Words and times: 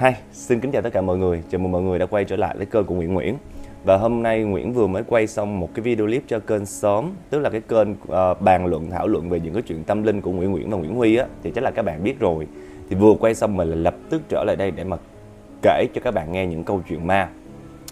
Hi, 0.00 0.10
xin 0.32 0.60
kính 0.60 0.72
chào 0.72 0.82
tất 0.82 0.92
cả 0.92 1.00
mọi 1.00 1.18
người. 1.18 1.42
Chào 1.50 1.58
mừng 1.58 1.72
mọi 1.72 1.82
người 1.82 1.98
đã 1.98 2.06
quay 2.06 2.24
trở 2.24 2.36
lại 2.36 2.54
với 2.56 2.66
kênh 2.66 2.84
của 2.84 2.94
Nguyễn 2.94 3.14
Nguyễn. 3.14 3.36
Và 3.84 3.96
hôm 3.96 4.22
nay 4.22 4.42
Nguyễn 4.42 4.72
vừa 4.72 4.86
mới 4.86 5.02
quay 5.02 5.26
xong 5.26 5.60
một 5.60 5.68
cái 5.74 5.82
video 5.82 6.06
clip 6.06 6.22
cho 6.26 6.38
kênh 6.38 6.66
Sớm, 6.66 7.12
tức 7.30 7.38
là 7.38 7.50
cái 7.50 7.60
kênh 7.60 7.90
uh, 7.92 8.40
bàn 8.40 8.66
luận 8.66 8.90
thảo 8.90 9.08
luận 9.08 9.30
về 9.30 9.40
những 9.40 9.54
cái 9.54 9.62
chuyện 9.62 9.84
tâm 9.84 10.02
linh 10.02 10.20
của 10.20 10.30
Nguyễn 10.30 10.50
Nguyễn 10.50 10.70
và 10.70 10.76
Nguyễn 10.76 10.94
Huy 10.94 11.16
á 11.16 11.26
thì 11.42 11.52
chắc 11.54 11.64
là 11.64 11.70
các 11.70 11.82
bạn 11.82 12.04
biết 12.04 12.20
rồi. 12.20 12.46
Thì 12.88 12.96
vừa 12.96 13.14
quay 13.20 13.34
xong 13.34 13.56
mình 13.56 13.70
là 13.70 13.76
lập 13.76 13.94
tức 14.10 14.22
trở 14.28 14.44
lại 14.44 14.56
đây 14.56 14.70
để 14.70 14.84
mà 14.84 14.96
kể 15.62 15.86
cho 15.94 16.00
các 16.04 16.14
bạn 16.14 16.32
nghe 16.32 16.46
những 16.46 16.64
câu 16.64 16.82
chuyện 16.88 17.06
ma. 17.06 17.28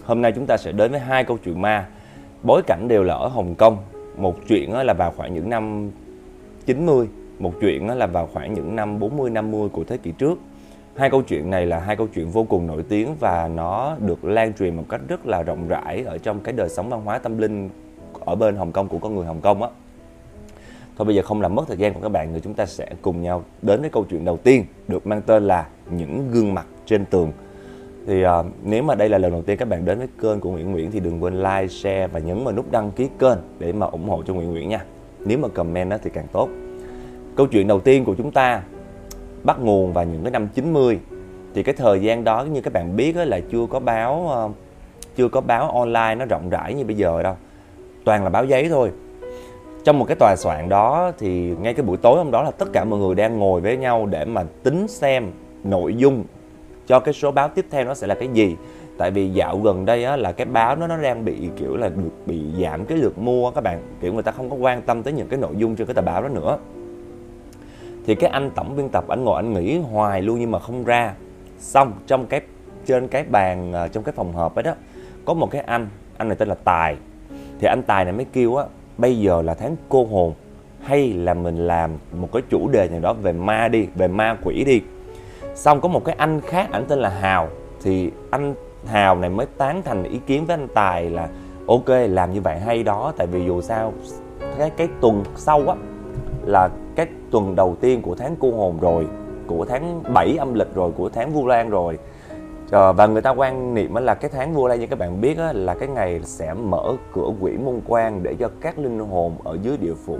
Hôm 0.03 0.21
nay 0.21 0.31
chúng 0.35 0.45
ta 0.45 0.57
sẽ 0.57 0.71
đến 0.71 0.91
với 0.91 0.99
hai 0.99 1.23
câu 1.23 1.37
chuyện 1.45 1.61
ma. 1.61 1.87
Bối 2.43 2.61
cảnh 2.67 2.87
đều 2.87 3.03
là 3.03 3.13
ở 3.13 3.27
Hồng 3.27 3.55
Kông. 3.55 3.77
Một 4.17 4.35
chuyện 4.47 4.73
là 4.73 4.93
vào 4.93 5.13
khoảng 5.17 5.33
những 5.33 5.49
năm 5.49 5.91
90, 6.65 7.07
một 7.39 7.53
chuyện 7.61 7.87
là 7.87 8.07
vào 8.07 8.29
khoảng 8.33 8.53
những 8.53 8.75
năm 8.75 8.99
40 8.99 9.29
50 9.29 9.69
của 9.69 9.83
thế 9.83 9.97
kỷ 9.97 10.11
trước 10.11 10.39
Hai 10.99 11.09
câu 11.09 11.21
chuyện 11.21 11.49
này 11.49 11.65
là 11.65 11.79
hai 11.79 11.95
câu 11.95 12.07
chuyện 12.15 12.29
vô 12.29 12.43
cùng 12.43 12.67
nổi 12.67 12.83
tiếng 12.89 13.15
và 13.19 13.47
nó 13.47 13.95
được 13.99 14.25
lan 14.25 14.53
truyền 14.53 14.75
một 14.75 14.83
cách 14.89 15.01
rất 15.07 15.25
là 15.25 15.43
rộng 15.43 15.67
rãi 15.67 16.03
ở 16.05 16.17
trong 16.17 16.39
cái 16.39 16.53
đời 16.53 16.69
sống 16.69 16.89
văn 16.89 17.01
hóa 17.05 17.17
tâm 17.17 17.37
linh 17.37 17.69
ở 18.19 18.35
bên 18.35 18.55
Hồng 18.55 18.71
Kông 18.71 18.87
của 18.87 18.97
con 18.97 19.15
người 19.15 19.25
Hồng 19.25 19.41
Kông 19.41 19.63
á. 19.63 19.69
Thôi 20.97 21.05
bây 21.05 21.15
giờ 21.15 21.21
không 21.21 21.41
làm 21.41 21.55
mất 21.55 21.63
thời 21.67 21.77
gian 21.77 21.93
của 21.93 21.99
các 21.99 22.09
bạn 22.09 22.33
nữa 22.33 22.39
chúng 22.43 22.53
ta 22.53 22.65
sẽ 22.65 22.87
cùng 23.01 23.21
nhau 23.21 23.43
đến 23.61 23.81
với 23.81 23.89
câu 23.89 24.05
chuyện 24.09 24.25
đầu 24.25 24.37
tiên 24.37 24.65
được 24.87 25.07
mang 25.07 25.21
tên 25.21 25.43
là 25.43 25.67
những 25.91 26.31
gương 26.31 26.53
mặt 26.53 26.65
trên 26.85 27.05
tường. 27.05 27.31
Thì 28.07 28.25
uh, 28.25 28.45
nếu 28.63 28.83
mà 28.83 28.95
đây 28.95 29.09
là 29.09 29.17
lần 29.17 29.31
đầu 29.31 29.41
tiên 29.41 29.57
các 29.57 29.67
bạn 29.67 29.85
đến 29.85 29.97
với 29.97 30.07
kênh 30.21 30.39
của 30.39 30.49
Nguyễn 30.49 30.71
Nguyễn 30.71 30.91
thì 30.91 30.99
đừng 30.99 31.23
quên 31.23 31.33
like, 31.33 31.67
share 31.67 32.07
và 32.07 32.19
nhấn 32.19 32.43
vào 32.43 32.53
nút 32.53 32.71
đăng 32.71 32.91
ký 32.91 33.09
kênh 33.19 33.37
để 33.59 33.71
mà 33.73 33.85
ủng 33.85 34.09
hộ 34.09 34.23
cho 34.27 34.33
Nguyễn 34.33 34.51
Nguyễn 34.51 34.69
nha. 34.69 34.83
Nếu 35.25 35.37
mà 35.37 35.47
comment 35.47 35.89
đó 35.89 35.97
thì 36.03 36.09
càng 36.13 36.27
tốt. 36.31 36.49
Câu 37.35 37.47
chuyện 37.47 37.67
đầu 37.67 37.79
tiên 37.79 38.05
của 38.05 38.15
chúng 38.15 38.31
ta 38.31 38.61
bắt 39.43 39.57
nguồn 39.59 39.93
vào 39.93 40.05
những 40.05 40.23
cái 40.23 40.31
năm 40.31 40.47
90 40.47 40.99
thì 41.53 41.63
cái 41.63 41.75
thời 41.75 42.01
gian 42.01 42.23
đó 42.23 42.43
như 42.43 42.61
các 42.61 42.73
bạn 42.73 42.95
biết 42.95 43.15
là 43.15 43.39
chưa 43.51 43.65
có 43.69 43.79
báo 43.79 44.27
ờ, 44.29 44.49
chưa 45.15 45.27
có 45.29 45.41
báo 45.41 45.71
online 45.71 46.15
nó 46.15 46.25
rộng 46.25 46.49
rãi 46.49 46.73
như 46.73 46.85
bây 46.85 46.95
giờ 46.95 47.23
đâu. 47.23 47.35
Toàn 48.03 48.23
là 48.23 48.29
báo 48.29 48.45
giấy 48.45 48.69
thôi. 48.69 48.91
Trong 49.83 49.99
một 49.99 50.05
cái 50.05 50.15
tòa 50.19 50.35
soạn 50.35 50.69
đó 50.69 51.11
thì 51.17 51.55
ngay 51.61 51.73
cái 51.73 51.85
buổi 51.85 51.97
tối 51.97 52.17
hôm 52.17 52.31
đó 52.31 52.43
là 52.43 52.51
tất 52.51 52.69
cả 52.73 52.83
mọi 52.83 52.99
người 52.99 53.15
đang 53.15 53.39
ngồi 53.39 53.61
với 53.61 53.77
nhau 53.77 54.05
để 54.05 54.25
mà 54.25 54.43
tính 54.63 54.87
xem 54.87 55.31
nội 55.63 55.95
dung 55.95 56.23
cho 56.87 56.99
cái 56.99 57.13
số 57.13 57.31
báo 57.31 57.49
tiếp 57.49 57.65
theo 57.71 57.85
nó 57.85 57.93
sẽ 57.93 58.07
là 58.07 58.15
cái 58.15 58.27
gì. 58.33 58.55
Tại 58.97 59.11
vì 59.11 59.29
dạo 59.29 59.57
gần 59.57 59.85
đây 59.85 60.03
á, 60.03 60.17
là 60.17 60.31
cái 60.31 60.45
báo 60.45 60.75
nó 60.75 60.87
nó 60.87 60.97
đang 60.97 61.25
bị 61.25 61.49
kiểu 61.57 61.77
là 61.77 61.89
được 61.89 62.11
bị 62.25 62.41
giảm 62.61 62.85
cái 62.85 62.97
lượt 62.97 63.17
mua 63.17 63.51
các 63.51 63.61
bạn. 63.63 63.81
Kiểu 64.01 64.13
người 64.13 64.23
ta 64.23 64.31
không 64.31 64.49
có 64.49 64.55
quan 64.55 64.81
tâm 64.81 65.03
tới 65.03 65.13
những 65.13 65.27
cái 65.27 65.39
nội 65.39 65.53
dung 65.57 65.75
trên 65.75 65.87
cái 65.87 65.93
tờ 65.93 66.01
báo 66.01 66.21
đó 66.21 66.29
nữa 66.29 66.57
thì 68.09 68.15
cái 68.15 68.29
anh 68.29 68.51
tổng 68.55 68.75
biên 68.75 68.89
tập, 68.89 69.07
anh 69.07 69.23
ngồi, 69.23 69.35
anh 69.35 69.53
nghĩ 69.53 69.79
hoài 69.79 70.21
luôn 70.21 70.39
nhưng 70.39 70.51
mà 70.51 70.59
không 70.59 70.83
ra. 70.83 71.13
Xong, 71.59 71.93
trong 72.07 72.25
cái, 72.25 72.41
trên 72.85 73.07
cái 73.07 73.23
bàn 73.23 73.73
ờ, 73.73 73.87
trong 73.87 74.03
cái 74.03 74.13
phòng 74.15 74.33
họp 74.33 74.55
ấy 74.55 74.63
đó, 74.63 74.73
có 75.25 75.33
một 75.33 75.51
cái 75.51 75.61
anh 75.61 75.87
anh 76.17 76.27
này 76.27 76.37
tên 76.37 76.47
là 76.47 76.55
tài. 76.55 76.95
Thì 77.59 77.67
anh 77.67 77.81
tài 77.83 78.03
này 78.05 78.13
mới 78.13 78.25
kêu 78.33 78.55
á, 78.55 78.65
bây 78.97 79.19
giờ 79.19 79.41
là 79.41 79.53
tháng 79.53 79.75
cô 79.89 80.05
hồn, 80.05 80.33
hay 80.83 81.13
là 81.13 81.33
mình 81.33 81.67
làm 81.67 81.91
một 82.13 82.29
cái 82.33 82.41
chủ 82.49 82.69
đề 82.69 82.89
nào 82.89 82.99
đó 82.99 83.13
về 83.13 83.31
ma 83.31 83.67
đi, 83.67 83.87
về 83.95 84.07
ma 84.07 84.37
quỷ 84.43 84.63
đi. 84.63 84.81
Xong 85.55 85.81
có 85.81 85.87
một 85.87 86.05
cái 86.05 86.15
anh 86.17 86.41
khác, 86.41 86.71
ảnh 86.71 86.85
tên 86.87 86.99
là 86.99 87.09
hào. 87.09 87.49
Thì 87.83 88.11
anh 88.31 88.53
hào 88.85 89.15
này 89.15 89.29
mới 89.29 89.45
tán 89.45 89.81
thành 89.85 90.03
ý 90.03 90.19
kiến 90.27 90.45
với 90.45 90.53
anh 90.53 90.67
tài 90.73 91.09
là, 91.09 91.27
ok, 91.67 91.87
làm 91.87 92.33
như 92.33 92.41
vậy 92.41 92.59
hay 92.59 92.83
đó, 92.83 93.13
tại 93.17 93.27
vì 93.27 93.45
dù 93.45 93.61
sao, 93.61 93.93
cái 94.57 94.69
cái 94.69 94.87
tuần 95.01 95.23
sau 95.35 95.69
á, 95.69 95.75
là 96.45 96.69
cái 96.99 97.07
tuần 97.31 97.55
đầu 97.55 97.75
tiên 97.81 98.01
của 98.01 98.15
tháng 98.15 98.35
cô 98.39 98.51
hồn 98.51 98.77
rồi 98.81 99.07
của 99.47 99.65
tháng 99.65 100.03
7 100.13 100.37
âm 100.37 100.53
lịch 100.53 100.75
rồi 100.75 100.91
của 100.97 101.09
tháng 101.09 101.31
vu 101.31 101.47
lan 101.47 101.69
rồi. 101.69 101.99
À, 102.71 102.91
và 102.91 103.07
người 103.07 103.21
ta 103.21 103.29
quan 103.29 103.73
niệm 103.73 103.95
là 103.95 104.15
cái 104.15 104.31
tháng 104.33 104.53
vu 104.53 104.67
lan 104.67 104.79
như 104.79 104.87
các 104.87 104.99
bạn 104.99 105.21
biết 105.21 105.37
á, 105.37 105.53
là 105.53 105.73
cái 105.73 105.87
ngày 105.87 106.21
sẽ 106.23 106.53
mở 106.53 106.95
cửa 107.13 107.29
quỷ 107.39 107.57
môn 107.57 107.81
quan 107.87 108.23
để 108.23 108.35
cho 108.39 108.49
các 108.61 108.79
linh 108.79 108.99
hồn 108.99 109.35
ở 109.43 109.57
dưới 109.61 109.77
địa 109.77 109.93
phủ 110.05 110.17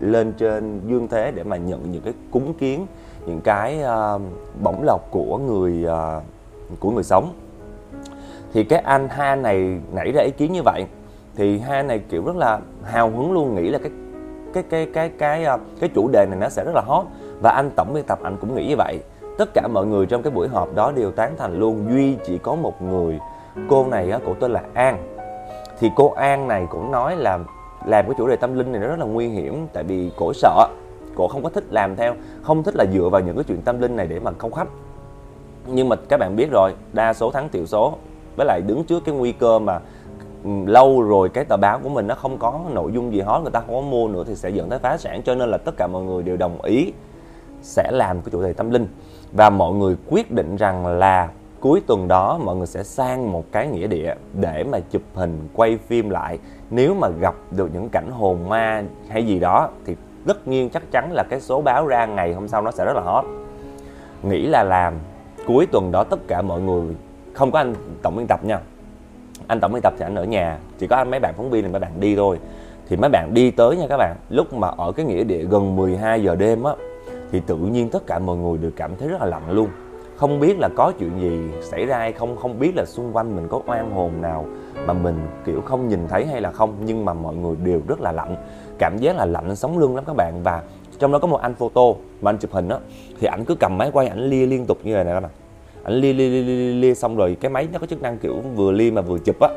lên 0.00 0.32
trên 0.32 0.80
dương 0.86 1.08
thế 1.08 1.32
để 1.34 1.42
mà 1.42 1.56
nhận 1.56 1.92
những 1.92 2.02
cái 2.02 2.12
cúng 2.30 2.54
kiến 2.54 2.86
những 3.26 3.40
cái 3.40 3.80
uh, 3.82 4.22
bổng 4.62 4.82
lộc 4.82 5.10
của 5.10 5.38
người 5.38 5.84
uh, 5.84 6.22
của 6.80 6.90
người 6.90 7.04
sống. 7.04 7.32
Thì 8.52 8.64
cái 8.64 8.78
anh 8.78 9.08
hai 9.08 9.36
này 9.36 9.80
nảy 9.92 10.12
ra 10.12 10.22
ý 10.22 10.30
kiến 10.30 10.52
như 10.52 10.62
vậy. 10.64 10.84
Thì 11.36 11.58
hai 11.58 11.82
này 11.82 11.98
kiểu 11.98 12.24
rất 12.24 12.36
là 12.36 12.60
hào 12.84 13.10
hứng 13.10 13.32
luôn 13.32 13.54
nghĩ 13.54 13.70
là 13.70 13.78
cái 13.78 13.90
cái 14.54 14.62
cái 14.70 14.86
cái 14.86 15.10
cái 15.18 15.44
ờ, 15.44 15.58
cái 15.80 15.90
chủ 15.94 16.08
đề 16.12 16.26
này 16.26 16.38
nó 16.40 16.48
sẽ 16.48 16.64
rất 16.64 16.74
là 16.74 16.82
hot. 16.86 17.04
Và 17.42 17.50
anh 17.50 17.70
tổng 17.76 17.94
biên 17.94 18.04
tập 18.04 18.18
anh 18.22 18.36
cũng 18.40 18.54
nghĩ 18.54 18.66
như 18.68 18.76
vậy. 18.76 19.00
Tất 19.38 19.50
cả 19.54 19.68
mọi 19.68 19.86
người 19.86 20.06
trong 20.06 20.22
cái 20.22 20.30
buổi 20.30 20.48
họp 20.48 20.74
đó 20.74 20.92
đều 20.96 21.10
tán 21.10 21.34
thành 21.38 21.58
luôn, 21.58 21.86
duy 21.90 22.16
chỉ 22.26 22.38
có 22.38 22.54
một 22.54 22.82
người. 22.82 23.18
Cô 23.68 23.86
này 23.90 24.10
á, 24.10 24.18
cổ 24.26 24.34
tên 24.40 24.50
là 24.50 24.62
an. 24.74 24.98
Thì 25.78 25.90
cô 25.96 26.10
an 26.10 26.48
này 26.48 26.66
cũng 26.70 26.90
nói 26.90 27.16
là 27.16 27.38
làm 27.84 28.06
cái 28.06 28.14
chủ 28.18 28.26
đề 28.26 28.36
tâm 28.36 28.58
linh 28.58 28.72
này 28.72 28.80
nó 28.80 28.86
rất 28.86 28.98
là 28.98 29.04
nguy 29.04 29.28
hiểm, 29.28 29.66
tại 29.72 29.84
vì 29.84 30.10
cổ 30.16 30.32
sợ. 30.32 30.68
Cổ 31.14 31.28
không 31.28 31.42
có 31.42 31.48
thích 31.48 31.64
làm 31.70 31.96
theo, 31.96 32.14
không 32.42 32.62
thích 32.62 32.76
là 32.76 32.84
dựa 32.92 33.08
vào 33.08 33.20
những 33.20 33.34
cái 33.34 33.44
chuyện 33.48 33.62
tâm 33.62 33.80
linh 33.80 33.96
này 33.96 34.06
để 34.06 34.20
mà 34.20 34.30
câu 34.30 34.50
khách. 34.50 34.68
Nhưng 35.66 35.88
mà 35.88 35.96
các 36.08 36.16
bạn 36.16 36.36
biết 36.36 36.50
rồi, 36.50 36.74
đa 36.92 37.12
số 37.12 37.30
thắng 37.30 37.48
tiểu 37.48 37.66
số. 37.66 37.94
Với 38.36 38.46
lại 38.46 38.60
đứng 38.66 38.84
trước 38.84 39.04
cái 39.04 39.14
nguy 39.14 39.32
cơ 39.32 39.58
mà 39.58 39.80
lâu 40.66 41.02
rồi 41.02 41.28
cái 41.28 41.44
tờ 41.44 41.56
báo 41.56 41.78
của 41.82 41.88
mình 41.88 42.06
nó 42.06 42.14
không 42.14 42.38
có 42.38 42.60
nội 42.72 42.92
dung 42.92 43.12
gì 43.12 43.20
hot 43.20 43.42
người 43.42 43.50
ta 43.50 43.60
không 43.60 43.74
có 43.74 43.80
mua 43.80 44.08
nữa 44.08 44.24
thì 44.26 44.34
sẽ 44.34 44.50
dẫn 44.50 44.68
tới 44.68 44.78
phá 44.78 44.96
sản, 44.96 45.22
cho 45.22 45.34
nên 45.34 45.48
là 45.48 45.58
tất 45.58 45.76
cả 45.76 45.86
mọi 45.86 46.02
người 46.02 46.22
đều 46.22 46.36
đồng 46.36 46.62
ý 46.62 46.92
sẽ 47.62 47.90
làm 47.92 48.20
cái 48.20 48.30
chủ 48.32 48.42
đề 48.42 48.52
tâm 48.52 48.70
linh. 48.70 48.86
Và 49.32 49.50
mọi 49.50 49.74
người 49.74 49.96
quyết 50.10 50.30
định 50.30 50.56
rằng 50.56 50.86
là 50.86 51.28
cuối 51.60 51.80
tuần 51.86 52.08
đó 52.08 52.38
mọi 52.44 52.56
người 52.56 52.66
sẽ 52.66 52.82
sang 52.82 53.32
một 53.32 53.44
cái 53.52 53.66
nghĩa 53.66 53.86
địa 53.86 54.14
để 54.34 54.64
mà 54.64 54.78
chụp 54.90 55.02
hình, 55.14 55.48
quay 55.54 55.78
phim 55.86 56.10
lại. 56.10 56.38
Nếu 56.70 56.94
mà 56.94 57.08
gặp 57.08 57.34
được 57.50 57.70
những 57.74 57.88
cảnh 57.88 58.10
hồn 58.10 58.48
ma 58.48 58.82
hay 59.08 59.26
gì 59.26 59.38
đó 59.38 59.68
thì 59.84 59.96
tất 60.26 60.48
nhiên 60.48 60.70
chắc 60.70 60.82
chắn 60.90 61.12
là 61.12 61.24
cái 61.30 61.40
số 61.40 61.60
báo 61.60 61.86
ra 61.86 62.06
ngày 62.06 62.34
hôm 62.34 62.48
sau 62.48 62.62
nó 62.62 62.70
sẽ 62.70 62.84
rất 62.84 62.96
là 62.96 63.02
hot. 63.02 63.24
Nghĩ 64.22 64.46
là 64.46 64.62
làm, 64.62 64.94
cuối 65.46 65.66
tuần 65.66 65.92
đó 65.92 66.04
tất 66.04 66.18
cả 66.28 66.42
mọi 66.42 66.60
người, 66.60 66.96
không 67.32 67.50
có 67.50 67.58
anh 67.58 67.74
tổng 68.02 68.16
biên 68.16 68.26
tập 68.26 68.44
nha 68.44 68.60
anh 69.48 69.60
tổng 69.60 69.72
biên 69.72 69.82
tập 69.82 69.94
thì 69.98 70.04
anh 70.04 70.14
ở 70.14 70.24
nhà. 70.24 70.58
Chỉ 70.78 70.86
có 70.86 70.96
anh 70.96 71.10
mấy 71.10 71.20
bạn 71.20 71.34
phóng 71.36 71.50
viên 71.50 71.64
thì 71.64 71.70
mấy 71.70 71.80
bạn 71.80 72.00
đi 72.00 72.16
thôi. 72.16 72.38
Thì 72.88 72.96
mấy 72.96 73.10
bạn 73.10 73.34
đi 73.34 73.50
tới 73.50 73.76
nha 73.76 73.86
các 73.88 73.96
bạn. 73.96 74.16
Lúc 74.28 74.52
mà 74.52 74.68
ở 74.68 74.92
cái 74.92 75.06
nghĩa 75.06 75.24
địa 75.24 75.44
gần 75.44 75.76
12 75.76 76.22
giờ 76.22 76.34
đêm 76.34 76.62
á, 76.62 76.72
thì 77.32 77.40
tự 77.46 77.56
nhiên 77.56 77.88
tất 77.90 78.06
cả 78.06 78.18
mọi 78.18 78.36
người 78.36 78.58
đều 78.58 78.70
cảm 78.76 78.96
thấy 78.96 79.08
rất 79.08 79.20
là 79.20 79.26
lạnh 79.26 79.50
luôn. 79.50 79.68
Không 80.16 80.40
biết 80.40 80.58
là 80.58 80.68
có 80.76 80.92
chuyện 80.98 81.20
gì 81.20 81.60
xảy 81.62 81.86
ra 81.86 81.98
hay 81.98 82.12
không 82.12 82.36
không 82.36 82.58
biết 82.58 82.76
là 82.76 82.84
xung 82.84 83.12
quanh 83.12 83.36
mình 83.36 83.48
có 83.48 83.60
oan 83.66 83.90
hồn 83.90 84.12
nào 84.22 84.46
mà 84.86 84.92
mình, 84.92 85.16
kiểu, 85.44 85.60
không 85.60 85.88
nhìn 85.88 86.08
thấy 86.08 86.26
hay 86.26 86.40
là 86.40 86.50
không. 86.50 86.74
Nhưng 86.84 87.04
mà 87.04 87.12
mọi 87.12 87.34
người 87.34 87.56
đều 87.64 87.80
rất 87.88 88.00
là 88.00 88.12
lạnh. 88.12 88.36
Cảm 88.78 88.98
giác 88.98 89.16
là 89.16 89.24
lạnh 89.24 89.56
sống 89.56 89.78
lưng 89.78 89.94
lắm 89.94 90.04
các 90.06 90.16
bạn. 90.16 90.42
Và 90.42 90.62
trong 90.98 91.12
đó 91.12 91.18
có 91.18 91.26
một 91.26 91.40
anh 91.40 91.54
photo 91.54 91.82
mà 92.20 92.30
anh 92.30 92.38
chụp 92.38 92.52
hình 92.52 92.68
á, 92.68 92.78
thì 93.20 93.26
ảnh 93.26 93.44
cứ 93.44 93.54
cầm 93.54 93.78
máy 93.78 93.90
quay 93.92 94.08
ảnh 94.08 94.20
lia 94.20 94.46
liên 94.46 94.66
tục 94.66 94.78
như 94.84 94.94
này 94.94 95.04
nè 95.04 95.12
các 95.12 95.20
bạn 95.20 95.30
ảnh 95.88 95.94
lia 95.94 96.12
lia 96.12 96.28
lia 96.28 96.42
lia, 96.42 96.72
lia 96.72 96.94
xong 96.94 97.16
rồi 97.16 97.36
cái 97.40 97.50
máy 97.50 97.68
nó 97.72 97.78
có 97.78 97.86
chức 97.86 98.02
năng 98.02 98.18
kiểu 98.18 98.40
vừa 98.54 98.72
lia 98.72 98.90
mà 98.90 99.02
vừa 99.02 99.18
chụp 99.18 99.40
á. 99.40 99.48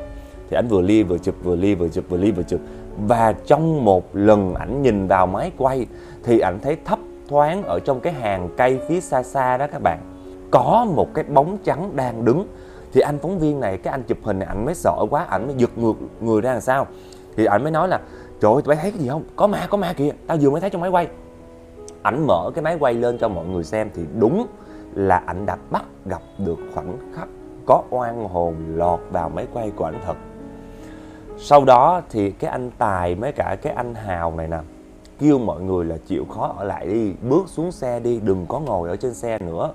Thì 0.50 0.56
ảnh 0.56 0.68
vừa 0.68 0.82
lia 0.82 1.04
vừa 1.04 1.18
chụp 1.18 1.36
vừa 1.44 1.56
lia 1.56 1.76
vừa 1.76 1.90
chụp 1.90 2.06
vừa 2.10 2.18
lia 2.18 2.32
vừa 2.32 2.44
chụp. 2.44 2.60
Và 3.08 3.34
trong 3.46 3.86
một 3.86 4.16
lần 4.16 4.54
ảnh 4.56 4.82
nhìn 4.82 5.08
vào 5.08 5.28
máy 5.28 5.52
quay 5.58 5.88
thì 6.24 6.40
ảnh 6.40 6.60
thấy 6.60 6.78
thấp 6.86 7.00
thoáng 7.28 7.64
ở 7.64 7.80
trong 7.80 8.00
cái 8.00 8.14
hàng 8.14 8.50
cây 8.58 8.80
phía 8.88 9.02
xa 9.02 9.24
xa 9.24 9.58
đó 9.58 9.68
các 9.72 9.82
bạn. 9.82 10.00
Có 10.52 10.88
một 10.96 11.14
cái 11.14 11.24
bóng 11.24 11.58
trắng 11.64 11.92
đang 11.96 12.26
đứng. 12.26 12.48
Thì 12.94 13.02
anh 13.02 13.20
phóng 13.22 13.40
viên 13.40 13.60
này 13.60 13.78
cái 13.78 13.92
anh 13.92 14.04
chụp 14.04 14.18
hình 14.24 14.40
này 14.40 14.48
ảnh 14.48 14.66
mới 14.66 14.76
sợ 14.76 15.06
quá 15.10 15.24
ảnh 15.24 15.48
mới 15.48 15.56
giật 15.58 15.78
ngược 15.78 15.96
người 16.22 16.42
ra 16.42 16.52
làm 16.52 16.62
sao? 16.62 16.88
Thì 17.36 17.46
ảnh 17.46 17.64
mới 17.64 17.72
nói 17.72 17.88
là 17.88 18.00
trời 18.42 18.54
ơi 18.54 18.62
tụi 18.62 18.76
bay 18.76 18.78
thấy 18.82 18.92
cái 18.92 19.00
gì 19.00 19.08
không? 19.10 19.24
Có 19.36 19.48
ma 19.48 19.68
có 19.70 19.78
ma 19.78 19.94
kìa 19.94 20.12
tao 20.28 20.38
vừa 20.42 20.50
mới 20.50 20.62
thấy 20.62 20.70
trong 20.70 20.82
máy 20.82 20.90
quay. 20.90 21.08
Ảnh 22.02 22.28
mở 22.28 22.52
cái 22.56 22.64
máy 22.64 22.78
quay 22.80 22.94
lên 22.94 23.18
cho 23.18 23.28
mọi 23.28 23.46
người 23.46 23.64
xem 23.64 23.90
thì 23.96 24.02
đúng 24.20 24.48
là 24.96 25.24
ảnh 25.26 25.46
đã 25.46 25.58
bắt 25.70 25.84
gặp 26.06 26.22
được 26.38 26.60
khoảnh 26.74 26.98
khắc 27.16 27.28
có 27.66 27.84
oan 27.90 28.28
hồn 28.30 28.56
lọt 28.76 29.00
vào 29.12 29.30
máy 29.30 29.48
quay 29.54 29.72
của 29.76 29.86
ảnh 29.86 30.00
thật. 30.06 30.16
Sau 31.38 31.66
đó 31.66 32.02
thì 32.10 32.32
cái 32.32 32.52
anh 32.52 32.72
tài 32.78 33.16
mấy 33.16 33.32
cả 33.32 33.58
cái 33.62 33.74
anh 33.74 33.96
hào 33.96 34.34
này 34.36 34.48
nè, 34.48 34.58
kêu 35.20 35.40
mọi 35.40 35.62
người 35.62 35.86
là 35.86 35.98
chịu 36.08 36.26
khó 36.26 36.56
ở 36.58 36.64
lại 36.64 36.88
đi, 36.88 37.14
bước 37.30 37.44
xuống 37.48 37.72
xe 37.72 38.00
đi, 38.00 38.20
đừng 38.20 38.46
có 38.46 38.60
ngồi 38.60 38.90
ở 38.90 38.96
trên 38.96 39.14
xe 39.14 39.40
nữa. 39.40 39.72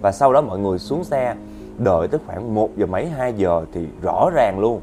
Và 0.00 0.12
sau 0.12 0.32
đó 0.32 0.40
mọi 0.40 0.58
người 0.58 0.78
xuống 0.78 1.04
xe, 1.04 1.34
đợi 1.78 2.08
tới 2.08 2.20
khoảng 2.26 2.54
1 2.54 2.70
giờ 2.76 2.86
mấy 2.86 3.06
2 3.06 3.32
giờ 3.32 3.64
thì 3.72 3.88
rõ 4.02 4.30
ràng 4.34 4.58
luôn. 4.58 4.80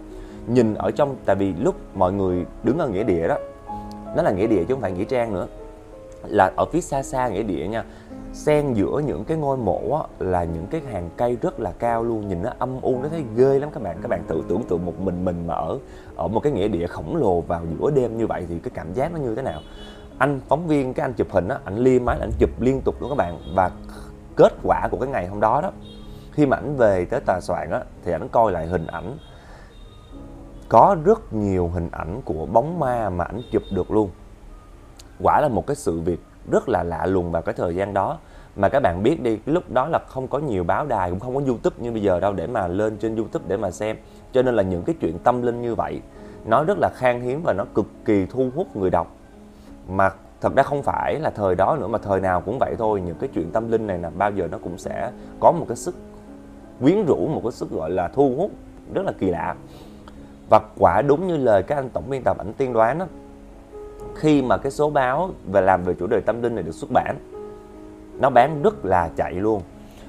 Nhìn 0.48 0.74
ở 0.74 0.92
trong, 0.92 1.16
tại 1.26 1.36
vì 1.36 1.54
lúc 1.54 1.76
mọi 1.96 2.14
người 2.14 2.46
đứng 2.64 2.80
ở 2.80 2.88
nghĩa 2.88 3.04
địa 3.04 3.28
đó, 3.28 3.38
nó 4.16 4.24
là 4.24 4.32
nghĩa 4.32 4.48
địa 4.48 4.64
chứ 4.68 4.74
không 4.74 4.82
phải 4.82 4.92
nghĩa 4.92 5.04
trang 5.04 5.34
nữa, 5.34 5.48
là 6.24 6.52
ở 6.56 6.66
phía 6.66 6.82
xa 6.82 7.04
xa 7.04 7.28
nghĩa 7.28 7.44
địa 7.44 7.68
nha 7.68 7.84
xen 8.34 8.74
giữa 8.74 9.02
những 9.06 9.26
cái 9.26 9.38
ngôi 9.38 9.58
mộ 9.58 9.96
á, 9.96 10.04
là 10.20 10.44
những 10.44 10.68
cái 10.68 10.82
hàng 10.92 11.10
cây 11.18 11.38
rất 11.42 11.60
là 11.60 11.72
cao 11.80 12.04
luôn. 12.04 12.28
Nhìn 12.28 12.42
nó 12.42 12.52
âm 12.60 12.82
u 12.82 13.00
nó 13.02 13.10
thấy 13.10 13.24
ghê 13.36 13.60
lắm. 13.60 13.70
Các 13.74 13.84
bạn 13.84 13.98
các 14.02 14.08
bạn 14.08 14.24
tự 14.28 14.44
tưởng 14.48 14.64
tượng 14.64 14.86
một 14.86 15.00
mình 15.00 15.26
mình 15.26 15.48
mà 15.48 15.54
ở 15.54 15.80
ở 16.16 16.28
một 16.28 16.40
cái 16.40 16.52
nghĩa 16.52 16.68
địa 16.68 16.88
khổng 16.88 17.16
lồ 17.16 17.42
vào 17.42 17.62
giữa 17.66 17.92
đêm 17.92 18.18
như 18.18 18.28
vậy 18.28 18.46
thì 18.50 18.60
cái 18.60 18.72
cảm 18.74 18.94
giác 18.94 19.14
nó 19.14 19.20
như 19.20 19.36
thế 19.36 19.42
nào? 19.42 19.62
Anh 20.18 20.40
phóng 20.48 20.68
viên 20.68 20.94
cái 20.94 21.06
anh 21.06 21.14
chụp 21.14 21.28
hình 21.32 21.48
á 21.48 21.58
anh 21.64 21.78
lia 21.78 22.00
máy 22.00 22.18
anh 22.20 22.32
chụp 22.40 22.50
liên 22.60 22.82
tục 22.82 22.96
luôn 23.02 23.10
các 23.10 23.16
bạn. 23.16 23.40
Và 23.56 23.72
kết 24.36 24.54
quả 24.64 24.88
của 24.92 24.98
cái 24.98 25.10
ngày 25.10 25.28
hôm 25.28 25.40
đó 25.40 25.62
đó 25.62 25.72
khi 26.32 26.46
mà 26.46 26.58
ảnh 26.58 26.76
về 26.78 27.06
tới 27.06 27.20
tòa 27.20 27.42
soạn 27.42 27.72
á 27.72 27.84
thì 28.06 28.12
ảnh 28.12 28.30
coi 28.30 28.52
lại 28.52 28.68
hình 28.68 28.88
ảnh. 28.88 29.18
Có 30.70 30.96
rất 31.04 31.34
nhiều 31.34 31.68
hình 31.68 31.90
ảnh 31.92 32.22
của 32.26 32.46
bóng 32.46 32.80
ma 32.80 33.10
mà 33.10 33.24
ảnh 33.24 33.42
chụp 33.52 33.64
được 33.72 33.92
luôn. 33.92 34.10
Quả 35.20 35.42
là 35.42 35.48
một 35.48 35.68
cái 35.68 35.76
sự 35.76 36.00
việc 36.00 36.20
rất 36.52 36.70
là 36.70 36.84
lạ 36.84 37.06
lùng 37.06 37.32
vào 37.32 37.42
cái 37.42 37.56
thời 37.58 37.76
gian 37.76 37.94
đó. 37.94 38.18
Mà 38.56 38.70
các 38.70 38.80
bạn 38.80 39.04
biết 39.04 39.22
đi, 39.22 39.40
lúc 39.46 39.72
đó 39.72 39.88
là 39.88 40.00
không 40.08 40.28
có 40.28 40.40
nhiều 40.40 40.64
báo 40.64 40.86
đài, 40.86 41.10
cũng 41.10 41.20
không 41.20 41.36
có 41.36 41.42
youtube 41.48 41.76
như 41.80 41.92
bây 41.92 42.02
giờ 42.02 42.20
đâu 42.20 42.34
để 42.34 42.48
mà 42.48 42.68
lên 42.68 42.98
trên 42.98 43.16
youtube 43.16 43.46
để 43.48 43.58
mà 43.58 43.72
xem. 43.72 43.98
Cho 44.32 44.42
nên 44.42 44.56
là 44.56 44.64
những 44.64 44.84
cái 44.84 44.96
chuyện 45.00 45.20
tâm 45.20 45.42
linh 45.42 45.62
như 45.62 45.76
vậy, 45.76 46.02
nó 46.46 46.64
rất 46.64 46.78
là 46.80 46.90
khan 46.96 47.22
hiếm 47.22 47.42
và 47.44 47.54
nó 47.54 47.66
cực 47.76 47.86
kỳ 48.06 48.26
thu 48.26 48.50
hút 48.56 48.76
người 48.76 48.90
đọc. 48.90 49.16
Mà 49.90 50.10
thật 50.42 50.56
ra 50.56 50.64
không 50.64 50.84
phải 50.84 51.20
là 51.20 51.30
thời 51.30 51.56
đó 51.56 51.78
nữa, 51.80 51.88
mà 51.88 51.98
thời 51.98 52.20
nào 52.20 52.42
cũng 52.42 52.60
vậy 52.60 52.76
thôi. 52.78 53.02
Những 53.06 53.18
cái 53.20 53.30
chuyện 53.34 53.52
tâm 53.52 53.72
linh 53.72 53.88
này 53.88 53.98
là 53.98 54.10
bao 54.10 54.32
giờ 54.32 54.48
nó 54.52 54.58
cũng 54.64 54.78
sẽ 54.78 55.12
có 55.40 55.52
một 55.52 55.66
cái 55.68 55.78
sức 55.78 55.96
quyến 56.82 57.06
rũ, 57.06 57.28
một 57.28 57.42
cái 57.44 57.52
sức, 57.52 57.72
gọi 57.72 57.90
là, 57.90 58.08
thu 58.08 58.36
hút 58.38 58.52
rất 58.94 59.06
là 59.06 59.12
kỳ 59.20 59.30
lạ. 59.30 59.56
Và 60.50 60.60
quả 60.78 61.02
đúng 61.02 61.28
như 61.28 61.38
lời 61.38 61.64
các 61.64 61.76
anh 61.76 61.90
tổng 61.90 62.10
biên 62.10 62.22
tập 62.24 62.38
ảnh 62.38 62.54
tiên 62.54 62.74
đoán 62.74 63.00
đó 63.00 63.06
khi 64.22 64.42
mà 64.42 64.58
cái 64.58 64.72
số 64.72 64.90
báo 64.90 65.30
về 65.52 65.62
làm 65.62 65.84
về 65.84 65.94
chủ 65.94 66.08
đề 66.08 66.20
tâm 66.20 66.42
linh 66.42 66.56
này 66.56 66.64
được 66.64 66.72
xuất 66.72 66.90
bản, 66.94 67.16
nó 68.20 68.30
bán 68.30 68.62
rất 68.62 68.86
là 68.86 69.10
chạy 69.16 69.34
luôn. 69.34 69.62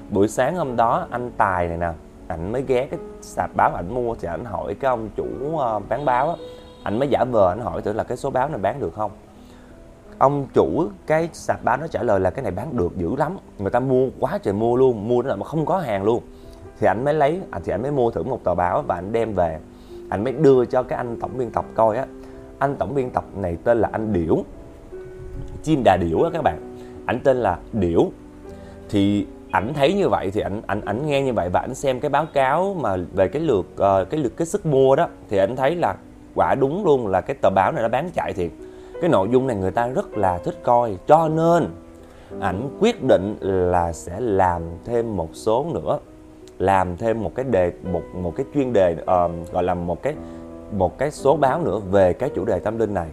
Buổi 0.09 0.27
sáng 0.27 0.55
hôm 0.55 0.75
đó, 0.75 1.07
anh 1.09 1.31
tài 1.37 1.67
này 1.67 1.77
nè, 1.77 1.91
ảnh 2.27 2.51
mới 2.51 2.63
ghé 2.67 2.87
cái 2.91 2.99
sạp 3.21 3.49
báo 3.55 3.71
ảnh 3.75 3.93
mua 3.93 4.15
thì 4.15 4.27
ảnh 4.27 4.45
hỏi 4.45 4.75
cái 4.75 4.89
ông 4.89 5.09
chủ 5.15 5.57
ờ, 5.57 5.79
bán 5.89 6.05
báo 6.05 6.29
á, 6.29 6.35
ảnh 6.83 6.99
mới 6.99 7.07
giả 7.07 7.23
vờ, 7.23 7.49
ảnh 7.49 7.59
hỏi 7.59 7.81
thử 7.81 7.93
là 7.93 8.03
cái 8.03 8.17
số 8.17 8.29
báo 8.29 8.49
này 8.49 8.57
bán 8.57 8.79
được 8.79 8.93
không? 8.95 9.11
Ông 10.17 10.47
chủ 10.53 10.87
cái 11.07 11.29
sạp 11.33 11.63
báo 11.63 11.77
nó 11.77 11.87
trả 11.87 12.03
lời 12.03 12.19
là 12.19 12.29
cái 12.29 12.43
này 12.43 12.51
bán 12.51 12.77
được 12.77 12.97
dữ 12.97 13.15
lắm, 13.15 13.37
người 13.57 13.71
ta 13.71 13.79
mua 13.79 14.07
quá 14.19 14.39
trời 14.43 14.53
mua 14.53 14.75
luôn, 14.75 15.07
mua 15.07 15.21
đến 15.21 15.39
mà 15.39 15.45
không 15.45 15.65
có 15.65 15.77
hàng 15.77 16.03
luôn. 16.03 16.23
Thì 16.79 16.87
ảnh 16.87 17.05
mới 17.05 17.13
lấy 17.13 17.41
à, 17.51 17.59
thì 17.63 17.71
ảnh 17.71 17.81
mới 17.81 17.91
mua 17.91 18.11
thử 18.11 18.23
một 18.23 18.39
tờ 18.43 18.55
báo 18.55 18.81
và 18.87 18.95
ảnh 18.95 19.11
đem 19.11 19.33
về. 19.33 19.59
Ảnh 20.09 20.23
mới 20.23 20.33
đưa 20.33 20.65
cho 20.65 20.83
cái 20.83 20.97
anh 20.97 21.19
tổng 21.21 21.37
biên 21.37 21.51
tập 21.51 21.65
coi 21.75 21.97
á 21.97 22.05
anh 22.59 22.75
tổng 22.75 22.95
biên 22.95 23.09
tập 23.09 23.23
này 23.35 23.57
tên 23.63 23.77
là 23.77 23.89
anh 23.91 24.13
điểu. 24.13 24.43
Chim 25.63 25.83
đà 25.83 25.97
điểu 25.97 26.23
á 26.23 26.29
các 26.33 26.43
bạn. 26.43 26.75
Ảnh 27.05 27.19
tên 27.23 27.37
là 27.37 27.57
điểu. 27.73 28.11
Thì 28.89 29.27
ảnh 29.51 29.73
thấy 29.73 29.93
như 29.93 30.09
vậy 30.09 30.31
thì 30.31 30.41
ảnh 30.41 30.61
ảnh 30.67 30.81
ảnh 30.85 31.07
nghe 31.07 31.21
như 31.21 31.33
vậy 31.33 31.49
và 31.49 31.59
ảnh 31.59 31.75
xem 31.75 31.99
cái 31.99 32.09
báo 32.09 32.25
cáo 32.33 32.75
mà 32.79 32.97
về 33.13 33.27
cái 33.27 33.41
lượt 33.41 33.65
uh, 33.73 34.09
cái 34.09 34.19
lượt 34.19 34.33
cái 34.37 34.45
sức 34.45 34.65
mua 34.65 34.95
đó 34.95 35.07
thì 35.29 35.37
ảnh 35.37 35.55
thấy 35.55 35.75
là 35.75 35.95
quả 36.35 36.55
đúng 36.55 36.85
luôn 36.85 37.07
là 37.07 37.21
cái 37.21 37.35
tờ 37.41 37.49
báo 37.49 37.71
này 37.71 37.81
nó 37.81 37.89
bán 37.89 38.09
chạy 38.13 38.33
thiệt. 38.33 38.51
Cái 39.01 39.09
nội 39.09 39.27
dung 39.31 39.47
này 39.47 39.55
người 39.55 39.71
ta 39.71 39.87
rất 39.87 40.17
là 40.17 40.37
thích 40.37 40.59
coi. 40.63 40.97
Cho 41.07 41.27
nên 41.27 41.67
ảnh 42.39 42.69
quyết 42.79 43.03
định 43.03 43.35
là 43.41 43.93
sẽ 43.93 44.19
làm 44.19 44.61
thêm 44.85 45.17
một 45.17 45.29
số 45.33 45.65
nữa 45.73 45.99
làm 46.59 46.97
thêm 46.97 47.23
một 47.23 47.31
cái 47.35 47.45
đề 47.45 47.71
một 47.91 48.01
một 48.13 48.35
cái 48.35 48.45
chuyên 48.53 48.73
đề 48.73 48.95
uh, 49.01 49.51
gọi 49.53 49.63
là 49.63 49.73
một 49.73 50.03
cái 50.03 50.13
một 50.77 50.97
cái 50.97 51.11
số 51.11 51.37
báo 51.37 51.61
nữa 51.61 51.79
về 51.91 52.13
cái 52.13 52.29
chủ 52.35 52.45
đề 52.45 52.59
tâm 52.59 52.77
linh 52.77 52.93
này. 52.93 53.07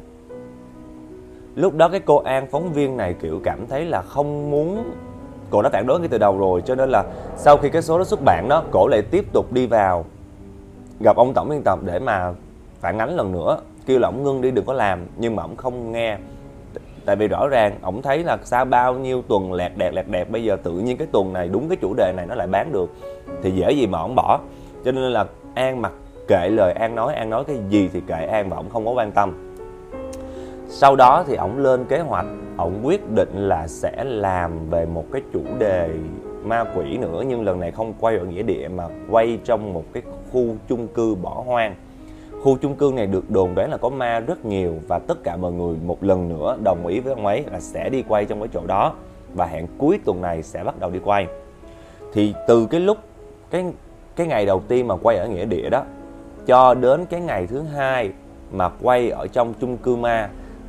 Lúc 1.54 1.76
đó 1.76 1.88
cái 1.88 2.00
cô 2.00 2.16
an 2.16 2.46
phóng 2.50 2.72
viên 2.72 2.96
này 2.96 3.14
kiểu 3.14 3.40
cảm 3.44 3.66
thấy 3.66 3.84
là 3.84 4.02
không 4.02 4.50
muốn 4.50 4.90
cổ 5.50 5.62
đã 5.62 5.68
phản 5.68 5.86
đối 5.86 6.00
ngay 6.00 6.08
từ 6.08 6.18
đầu 6.18 6.38
rồi, 6.38 6.62
cho 6.66 6.74
nên 6.74 6.90
là 6.90 7.04
sau 7.36 7.56
khi 7.56 7.68
cái 7.68 7.82
số 7.82 7.98
đó 7.98 8.04
xuất 8.04 8.20
bản 8.24 8.48
đó 8.48 8.62
cổ 8.70 8.88
lại 8.88 9.02
tiếp 9.02 9.24
tục 9.32 9.52
đi 9.52 9.66
vào, 9.66 10.04
gặp 11.00 11.16
ông 11.16 11.34
tổng 11.34 11.48
biên 11.48 11.62
tập 11.62 11.78
để 11.84 11.98
mà 11.98 12.32
phản 12.80 12.98
ánh 12.98 13.16
lần 13.16 13.32
nữa, 13.32 13.58
kêu 13.86 13.98
là 13.98 14.08
ông 14.08 14.22
ngưng 14.22 14.40
đi, 14.40 14.50
đừng 14.50 14.64
có 14.64 14.72
làm. 14.72 15.06
Nhưng 15.16 15.36
mà 15.36 15.42
ông 15.42 15.56
không 15.56 15.92
nghe. 15.92 16.18
Tại 17.04 17.16
vì 17.16 17.28
rõ 17.28 17.48
ràng 17.48 17.78
ông 17.82 18.02
thấy 18.02 18.24
là 18.24 18.38
sau 18.44 18.64
bao 18.64 18.94
nhiêu 18.94 19.22
tuần 19.28 19.52
lẹt 19.52 19.72
đẹt 19.76 19.94
lẹt 19.94 20.08
đẹt, 20.08 20.30
bây 20.30 20.44
giờ 20.44 20.56
tự 20.62 20.72
nhiên 20.72 20.96
cái 20.96 21.06
tuần 21.12 21.32
này 21.32 21.48
đúng 21.48 21.68
cái 21.68 21.76
chủ 21.80 21.94
đề 21.96 22.12
này 22.16 22.26
nó 22.26 22.34
lại 22.34 22.46
bán 22.46 22.72
được, 22.72 22.90
thì 23.42 23.50
dễ 23.50 23.72
gì 23.72 23.86
mà 23.86 23.98
ông 23.98 24.14
bỏ. 24.14 24.40
Cho 24.84 24.92
nên 24.92 25.12
là 25.12 25.26
an 25.54 25.82
mặc 25.82 25.92
kệ 26.30 26.48
lời 26.48 26.72
an 26.72 26.94
nói 26.94 27.14
an 27.14 27.30
nói 27.30 27.44
cái 27.44 27.56
gì 27.68 27.90
thì 27.92 28.00
kệ 28.06 28.26
an 28.26 28.48
và 28.48 28.56
ổng 28.56 28.70
không 28.70 28.86
có 28.86 28.92
quan 28.92 29.12
tâm. 29.12 29.54
Sau 30.68 30.96
đó 30.96 31.24
thì 31.26 31.36
ổng 31.36 31.58
lên 31.58 31.84
kế 31.84 31.98
hoạch, 32.00 32.26
ổng 32.56 32.80
quyết 32.82 33.10
định 33.14 33.28
là 33.32 33.66
sẽ 33.68 34.04
làm 34.04 34.70
về 34.70 34.86
một 34.86 35.04
cái 35.12 35.22
chủ 35.32 35.40
đề 35.58 35.90
ma 36.44 36.64
quỷ 36.74 36.96
nữa, 36.96 37.22
nhưng 37.28 37.44
lần 37.44 37.60
này 37.60 37.70
không 37.70 37.94
quay 38.00 38.16
ở 38.16 38.24
nghĩa 38.24 38.42
địa 38.42 38.68
mà 38.68 38.84
quay 39.10 39.38
trong 39.44 39.72
một 39.72 39.84
cái 39.92 40.02
khu 40.32 40.46
chung 40.68 40.88
cư 40.88 41.14
bỏ 41.14 41.42
hoang. 41.46 41.74
Khu 42.42 42.56
chung 42.56 42.74
cư 42.74 42.92
này 42.96 43.06
được 43.06 43.30
đồn 43.30 43.54
đoán 43.54 43.70
là 43.70 43.76
có 43.76 43.88
ma 43.88 44.20
rất 44.20 44.44
nhiều 44.44 44.74
và 44.88 44.98
tất 44.98 45.24
cả 45.24 45.36
mọi 45.36 45.52
người 45.52 45.76
một 45.86 46.04
lần 46.04 46.28
nữa 46.28 46.56
đồng 46.64 46.86
ý 46.86 47.00
với 47.00 47.14
ông 47.14 47.26
ấy 47.26 47.44
là 47.52 47.60
sẽ 47.60 47.88
đi 47.88 48.04
quay 48.08 48.24
trong 48.24 48.40
cái 48.40 48.48
chỗ 48.52 48.60
đó 48.66 48.94
và 49.34 49.46
hẹn 49.46 49.66
cuối 49.78 49.98
tuần 50.04 50.22
này 50.22 50.42
sẽ 50.42 50.64
bắt 50.64 50.74
đầu 50.80 50.90
đi 50.90 50.98
quay. 51.04 51.26
Thì 52.12 52.34
từ 52.48 52.66
cái 52.66 52.80
lúc, 52.80 52.98
cái 53.50 53.64
cái 54.16 54.26
ngày 54.26 54.46
đầu 54.46 54.62
tiên 54.68 54.88
mà 54.88 54.96
quay 55.02 55.16
ở 55.16 55.28
nghĩa 55.28 55.44
địa 55.44 55.70
đó 55.70 55.82
cho 56.50 56.74
đến 56.74 57.06
cái 57.06 57.20
ngày 57.20 57.46
thứ 57.46 57.62
hai 57.62 58.10
mà 58.52 58.70
quay 58.82 59.10
ở 59.10 59.26
trong 59.26 59.54
chung 59.60 59.76
cư 59.76 59.96
ma 59.96 60.28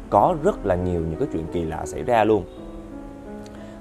có 0.09 0.35
rất 0.43 0.65
là 0.65 0.75
nhiều 0.75 1.01
những 1.01 1.19
cái 1.19 1.27
chuyện 1.33 1.45
kỳ 1.53 1.63
lạ 1.63 1.85
xảy 1.85 2.03
ra 2.03 2.23
luôn. 2.23 2.43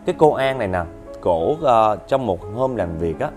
Cái 0.06 0.14
cô 0.18 0.32
An 0.32 0.58
này 0.58 0.68
nè 0.68 0.80
cổ 1.20 1.52
uh, 1.52 2.08
trong 2.08 2.26
một 2.26 2.38
hôm 2.54 2.76
làm 2.76 2.98
việc 2.98 3.20
á 3.20 3.30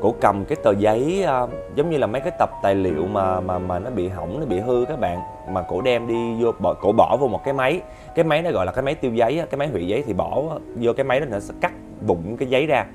cổ 0.00 0.14
cầm 0.20 0.44
cái 0.44 0.56
tờ 0.62 0.72
giấy 0.78 1.26
uh, 1.44 1.50
giống 1.74 1.90
như 1.90 1.98
là 1.98 2.06
mấy 2.06 2.20
cái 2.20 2.32
tập 2.38 2.50
tài 2.62 2.74
liệu 2.74 3.06
mà 3.06 3.40
mà 3.40 3.58
mà 3.58 3.78
nó 3.78 3.90
bị 3.90 4.08
hỏng 4.08 4.40
nó 4.40 4.46
bị 4.46 4.60
hư 4.60 4.84
các 4.88 5.00
bạn 5.00 5.20
mà 5.52 5.62
cổ 5.62 5.80
đem 5.80 6.06
đi 6.06 6.42
vô 6.42 6.52
bỏ, 6.58 6.74
cổ 6.74 6.92
bỏ 6.92 7.16
vô 7.20 7.28
một 7.28 7.40
cái 7.44 7.54
máy. 7.54 7.80
Cái 8.14 8.24
máy 8.24 8.42
nó 8.42 8.50
gọi 8.50 8.66
là 8.66 8.72
cái 8.72 8.82
máy 8.82 8.94
tiêu 8.94 9.14
giấy 9.14 9.38
á, 9.38 9.46
cái 9.50 9.58
máy 9.58 9.68
hủy 9.68 9.86
giấy 9.86 10.02
thì 10.06 10.12
bỏ 10.12 10.42
vô 10.76 10.92
cái 10.92 11.04
máy 11.04 11.20
đó 11.20 11.26
nó 11.30 11.40
sẽ 11.40 11.54
cắt 11.60 11.72
vụn 12.06 12.36
cái 12.38 12.48
giấy 12.48 12.66
ra. 12.66 12.86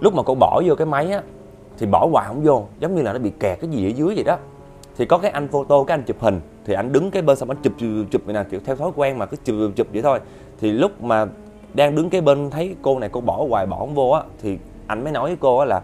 Lúc 0.00 0.14
mà 0.14 0.22
cổ 0.22 0.34
bỏ 0.34 0.62
vô 0.66 0.74
cái 0.74 0.86
máy 0.86 1.10
á 1.10 1.22
thì 1.78 1.86
bỏ 1.86 2.08
hoài 2.12 2.26
không 2.28 2.42
vô. 2.42 2.66
Giống 2.80 2.94
như 2.94 3.02
là 3.02 3.12
nó 3.12 3.18
bị 3.18 3.32
kẹt 3.40 3.60
cái 3.60 3.70
gì 3.70 3.90
ở 3.90 3.92
dưới 3.96 4.14
vậy 4.14 4.24
đó. 4.24 4.36
Thì 4.96 5.06
có 5.06 5.18
cái 5.18 5.30
anh 5.30 5.48
photo, 5.48 5.84
cái 5.84 5.94
anh 5.94 6.02
chụp 6.02 6.16
hình, 6.20 6.40
thì 6.64 6.74
anh 6.74 6.92
đứng 6.92 7.10
cái 7.10 7.22
bên 7.22 7.36
xong 7.36 7.50
anh 7.50 7.58
chụp 7.62 7.72
chụp 7.78 7.88
chụp 8.10 8.26
này 8.26 8.34
nè, 8.34 8.48
kiểu 8.50 8.60
theo 8.64 8.76
thói 8.76 8.90
quen 8.96 9.18
mà 9.18 9.26
cứ 9.26 9.36
chụp 9.44 9.56
chụp 9.76 9.86
vậy 9.92 10.02
thôi. 10.02 10.20
Thì 10.60 10.72
lúc 10.72 11.02
mà 11.02 11.26
đang 11.74 11.94
đứng 11.94 12.10
cái 12.10 12.20
bên 12.20 12.50
thấy 12.50 12.74
cô 12.82 12.98
này, 12.98 13.08
cô 13.12 13.20
bỏ 13.20 13.46
hoài, 13.48 13.66
bỏ 13.66 13.76
không 13.78 13.94
vô 13.94 14.10
á, 14.10 14.22
thì 14.42 14.58
anh 14.86 15.04
mới 15.04 15.12
nói 15.12 15.28
với 15.28 15.36
cô 15.40 15.58
á 15.58 15.64
là 15.64 15.82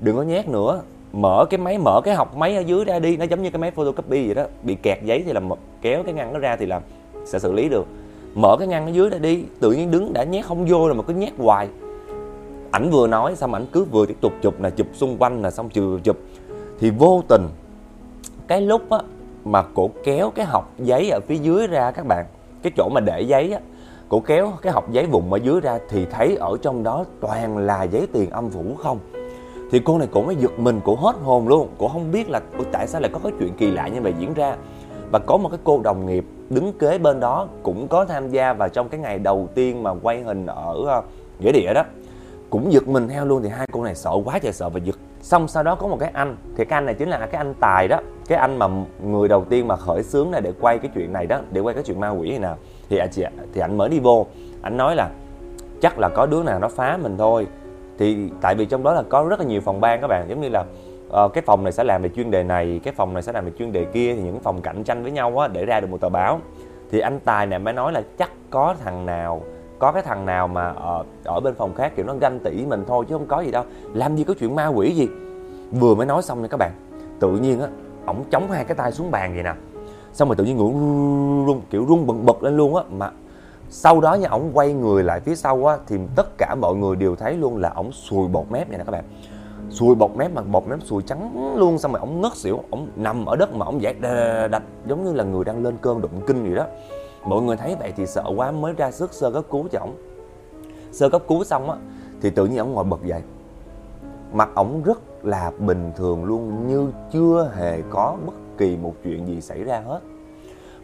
đừng 0.00 0.16
có 0.16 0.22
nhét 0.22 0.48
nữa, 0.48 0.82
mở 1.12 1.44
cái 1.50 1.58
máy, 1.58 1.78
mở 1.78 2.00
cái 2.04 2.14
học 2.14 2.36
máy 2.36 2.56
ở 2.56 2.60
dưới 2.60 2.84
ra 2.84 2.98
đi. 2.98 3.16
Nó 3.16 3.24
giống 3.24 3.42
như 3.42 3.50
cái 3.50 3.60
máy 3.60 3.70
photocopy 3.70 4.26
vậy 4.26 4.34
đó. 4.34 4.44
Bị 4.62 4.74
kẹt 4.74 5.02
giấy 5.02 5.22
thì 5.26 5.32
là 5.32 5.40
kéo 5.82 6.02
cái 6.02 6.14
ngăn 6.14 6.32
nó 6.32 6.38
ra 6.38 6.56
thì 6.56 6.66
là 6.66 6.80
sẽ 7.24 7.38
xử 7.38 7.52
lý 7.52 7.68
được. 7.68 7.86
Mở 8.34 8.56
cái 8.58 8.68
ngăn 8.68 8.86
ở 8.86 8.90
dưới 8.90 9.10
ra 9.10 9.18
đi, 9.18 9.44
tự 9.60 9.72
nhiên 9.72 9.90
đứng 9.90 10.12
đã 10.12 10.24
nhét 10.24 10.44
không 10.44 10.66
vô 10.66 10.86
rồi 10.86 10.94
mà 10.94 11.02
cứ 11.02 11.14
nhét 11.14 11.32
hoài 11.38 11.68
ảnh 12.76 12.90
vừa 12.90 13.06
nói, 13.06 13.36
xong 13.36 13.54
ảnh 13.54 13.66
cứ 13.72 13.84
vừa 13.84 14.06
tiếp 14.06 14.16
tục 14.20 14.32
chụp 14.42 14.60
là 14.60 14.70
chụp 14.70 14.86
xung 14.92 15.16
quanh 15.18 15.42
là 15.42 15.50
xong 15.50 15.68
chụp 15.68 16.00
chụp. 16.04 16.16
Thì 16.80 16.90
vô 16.90 17.22
tình, 17.28 17.48
cái 18.46 18.60
lúc 18.60 18.90
á 18.90 18.98
mà 19.44 19.62
cổ 19.74 19.90
kéo 20.04 20.30
cái 20.30 20.46
hộp 20.46 20.72
giấy 20.78 21.10
ở 21.10 21.20
phía 21.26 21.36
dưới 21.36 21.66
ra 21.66 21.90
các 21.90 22.06
bạn, 22.06 22.26
cái 22.62 22.72
chỗ 22.76 22.88
mà 22.88 23.00
để 23.00 23.20
giấy 23.20 23.52
á, 23.52 23.60
cổ 24.08 24.20
kéo 24.20 24.52
cái 24.62 24.72
hộp 24.72 24.92
giấy 24.92 25.06
vùng 25.06 25.32
ở 25.32 25.36
dưới 25.36 25.60
ra 25.60 25.78
thì 25.88 26.04
thấy 26.04 26.36
ở 26.36 26.56
trong 26.62 26.82
đó 26.82 27.04
toàn 27.20 27.58
là 27.58 27.82
giấy 27.82 28.06
tiền 28.12 28.30
âm 28.30 28.50
phủ 28.50 28.64
không. 28.78 28.98
Thì 29.70 29.80
cô 29.84 29.98
này 29.98 30.08
cổ 30.12 30.22
mới 30.22 30.36
giật 30.36 30.58
mình, 30.58 30.80
cổ 30.84 30.94
hết 30.94 31.16
hồn 31.22 31.48
luôn. 31.48 31.68
Cổ 31.78 31.88
không 31.88 32.12
biết 32.12 32.30
là 32.30 32.40
tại 32.72 32.86
sao 32.86 33.00
lại 33.00 33.10
có 33.14 33.18
cái 33.22 33.32
chuyện 33.38 33.52
kỳ 33.58 33.70
lạ 33.70 33.88
như 33.88 34.00
vậy 34.00 34.14
diễn 34.18 34.34
ra? 34.34 34.56
Và 35.10 35.18
có 35.18 35.36
một 35.36 35.48
cái 35.48 35.58
cô 35.64 35.80
đồng 35.84 36.06
nghiệp 36.06 36.24
đứng 36.50 36.72
kế 36.72 36.98
bên 36.98 37.20
đó 37.20 37.48
cũng 37.62 37.88
có 37.88 38.04
tham 38.04 38.28
gia 38.28 38.52
vào 38.52 38.68
trong 38.68 38.88
cái 38.88 39.00
ngày 39.00 39.18
đầu 39.18 39.48
tiên 39.54 39.82
mà 39.82 39.90
quay 40.02 40.22
hình 40.22 40.46
ở 40.46 40.84
ờ, 40.86 41.02
nghĩa 41.38 41.52
địa 41.52 41.74
đó 41.74 41.82
cũng 42.56 42.72
giật 42.72 42.88
mình 42.88 43.08
theo 43.08 43.24
luôn 43.24 43.42
thì 43.42 43.48
hai 43.48 43.66
cô 43.72 43.84
này 43.84 43.94
sợ 43.94 44.10
quá 44.24 44.38
trời 44.38 44.52
sợ 44.52 44.68
và 44.68 44.78
giật. 44.78 44.96
Xong 45.20 45.48
sau 45.48 45.62
đó 45.62 45.74
có 45.74 45.86
một 45.86 45.96
cái 46.00 46.10
anh 46.14 46.36
thì 46.56 46.64
cái 46.64 46.76
anh 46.76 46.86
này 46.86 46.94
chính 46.94 47.08
là 47.08 47.18
cái 47.18 47.38
anh 47.38 47.54
tài 47.60 47.88
đó. 47.88 48.00
Cái 48.28 48.38
anh 48.38 48.58
mà 48.58 48.66
người 49.02 49.28
đầu 49.28 49.44
tiên 49.44 49.68
mà 49.68 49.76
khởi 49.76 50.02
xướng 50.02 50.30
này 50.30 50.40
để 50.40 50.52
quay 50.60 50.78
cái 50.78 50.90
chuyện 50.94 51.12
này 51.12 51.26
đó 51.26 51.40
để 51.50 51.60
quay 51.60 51.74
cái 51.74 51.84
chuyện 51.84 52.00
ma 52.00 52.10
quỷ 52.10 52.30
này 52.30 52.38
nào 52.38 52.56
thì 52.88 52.98
anh 52.98 53.08
chị 53.12 53.24
thì 53.54 53.60
anh 53.60 53.76
mới 53.76 53.88
đi 53.88 53.98
vô. 53.98 54.26
Anh 54.62 54.76
nói 54.76 54.96
là 54.96 55.10
chắc 55.80 55.98
là 55.98 56.08
có 56.08 56.26
đứa 56.26 56.42
nào 56.42 56.58
nó 56.58 56.68
phá 56.68 56.98
mình 57.02 57.16
thôi. 57.18 57.46
Thì 57.98 58.30
tại 58.40 58.54
vì 58.54 58.66
trong 58.66 58.82
đó 58.82 58.92
là 58.92 59.02
có 59.08 59.26
rất 59.30 59.40
là 59.40 59.46
nhiều 59.46 59.60
phòng 59.60 59.80
ban 59.80 60.00
các 60.00 60.06
bạn. 60.06 60.26
Giống 60.28 60.40
như 60.40 60.48
là 60.48 60.64
uh, 61.24 61.32
cái 61.32 61.42
phòng 61.46 61.64
này 61.64 61.72
sẽ 61.72 61.84
làm 61.84 62.02
về 62.02 62.08
chuyên 62.08 62.30
đề 62.30 62.42
này 62.42 62.80
cái 62.84 62.94
phòng 62.96 63.14
này 63.14 63.22
sẽ 63.22 63.32
làm 63.32 63.44
về 63.44 63.52
chuyên 63.58 63.72
đề 63.72 63.84
kia 63.84 64.14
thì 64.14 64.22
những 64.22 64.40
phòng 64.40 64.62
cạnh 64.62 64.84
tranh 64.84 65.02
với 65.02 65.12
nhau 65.12 65.38
á 65.38 65.48
để 65.48 65.64
ra 65.64 65.80
được 65.80 65.90
một 65.90 66.00
tờ 66.00 66.08
báo. 66.08 66.40
Thì 66.90 67.00
anh 67.00 67.20
tài 67.20 67.46
này 67.46 67.58
mới 67.58 67.74
nói 67.74 67.92
là 67.92 68.02
chắc 68.18 68.30
có 68.50 68.74
thằng 68.84 69.06
nào 69.06 69.42
có 69.78 69.92
cái 69.92 70.02
thằng 70.02 70.26
nào 70.26 70.48
mà 70.48 70.68
ở, 70.68 71.04
ở 71.24 71.40
bên 71.40 71.54
phòng 71.54 71.74
khác 71.74 71.92
kiểu 71.96 72.06
nó 72.06 72.14
ganh 72.20 72.40
tị 72.40 72.66
mình 72.66 72.84
thôi 72.86 73.04
chứ 73.08 73.14
không 73.14 73.26
có 73.26 73.40
gì 73.40 73.50
đâu. 73.50 73.64
Làm 73.94 74.16
gì 74.16 74.24
có 74.24 74.34
chuyện 74.40 74.54
ma 74.54 74.66
quỷ 74.66 74.92
gì? 74.94 75.08
Vừa 75.72 75.94
mới 75.94 76.06
nói 76.06 76.22
xong 76.22 76.42
nha 76.42 76.48
các 76.48 76.56
bạn 76.56 76.72
tự 77.20 77.30
nhiên 77.30 77.60
á 77.60 77.68
ổng 78.06 78.24
chống 78.30 78.50
hai 78.50 78.64
cái 78.64 78.74
tay 78.74 78.92
xuống 78.92 79.10
bàn 79.10 79.34
vậy 79.34 79.42
nè. 79.42 79.54
Xong 80.12 80.28
rồi 80.28 80.36
tự 80.36 80.44
nhiên 80.44 80.56
ngủ 80.56 80.72
rung 81.46 81.60
kiểu 81.70 81.86
rung 81.88 82.06
bần 82.06 82.26
bật 82.26 82.42
lên 82.42 82.56
luôn 82.56 82.76
á. 82.76 82.82
Mà 82.90 83.10
sau 83.70 84.00
đó 84.00 84.14
nha 84.14 84.28
ổng 84.28 84.50
quay 84.54 84.72
người 84.72 85.02
lại 85.02 85.20
phía 85.20 85.34
sau 85.34 85.66
á 85.66 85.76
thì 85.86 85.96
tất 86.16 86.38
cả 86.38 86.54
mọi 86.60 86.74
người 86.74 86.96
đều 86.96 87.16
thấy 87.16 87.34
luôn 87.34 87.56
là 87.56 87.72
ổng 87.76 87.92
sùi 87.92 88.28
bọt 88.28 88.44
mép 88.50 88.68
vậy 88.68 88.78
nè 88.78 88.84
các 88.84 88.92
bạn. 88.92 89.04
Sùi 89.70 89.94
bọt 89.94 90.10
mép 90.16 90.34
mà 90.34 90.42
bọt 90.42 90.62
mép 90.66 90.78
sùi 90.82 91.02
trắng 91.02 91.54
luôn 91.56 91.78
xong 91.78 91.92
rồi 91.92 92.00
ổng 92.00 92.20
ngất 92.20 92.36
xỉu 92.36 92.60
ổng 92.70 92.88
nằm 92.96 93.26
ở 93.26 93.36
đất 93.36 93.54
mà 93.54 93.66
ổng 93.66 93.82
dậy 93.82 93.94
đạch 94.50 94.62
giống 94.86 95.04
như 95.04 95.12
là 95.12 95.24
người 95.24 95.44
đang 95.44 95.62
lên 95.62 95.76
cơn 95.80 96.00
động 96.00 96.20
kinh 96.26 96.44
vậy 96.44 96.54
đó 96.54 96.64
mọi 97.26 97.42
người 97.42 97.56
thấy 97.56 97.76
vậy 97.78 97.92
thì 97.96 98.06
sợ 98.06 98.24
quá 98.36 98.50
mới 98.50 98.72
ra 98.72 98.90
sức 98.90 99.12
sơ 99.12 99.30
cấp 99.30 99.44
cứu 99.50 99.68
cho 99.72 99.78
ổng. 99.78 99.96
Sơ 100.92 101.08
cấp 101.08 101.22
cứu 101.28 101.44
xong 101.44 101.70
á, 101.70 101.76
thì 102.22 102.30
tự 102.30 102.46
nhiên 102.46 102.58
ổng 102.58 102.72
ngồi 102.72 102.84
bật 102.84 103.04
dậy. 103.04 103.22
Mặt 104.32 104.48
ổng 104.54 104.82
rất 104.82 104.98
là 105.22 105.52
bình 105.58 105.92
thường 105.96 106.24
luôn, 106.24 106.66
như 106.68 106.90
chưa 107.12 107.52
hề 107.56 107.82
có 107.90 108.16
bất 108.26 108.34
kỳ 108.58 108.76
một 108.76 108.94
chuyện 109.04 109.26
gì 109.26 109.40
xảy 109.40 109.64
ra 109.64 109.80
hết. 109.80 110.00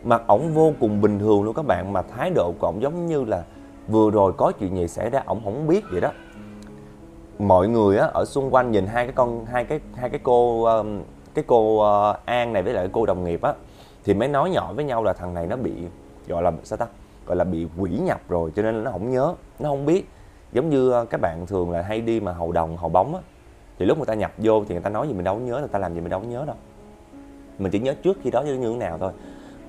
Mặt 0.05 0.23
ổng 0.27 0.55
vô 0.55 0.73
cùng 0.81 1.01
bình 1.01 1.19
thường 1.19 1.43
luôn 1.43 1.55
các 1.55 1.67
bạn, 1.67 1.93
mà 1.93 2.03
thái 2.03 2.31
độ 2.31 2.53
của 2.59 2.67
ổng 2.67 2.83
giống 2.83 3.07
như 3.07 3.25
là 3.25 3.45
vừa 3.89 4.11
rồi 4.11 4.33
có 4.33 4.53
chuyện 4.61 4.77
gì 4.77 4.89
xảy 4.89 5.11
ra, 5.11 5.23
ổng 5.27 5.41
không 5.45 5.67
biết 5.67 5.85
vậy 5.91 6.01
đó. 6.01 6.11
Mọi 7.39 7.69
người 7.69 7.99
á, 7.99 8.07
ở 8.15 8.25
xung 8.25 8.55
quanh 8.55 8.71
nhìn 8.71 8.87
hai 8.87 9.07
cái 9.07 9.13
con, 9.13 9.45
hai 9.45 9.65
cái 9.65 9.81
hai 9.95 10.11
cái 10.11 10.21
cô 10.23 10.65
um, 10.65 11.01
cái 11.35 11.45
cô 11.49 11.77
uh, 12.11 12.17
An 12.25 12.53
này 12.53 12.63
với 12.63 12.73
lại 12.73 12.89
cô 12.93 13.07
đồng 13.07 13.25
nghiệp 13.25 13.43
á, 13.43 13.55
thì 14.05 14.15
mới 14.15 14.29
nói 14.29 14.51
nhỏ 14.51 14.73
với 14.73 14.85
nhau 14.85 15.05
là 15.05 15.13
thằng 15.13 15.35
này 15.35 15.47
nó 15.47 15.57
bị 15.57 15.73
gọi 16.33 16.43
là 16.43 16.53
sao 16.65 16.77
ta? 16.77 16.87
Gọi 17.27 17.37
là 17.37 17.45
bị 17.45 17.67
quỷ 17.79 17.91
nhập 17.91 18.21
rồi, 18.29 18.53
cho 18.57 18.63
nên 18.63 18.75
là 18.75 18.83
nó 18.85 18.91
không 18.91 19.11
nhớ, 19.11 19.35
nó 19.59 19.69
không 19.69 19.87
biết. 19.87 20.09
Giống 20.53 20.71
như 20.71 20.91
ờ, 20.91 21.05
các 21.05 21.21
bạn 21.21 21.47
thường 21.47 21.71
là 21.71 21.83
hay 21.83 22.01
đi 22.01 22.21
mà 22.21 22.33
hầu 22.33 22.53
đồng, 22.53 22.77
hầu 22.77 22.89
bóng 22.89 23.15
á, 23.15 23.21
thì 23.79 23.87
lúc 23.87 23.99
người 23.99 24.07
ta 24.07 24.15
nhập 24.15 24.33
vô 24.39 24.65
thì 24.65 24.75
người 24.75 24.83
ta 24.83 24.91
nói 24.91 25.09
gì 25.09 25.15
mình 25.15 25.25
đâu 25.25 25.35
có 25.35 25.41
nhớ, 25.41 25.59
người 25.59 25.69
ta 25.69 25.79
làm 25.79 25.95
gì 25.95 26.01
mình 26.01 26.11
đâu 26.11 26.21
có 26.21 26.27
nhớ 26.27 26.45
đâu. 26.47 26.57
Mình 27.59 27.73
chỉ 27.73 27.79
nhớ 27.79 27.95
trước 28.03 28.19
khi 28.23 28.31
đó 28.31 28.43
như 28.43 28.59
thế 28.73 28.77
nào 28.77 28.99
thôi. 28.99 29.13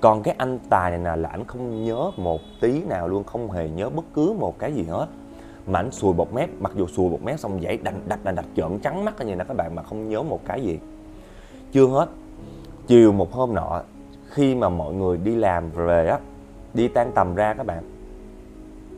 Còn 0.00 0.22
cái 0.22 0.34
anh 0.38 0.58
tài 0.70 0.90
này 0.90 0.98
nè, 0.98 1.22
là 1.22 1.28
anh 1.28 1.44
không 1.44 1.84
nhớ 1.84 2.10
một 2.16 2.40
tí 2.60 2.82
nào 2.82 3.08
luôn, 3.08 3.24
không 3.24 3.50
hề 3.50 3.68
nhớ 3.68 3.90
bất 3.90 4.04
cứ 4.14 4.34
một 4.38 4.58
cái 4.58 4.72
gì 4.72 4.84
hết. 4.84 5.06
Mà 5.66 5.78
anh 5.78 5.90
sùi 5.90 6.12
bột 6.12 6.32
mép, 6.32 6.50
mặc 6.60 6.72
dù 6.74 6.86
sùi 6.86 7.10
bột 7.10 7.22
mép 7.22 7.38
xong 7.38 7.60
dãy 7.62 7.76
đành 7.76 8.00
đạch 8.08 8.24
đành 8.24 8.34
đạch 8.34 8.46
trợn 8.56 8.78
trắng 8.78 9.04
mắt 9.04 9.26
như 9.26 9.36
nè 9.36 9.44
các 9.44 9.56
bạn 9.56 9.74
mà 9.74 9.82
không 9.82 10.08
nhớ 10.08 10.22
một 10.22 10.40
cái 10.46 10.60
gì. 10.62 10.78
Chưa 11.72 11.86
hết. 11.86 12.08
Chiều 12.86 13.12
một 13.12 13.32
hôm 13.32 13.54
nọ, 13.54 13.82
khi 14.30 14.54
mà 14.54 14.68
mọi 14.68 14.94
người 14.94 15.16
đi 15.16 15.36
làm 15.36 15.70
về 15.70 16.08
á 16.08 16.18
đi 16.74 16.88
tan 16.88 17.12
tầm 17.14 17.34
ra 17.34 17.54
các 17.54 17.66
bạn. 17.66 17.82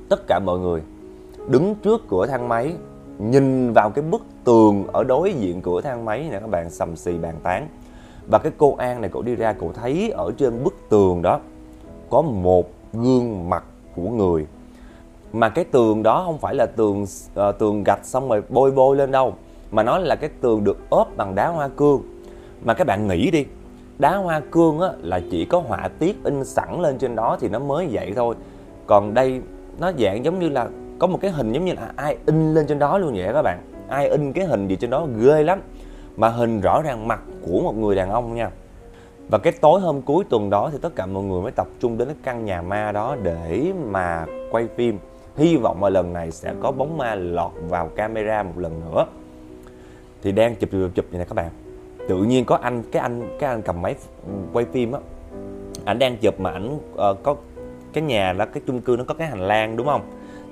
Tất 0.08 0.26
cả 0.26 0.38
mọi 0.38 0.58
người 0.58 0.82
đứng 1.48 1.74
trước 1.74 2.02
cửa 2.08 2.26
thang 2.26 2.48
máy 2.48 2.72
nhìn 3.18 3.72
vào 3.72 3.90
cái 3.90 4.04
bức 4.10 4.22
tường 4.44 4.86
ở 4.92 5.04
đối 5.04 5.32
diện 5.32 5.62
cửa 5.62 5.80
thang 5.80 6.04
máy 6.04 6.28
nè 6.30 6.40
các 6.40 6.50
bạn 6.50 6.70
sầm 6.70 6.96
xì 6.96 7.18
bàn 7.18 7.34
tán. 7.42 7.68
Và 8.26 8.38
cái 8.38 8.52
cô 8.58 8.74
An 8.74 9.00
này 9.00 9.10
cậu 9.12 9.22
đi 9.22 9.34
ra 9.34 9.52
cậu 9.52 9.72
thấy 9.72 10.10
ở 10.10 10.32
trên 10.38 10.64
bức 10.64 10.74
tường 10.88 11.22
đó 11.22 11.40
có 12.10 12.22
một 12.22 12.70
gương 12.92 13.50
mặt 13.50 13.64
của 13.96 14.10
người. 14.10 14.46
Mà 15.32 15.48
cái 15.48 15.64
tường 15.64 16.02
đó 16.02 16.22
không 16.26 16.38
phải 16.38 16.54
là 16.54 16.66
tường 16.66 17.02
uh, 17.02 17.58
tường 17.58 17.84
gạch 17.84 18.04
xong 18.04 18.28
rồi 18.28 18.42
bôi 18.48 18.70
bôi 18.70 18.96
lên 18.96 19.10
đâu 19.10 19.34
mà 19.70 19.82
nó 19.82 19.98
là 19.98 20.16
cái 20.16 20.30
tường 20.40 20.64
được 20.64 20.90
ốp 20.90 21.16
bằng 21.16 21.34
đá 21.34 21.48
hoa 21.48 21.68
cương. 21.68 22.02
Mà 22.64 22.74
các 22.74 22.86
bạn 22.86 23.08
nghĩ 23.08 23.30
đi 23.30 23.44
đá 23.98 24.16
hoa 24.16 24.40
cương 24.50 24.80
á, 24.80 24.88
là 25.02 25.20
chỉ 25.30 25.44
có 25.44 25.58
họa 25.58 25.88
tiết 25.98 26.24
in 26.24 26.44
sẵn 26.44 26.80
lên 26.80 26.98
trên 26.98 27.16
đó 27.16 27.36
thì 27.40 27.48
nó 27.48 27.58
mới 27.58 27.88
vậy 27.90 28.12
thôi. 28.16 28.34
Còn 28.86 29.14
đây 29.14 29.40
nó 29.78 29.92
dạng 29.98 30.24
giống 30.24 30.38
như 30.38 30.48
là 30.48 30.68
có 30.98 31.06
một 31.06 31.18
cái 31.22 31.30
hình 31.30 31.52
giống 31.52 31.64
như 31.64 31.72
là 31.72 31.92
ai 31.96 32.16
in 32.26 32.54
lên 32.54 32.66
trên 32.66 32.78
đó 32.78 32.98
luôn 32.98 33.12
vậy 33.16 33.30
các 33.32 33.42
bạn. 33.42 33.58
Ai 33.88 34.08
in 34.08 34.32
cái 34.32 34.44
hình 34.44 34.68
gì 34.68 34.76
trên 34.76 34.90
đó 34.90 35.06
ghê 35.20 35.42
lắm. 35.42 35.60
Mà 36.16 36.28
hình 36.28 36.60
rõ 36.60 36.82
ràng 36.82 37.08
mặt 37.08 37.20
của 37.46 37.60
một 37.60 37.76
người 37.76 37.96
đàn 37.96 38.10
ông 38.10 38.34
nha. 38.34 38.50
Và 39.28 39.38
cái 39.38 39.52
tối 39.60 39.80
hôm 39.80 40.02
cuối 40.02 40.24
tuần 40.30 40.50
đó 40.50 40.70
thì 40.72 40.78
tất 40.82 40.96
cả 40.96 41.06
mọi 41.06 41.24
người 41.24 41.42
mới 41.42 41.52
tập 41.52 41.66
trung 41.80 41.98
đến 41.98 42.08
cái 42.08 42.16
căn 42.22 42.44
nhà 42.44 42.62
ma 42.62 42.92
đó 42.92 43.16
để 43.22 43.72
mà 43.90 44.26
quay 44.50 44.68
phim. 44.76 44.98
Hy 45.36 45.56
vọng 45.56 45.80
mà 45.80 45.88
lần 45.88 46.12
này 46.12 46.30
sẽ 46.30 46.54
có 46.62 46.72
bóng 46.72 46.98
ma 46.98 47.14
lọt 47.14 47.52
vào 47.68 47.88
camera 47.88 48.42
một 48.42 48.52
lần 48.56 48.80
nữa. 48.90 49.06
Thì 50.22 50.32
đang 50.32 50.56
chụp 50.56 50.70
chụp 50.70 50.90
chụp 50.94 51.04
như 51.10 51.18
này 51.18 51.26
các 51.28 51.34
bạn 51.34 51.50
tự 52.08 52.22
nhiên 52.22 52.44
có 52.44 52.56
anh 52.56 52.82
cái 52.92 53.02
anh 53.02 53.36
cái 53.38 53.50
anh 53.50 53.62
cầm 53.62 53.82
máy 53.82 53.94
quay 54.52 54.64
phim 54.72 54.92
á. 54.92 55.00
Ảnh 55.84 55.98
đang 55.98 56.16
chụp 56.16 56.40
mà 56.40 56.50
ảnh 56.50 56.76
uh, 56.76 57.22
có 57.22 57.36
cái 57.92 58.02
nhà 58.02 58.32
đó 58.32 58.44
cái 58.46 58.62
chung 58.66 58.80
cư 58.80 58.96
nó 58.98 59.04
có 59.04 59.14
cái 59.14 59.28
hành 59.28 59.40
lang 59.40 59.76
đúng 59.76 59.86
không? 59.86 60.02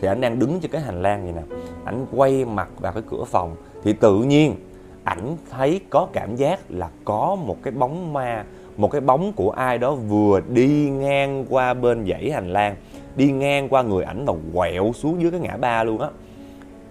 Thì 0.00 0.08
ảnh 0.08 0.20
đang 0.20 0.38
đứng 0.38 0.60
trên 0.60 0.70
cái 0.70 0.80
hành 0.80 1.02
lang 1.02 1.22
vậy 1.22 1.32
nè. 1.32 1.56
Ảnh 1.84 2.06
quay 2.12 2.44
mặt 2.44 2.68
vào 2.80 2.92
cái 2.92 3.02
cửa 3.10 3.24
phòng. 3.24 3.56
Thì 3.84 3.92
tự 3.92 4.22
nhiên 4.22 4.54
ảnh 5.04 5.36
thấy 5.50 5.80
có 5.90 6.08
cảm 6.12 6.36
giác 6.36 6.60
là 6.68 6.88
có 7.04 7.36
một 7.46 7.56
cái 7.62 7.72
bóng 7.72 8.12
ma 8.12 8.44
một 8.76 8.90
cái 8.90 9.00
bóng 9.00 9.32
của 9.32 9.50
ai 9.50 9.78
đó 9.78 9.94
vừa 9.94 10.40
đi 10.48 10.90
ngang 10.90 11.46
qua 11.48 11.74
bên 11.74 12.06
dãy 12.08 12.30
hành 12.30 12.52
lang 12.52 12.76
đi 13.16 13.32
ngang 13.32 13.68
qua 13.68 13.82
người 13.82 14.04
ảnh 14.04 14.24
và 14.26 14.34
quẹo 14.54 14.92
xuống 14.92 15.22
dưới 15.22 15.30
cái 15.30 15.40
ngã 15.40 15.56
ba 15.56 15.84
luôn 15.84 16.00
á. 16.00 16.08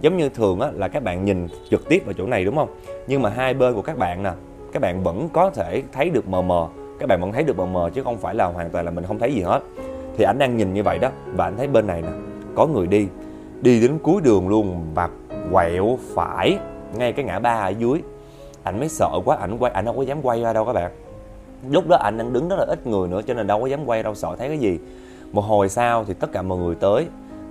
Giống 0.00 0.16
như 0.16 0.28
thường 0.28 0.60
á 0.60 0.70
là 0.74 0.88
các 0.88 1.02
bạn 1.02 1.24
nhìn 1.24 1.48
trực 1.70 1.88
tiếp 1.88 2.02
vào 2.04 2.12
chỗ 2.12 2.26
này 2.26 2.44
đúng 2.44 2.56
không? 2.56 2.68
Nhưng 3.06 3.22
mà 3.22 3.30
hai 3.30 3.54
bên 3.54 3.74
của 3.74 3.82
các 3.82 3.98
bạn 3.98 4.22
nè 4.22 4.32
các 4.74 4.80
bạn 4.80 5.02
vẫn 5.02 5.28
có 5.32 5.50
thể 5.50 5.82
thấy 5.92 6.10
được 6.10 6.28
mờ 6.28 6.42
mờ. 6.42 6.68
Các 6.98 7.06
bạn 7.08 7.20
vẫn 7.20 7.32
thấy 7.32 7.42
được 7.42 7.58
mờ 7.58 7.66
mờ 7.66 7.90
chứ 7.94 8.02
không 8.02 8.18
phải 8.18 8.34
là 8.34 8.44
hoàn 8.44 8.70
toàn 8.70 8.84
là 8.84 8.90
mình 8.90 9.04
không 9.04 9.18
thấy 9.18 9.34
gì 9.34 9.42
hết. 9.42 9.60
Thì 10.16 10.24
ảnh 10.24 10.38
đang 10.38 10.56
nhìn 10.56 10.74
như 10.74 10.82
vậy 10.82 10.98
đó, 10.98 11.10
và 11.36 11.44
anh 11.44 11.56
thấy 11.56 11.66
bên 11.66 11.86
này 11.86 12.02
nè, 12.02 12.08
có 12.54 12.66
người 12.66 12.86
đi 12.86 13.06
đi 13.60 13.80
đến 13.80 13.98
cuối 14.02 14.20
đường 14.24 14.48
luôn 14.48 14.86
và 14.94 15.08
quẹo 15.52 15.98
phải 16.14 16.58
ngay 16.96 17.12
cái 17.12 17.24
ngã 17.24 17.38
ba 17.38 17.50
ở 17.50 17.68
dưới. 17.68 18.02
Anh 18.62 18.78
mới 18.78 18.88
sợ 18.88 19.10
quá, 19.24 19.36
ảnh 19.36 19.58
quay, 19.58 19.72
ảnh 19.72 19.84
đâu 19.84 19.94
có 19.96 20.02
dám 20.02 20.22
quay 20.22 20.42
ra 20.42 20.52
đâu 20.52 20.64
các 20.64 20.72
bạn. 20.72 20.92
Lúc 21.70 21.88
đó 21.88 21.96
anh 21.96 22.18
đang 22.18 22.32
đứng 22.32 22.48
rất 22.48 22.56
là 22.58 22.64
ít 22.68 22.86
người 22.86 23.08
nữa 23.08 23.20
cho 23.26 23.34
nên 23.34 23.46
đâu 23.46 23.60
có 23.60 23.66
dám 23.66 23.86
quay, 23.86 24.02
đâu 24.02 24.14
sợ 24.14 24.36
thấy 24.38 24.48
cái 24.48 24.58
gì. 24.58 24.78
Một 25.32 25.42
hồi 25.42 25.68
sau 25.68 26.04
thì 26.04 26.14
tất 26.14 26.32
cả 26.32 26.42
mọi 26.42 26.58
người 26.58 26.74
tới. 26.74 27.06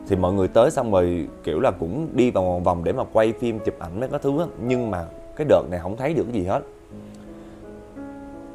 Thì 0.07 0.15
mọi 0.15 0.33
người 0.33 0.47
tới 0.47 0.71
xong 0.71 0.91
rồi 0.91 1.27
kiểu 1.43 1.59
là 1.59 1.71
cũng 1.71 2.07
đi 2.13 2.31
vào 2.31 2.43
vòng 2.43 2.63
vòng 2.63 2.83
để 2.83 2.91
mà 2.91 3.03
quay 3.13 3.33
phim 3.39 3.59
chụp 3.59 3.75
ảnh 3.79 3.99
mấy 3.99 4.09
cái 4.09 4.19
thứ 4.23 4.37
đó. 4.37 4.47
nhưng 4.63 4.91
mà 4.91 5.05
cái 5.35 5.45
đợt 5.49 5.63
này 5.71 5.79
không 5.79 5.97
thấy 5.97 6.13
được 6.13 6.23
cái 6.23 6.41
gì 6.41 6.47
hết 6.47 6.61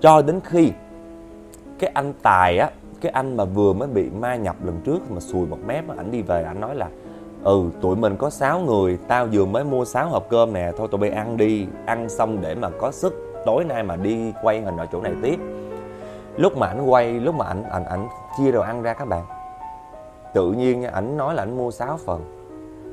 cho 0.01 0.23
đến 0.23 0.41
khi 0.45 0.73
cái 1.79 1.91
anh 1.95 2.13
tài 2.23 2.59
á, 2.59 2.71
cái 3.01 3.13
anh 3.13 3.37
mà 3.37 3.45
vừa 3.45 3.73
mới 3.73 3.89
bị 3.89 4.11
ma 4.11 4.37
nhập 4.37 4.57
lần 4.65 4.81
trước 4.85 5.11
mà 5.11 5.21
sùi 5.21 5.47
một 5.47 5.59
mép 5.67 5.89
ảnh 5.97 6.11
đi 6.11 6.23
về, 6.23 6.43
ảnh 6.43 6.61
nói 6.61 6.75
là 6.75 6.89
ừ 7.45 7.71
tụi 7.81 7.97
mình 7.97 8.17
có 8.17 8.31
6 8.31 8.61
người, 8.61 8.99
tao 9.09 9.27
vừa 9.33 9.45
mới 9.45 9.65
mua 9.65 9.85
6 9.85 10.09
hộp 10.09 10.27
cơm 10.29 10.53
nè, 10.53 10.73
thôi 10.79 10.89
tụi 10.91 11.01
bay 11.01 11.11
ăn 11.11 11.37
đi, 11.37 11.67
ăn 11.87 12.09
xong 12.09 12.41
để 12.41 12.55
mà 12.55 12.69
có 12.79 12.91
sức, 12.93 13.43
tối 13.47 13.65
nay 13.65 13.83
mà 13.83 13.97
đi 13.97 14.33
quay 14.43 14.61
hình 14.61 14.77
ở 14.77 14.87
chỗ 14.93 15.01
này 15.01 15.13
tiếp. 15.23 15.39
Lúc 16.37 16.57
mà 16.57 16.67
ảnh 16.67 16.91
quay, 16.91 17.21
lúc 17.21 17.35
mà 17.35 17.45
ảnh 17.45 17.63
ảnh 17.63 17.85
ảnh 17.85 18.09
chia 18.39 18.53
đồ 18.53 18.61
ăn 18.61 18.83
ra 18.83 18.95
các 18.95 19.09
bạn, 19.09 19.25
tự 20.35 20.53
nhiên 20.53 20.81
nha, 20.81 20.91
ảnh 20.91 21.17
nói 21.17 21.35
là 21.35 21.43
ảnh 21.43 21.57
mua 21.57 21.71
6 21.71 21.97
phần. 21.97 22.25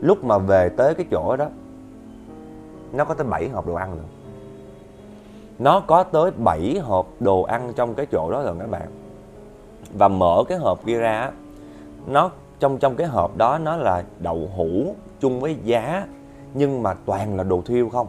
Lúc 0.02 0.24
mà 0.24 0.38
về 0.38 0.70
tới 0.70 0.96
cái 0.96 1.06
chỗ 1.12 1.36
đó, 1.36 1.48
nó 2.94 3.06
có 3.06 3.14
tới 3.14 3.28
7 3.28 3.50
hộp 3.50 3.68
đồ 3.68 3.74
ăn 3.74 3.92
rồi 3.96 4.06
nó 5.59 5.79
có 5.79 6.03
tới 6.03 6.31
7 6.31 6.79
hộp 6.79 7.07
đồ 7.19 7.41
ăn 7.41 7.74
trong 7.75 7.95
cái 7.95 8.05
chỗ 8.12 8.31
đó 8.31 8.43
rồi 8.43 8.55
các 8.59 8.69
bạn. 8.69 8.88
Và 9.93 10.07
mở 10.07 10.43
cái 10.47 10.57
hộp 10.57 10.85
kia 10.85 10.97
ra 10.97 11.31
nó 12.07 12.29
trong 12.59 12.77
trong 12.77 12.95
cái 12.95 13.07
hộp 13.07 13.38
đó 13.38 13.57
nó 13.57 13.75
là 13.75 14.03
đậu 14.19 14.50
hũ 14.55 14.95
chung 15.19 15.39
với 15.39 15.55
giá 15.63 16.07
nhưng 16.53 16.83
mà 16.83 16.93
toàn 16.93 17.38
là 17.38 17.43
đồ 17.43 17.62
thiêu 17.65 17.89
không? 17.89 18.07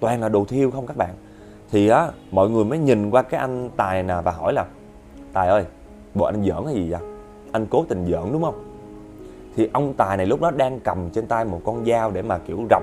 Toàn 0.00 0.20
là 0.20 0.28
đồ 0.28 0.44
thiêu 0.44 0.70
không 0.70 0.86
các 0.86 0.96
bạn? 0.96 1.14
Thì 1.70 1.88
á 1.88 2.08
mọi 2.30 2.50
người 2.50 2.64
mới 2.64 2.78
nhìn 2.78 3.10
qua 3.10 3.22
cái 3.22 3.40
anh 3.40 3.70
tài 3.76 4.02
nè 4.02 4.14
và 4.24 4.32
hỏi 4.32 4.52
là 4.52 4.64
tài 5.32 5.48
ơi 5.48 5.64
bộ 6.14 6.24
anh 6.24 6.44
giỡn 6.44 6.64
cái 6.64 6.74
gì 6.74 6.90
vậy? 6.90 7.00
Anh 7.52 7.66
cố 7.66 7.84
tình 7.88 8.06
giỡn 8.06 8.32
đúng 8.32 8.42
không? 8.42 8.64
Thì 9.56 9.68
ông 9.72 9.94
tài 9.94 10.16
này 10.16 10.26
lúc 10.26 10.40
đó 10.40 10.50
đang 10.50 10.80
cầm 10.80 11.10
trên 11.10 11.26
tay 11.26 11.44
một 11.44 11.60
con 11.64 11.84
dao 11.84 12.10
để 12.10 12.22
mà 12.22 12.38
kiểu 12.38 12.58
rọc 12.70 12.82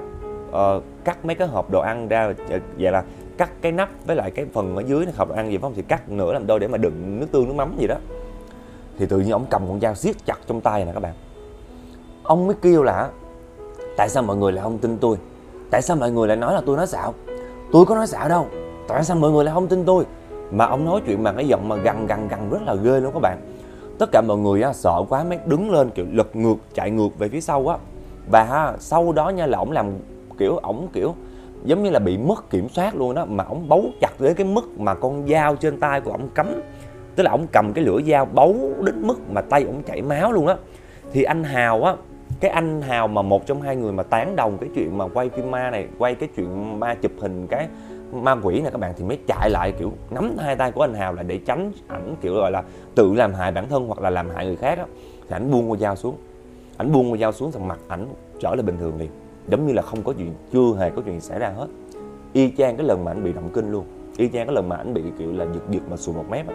uh, 0.49 0.83
cắt 1.03 1.25
mấy 1.25 1.35
cái 1.35 1.47
hộp 1.47 1.71
đồ 1.71 1.79
ăn 1.79 2.07
ra 2.07 2.33
dạ, 2.49 2.57
vậy 2.77 2.91
là 2.91 3.03
cắt 3.39 3.50
cái 3.62 3.72
nắp 3.72 3.89
với 4.05 4.15
lại 4.15 4.31
cái 4.31 4.46
phần 4.53 4.75
ở 4.75 4.84
dưới 4.88 5.05
hộp 5.17 5.29
đồ 5.29 5.36
ăn 5.36 5.51
gì 5.51 5.58
phải 5.58 5.62
không? 5.62 5.74
Thì 5.75 5.81
cắt 5.81 6.10
nửa 6.10 6.34
làm 6.34 6.48
đôi 6.48 6.60
để 6.60 6.67
mà 6.67 6.77
đựng 6.77 7.19
nước 7.19 7.27
tương 7.31 7.48
nước 7.48 7.53
mắm 7.53 7.75
gì 7.79 7.88
đó. 7.88 7.96
Thì 8.98 9.05
tự 9.05 9.19
nhiên 9.19 9.31
ông 9.31 9.46
cầm 9.50 9.67
con 9.67 9.79
dao 9.79 9.96
siết 9.96 10.15
chặt 10.25 10.39
trong 10.48 10.62
tay 10.62 10.86
nè 10.86 10.91
các 10.93 11.00
bạn. 11.00 11.13
Ông 12.24 12.48
mới 12.48 12.55
kêu 12.62 12.84
là 12.84 13.10
tại 13.98 14.10
sao 14.10 14.24
mọi 14.24 14.38
người 14.38 14.51
lại 14.51 14.63
không 14.63 14.77
tin 14.77 14.98
tôi? 14.98 15.17
Tại 15.72 15.81
sao 15.81 15.98
mọi 15.98 16.12
người 16.12 16.27
lại 16.27 16.38
nói 16.38 16.53
là 16.53 16.62
tôi 16.65 16.77
nói 16.77 16.88
xạo? 16.88 17.13
Tôi 17.72 17.86
có 17.86 17.96
nói 17.96 18.08
xạo 18.08 18.29
đâu. 18.29 18.48
Tại 18.88 19.03
sao 19.03 19.17
mọi 19.17 19.31
người 19.31 19.43
lại 19.43 19.53
không 19.53 19.67
tin 19.67 19.86
tôi? 19.86 20.05
Mà 20.51 20.65
ông 20.65 20.86
nói 20.86 21.01
chuyện 21.05 21.24
bằng 21.24 21.36
cái 21.36 21.48
giọng 21.48 21.69
mà 21.69 21.75
gằn 21.75 22.08
gằn 22.08 22.27
gằn 22.27 22.50
rất 22.50 22.62
là 22.62 22.75
ghê 22.75 23.00
luôn 23.00 23.13
các 23.13 23.19
bạn. 23.19 23.38
Tất 24.00 24.12
cả 24.12 24.22
mọi 24.22 24.38
người 24.38 24.62
á, 24.62 24.74
sợ 24.74 25.03
quá 25.10 25.24
mới 25.24 25.39
đứng 25.46 25.72
lên 25.72 25.89
kiểu 25.89 26.05
lật 26.12 26.36
ngược 26.36 26.55
chạy 26.74 26.91
ngược 26.91 27.19
về 27.19 27.29
phía 27.29 27.41
sau 27.41 27.67
á. 27.67 27.77
Và 28.31 28.43
ha, 28.43 28.74
sau 28.79 29.12
đó 29.12 29.29
nha 29.29 29.46
là 29.46 29.58
ổng 29.58 29.72
làm 29.72 29.91
kiểu 30.38 30.58
ổng 30.58 30.88
kiểu 30.93 31.15
giống 31.63 31.83
như 31.83 31.89
là 31.89 31.99
bị 31.99 32.17
mất 32.17 32.49
kiểm 32.49 32.69
soát 32.69 32.95
luôn 32.95 33.15
đó, 33.15 33.25
mà 33.25 33.43
ổng 33.43 33.69
bấu 33.69 33.85
chặt 34.01 34.11
tới 34.17 34.33
cái 34.33 34.47
mức 34.47 34.79
mà 34.79 34.93
con 34.93 35.27
dao 35.27 35.55
trên 35.55 35.79
tay 35.79 36.01
của 36.01 36.11
ổng 36.11 36.29
cắm. 36.35 36.61
Tức 37.15 37.23
là 37.23 37.31
ổng 37.31 37.47
cầm 37.51 37.73
cái 37.73 37.83
lưỡi 37.83 38.03
dao 38.03 38.25
bấu 38.25 38.55
đến 38.81 39.07
mức 39.07 39.31
mà 39.31 39.41
tay 39.41 39.63
ổng 39.63 39.83
chảy 39.83 40.01
máu 40.01 40.31
luôn 40.31 40.47
á 40.47 40.55
thì 41.11 41.23
anh 41.23 41.43
Hào 41.43 41.83
á, 41.83 41.95
cái 42.39 42.51
anh 42.51 42.81
Hào 42.81 43.07
mà 43.07 43.21
một 43.21 43.45
trong 43.45 43.61
hai 43.61 43.75
người 43.75 43.91
mà 43.91 44.03
tán 44.03 44.35
đồng 44.35 44.57
cái 44.57 44.69
chuyện 44.75 44.97
mà 44.97 45.07
quay 45.07 45.29
phim 45.29 45.51
ma 45.51 45.69
này, 45.71 45.87
quay 45.97 46.15
cái 46.15 46.29
chuyện 46.35 46.79
ma 46.79 46.95
chụp 46.95 47.11
hình 47.19 47.47
cái 47.47 47.67
ma 48.11 48.35
quỷ 48.43 48.61
này 48.61 48.71
các 48.71 48.77
bạn 48.77 48.93
thì 48.97 49.03
mới 49.03 49.17
chạy 49.27 49.49
lại, 49.49 49.71
kiểu, 49.71 49.91
nắm 50.11 50.35
hai 50.39 50.55
tay 50.55 50.71
của 50.71 50.81
anh 50.81 50.93
Hào 50.93 51.13
lại 51.13 51.25
để 51.27 51.39
tránh 51.45 51.71
ảnh, 51.87 52.15
kiểu, 52.21 52.33
gọi 52.33 52.51
là 52.51 52.63
tự 52.95 53.13
làm 53.13 53.33
hại 53.33 53.51
bản 53.51 53.69
thân 53.69 53.87
hoặc 53.87 53.99
là 53.99 54.09
làm 54.09 54.29
hại 54.35 54.45
người 54.45 54.55
khác 54.55 54.77
á. 54.77 54.85
Thì 55.21 55.35
ảnh 55.35 55.51
buông 55.51 55.69
con 55.69 55.79
dao 55.79 55.95
xuống. 55.95 56.15
Ảnh 56.77 56.91
buông 56.91 57.11
con 57.11 57.19
dao 57.19 57.31
xuống 57.31 57.51
thằng 57.51 57.67
mặt 57.67 57.79
ảnh 57.87 58.07
trở 58.39 58.55
lại 58.55 58.63
bình 58.63 58.77
thường 58.79 58.97
liền 58.97 59.09
giống 59.51 59.67
như 59.67 59.73
là 59.73 59.81
không 59.81 60.03
có 60.03 60.13
chuyện 60.17 60.33
chưa 60.51 60.75
hề 60.79 60.89
có 60.89 61.01
chuyện 61.05 61.21
xảy 61.21 61.39
ra 61.39 61.49
hết. 61.49 61.67
Y 62.33 62.51
chang 62.57 62.77
cái 62.77 62.85
lần 62.85 63.05
mà 63.05 63.11
anh 63.11 63.23
bị 63.23 63.33
động 63.33 63.49
kinh 63.53 63.71
luôn. 63.71 63.85
Y 64.17 64.29
chang 64.29 64.47
cái 64.47 64.55
lần 64.55 64.69
mà 64.69 64.75
anh 64.75 64.93
bị 64.93 65.01
kiểu 65.17 65.33
là 65.33 65.45
giật 65.53 65.61
giật 65.69 65.81
mà 65.89 65.97
sùi 65.97 66.15
một 66.15 66.25
mép 66.29 66.45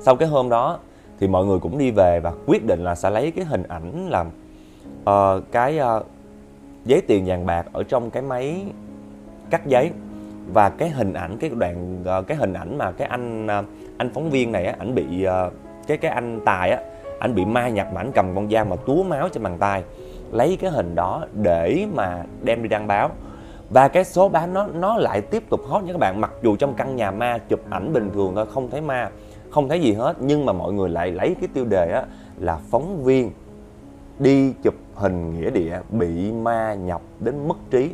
sau 0.00 0.16
cái 0.16 0.28
hôm 0.28 0.48
đó 0.48 0.78
thì 1.20 1.28
mọi 1.28 1.46
người 1.46 1.58
cũng 1.58 1.78
đi 1.78 1.90
về 1.90 2.20
và 2.20 2.32
quyết 2.46 2.66
định 2.66 2.84
là 2.84 2.94
sẽ 2.94 3.10
lấy 3.10 3.30
cái 3.30 3.44
hình 3.44 3.62
ảnh 3.62 4.08
làm 4.10 4.26
uh, 5.00 5.44
cái 5.52 5.78
uh, 5.78 6.06
giấy 6.84 7.00
tiền 7.00 7.24
vàng 7.26 7.46
bạc 7.46 7.66
ở 7.72 7.82
trong 7.82 8.10
cái 8.10 8.22
máy 8.22 8.64
cắt 9.50 9.66
giấy 9.66 9.90
và 10.52 10.68
cái 10.68 10.90
hình 10.90 11.12
ảnh 11.12 11.36
cái 11.40 11.50
đoạn 11.50 12.04
uh, 12.18 12.26
cái 12.26 12.36
hình 12.36 12.52
ảnh 12.52 12.78
mà 12.78 12.90
cái 12.92 13.08
anh 13.08 13.46
uh, 13.46 13.64
anh 13.96 14.10
phóng 14.14 14.30
viên 14.30 14.52
này 14.52 14.66
á 14.66 14.74
ảnh 14.78 14.94
bị 14.94 15.26
uh, 15.26 15.52
cái 15.86 15.96
cái 15.96 16.10
anh 16.10 16.40
tài 16.44 16.70
á 16.70 16.82
ảnh 17.18 17.34
bị 17.34 17.44
ma 17.44 17.68
nhập 17.68 17.88
mà 17.94 18.00
ảnh 18.00 18.12
cầm 18.14 18.34
con 18.34 18.50
dao 18.50 18.64
mà 18.64 18.76
túa 18.76 19.02
máu 19.02 19.28
trên 19.28 19.42
bàn 19.42 19.58
tay 19.58 19.84
lấy 20.32 20.56
cái 20.60 20.70
hình 20.70 20.94
đó 20.94 21.24
để 21.42 21.86
mà 21.94 22.24
đem 22.42 22.62
đi 22.62 22.68
đăng 22.68 22.86
báo. 22.86 23.10
Và 23.70 23.88
cái 23.88 24.04
số 24.04 24.28
bán 24.28 24.54
nó 24.54 24.66
nó 24.66 24.96
lại 24.96 25.20
tiếp 25.20 25.42
tục 25.48 25.60
hot 25.68 25.82
nha 25.82 25.92
các 25.92 25.98
bạn. 25.98 26.20
Mặc 26.20 26.30
dù 26.42 26.56
trong 26.56 26.74
căn 26.74 26.96
nhà 26.96 27.10
ma 27.10 27.38
chụp 27.48 27.60
ảnh 27.70 27.92
bình 27.92 28.10
thường 28.14 28.32
thôi, 28.34 28.46
không 28.54 28.70
thấy 28.70 28.80
ma, 28.80 29.10
không 29.50 29.68
thấy 29.68 29.80
gì 29.80 29.92
hết, 29.92 30.16
nhưng 30.20 30.46
mà 30.46 30.52
mọi 30.52 30.72
người 30.72 30.88
lại 30.88 31.10
lấy 31.10 31.36
cái 31.40 31.48
tiêu 31.54 31.64
đề 31.64 31.92
á 31.92 32.04
là 32.38 32.58
phóng 32.70 33.04
viên 33.04 33.30
đi 34.18 34.52
chụp 34.62 34.74
hình 34.94 35.34
nghĩa 35.34 35.50
địa 35.50 35.80
bị 35.90 36.32
ma 36.32 36.74
nhập 36.74 37.00
đến 37.20 37.48
mất 37.48 37.56
trí. 37.70 37.90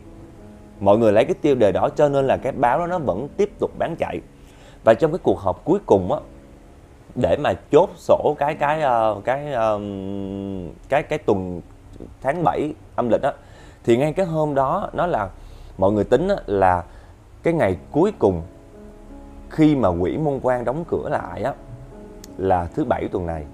Mọi 0.80 0.99
người 0.99 1.12
lấy 1.12 1.25
cái 1.25 1.35
tiêu 1.35 1.54
đề 1.54 1.73
đó 1.73 1.88
cho 1.97 2.09
nên 2.09 2.26
là 2.26 2.37
cái 2.37 2.52
báo 2.52 2.78
đó 2.78 2.87
nó 2.87 2.99
vẫn 2.99 3.28
tiếp 3.37 3.50
tục 3.59 3.71
bán 3.78 3.97
chạy. 3.97 4.21
Và 4.85 4.95
trong 4.95 5.12
cái 5.12 5.18
cuộc 5.23 5.38
họp 5.38 5.64
cuối 5.64 5.78
cùng 5.87 6.12
á, 6.12 6.21
để 7.14 7.37
mà 7.37 7.54
chốt 7.73 7.90
sổ 7.97 8.37
cái 8.38 8.54
cái 8.54 8.83
ờ, 8.83 9.21
cái 9.25 9.45
cái 9.52 9.62
cái 10.88 11.02
cái 11.02 11.18
tuần 11.18 11.61
tháng 12.21 12.45
7 12.45 12.75
âm 12.97 13.09
lịch 13.09 13.23
á 13.23 13.33
thì 13.85 13.97
ngay 13.97 14.12
cái 14.12 14.26
hôm 14.26 14.54
đó 14.54 14.90
nó 14.92 15.07
là 15.07 15.28
mọi 15.78 15.92
người 15.92 16.04
tính 16.04 16.28
á, 16.28 16.37
là 16.47 16.85
cái 17.42 17.54
ngày 17.54 17.76
cuối 17.92 18.12
cùng 18.18 18.42
khi 19.50 19.76
mà 19.76 19.88
quỹ 20.00 20.16
môn 20.16 20.40
quan 20.42 20.64
đóng 20.64 20.85
cửa 20.88 21.09
lại 21.09 21.42
á 21.42 21.52
là 22.38 22.68
thứ 22.75 22.85
bảy 22.85 23.09
tuần 23.09 23.26
này. 23.26 23.45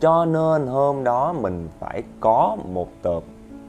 Cho 0.00 0.24
nên 0.24 0.66
hôm 0.66 1.04
đó 1.04 1.32
mình 1.32 1.68
phải 1.78 2.02
có 2.20 2.56
một 2.72 2.88
tờ 3.02 3.20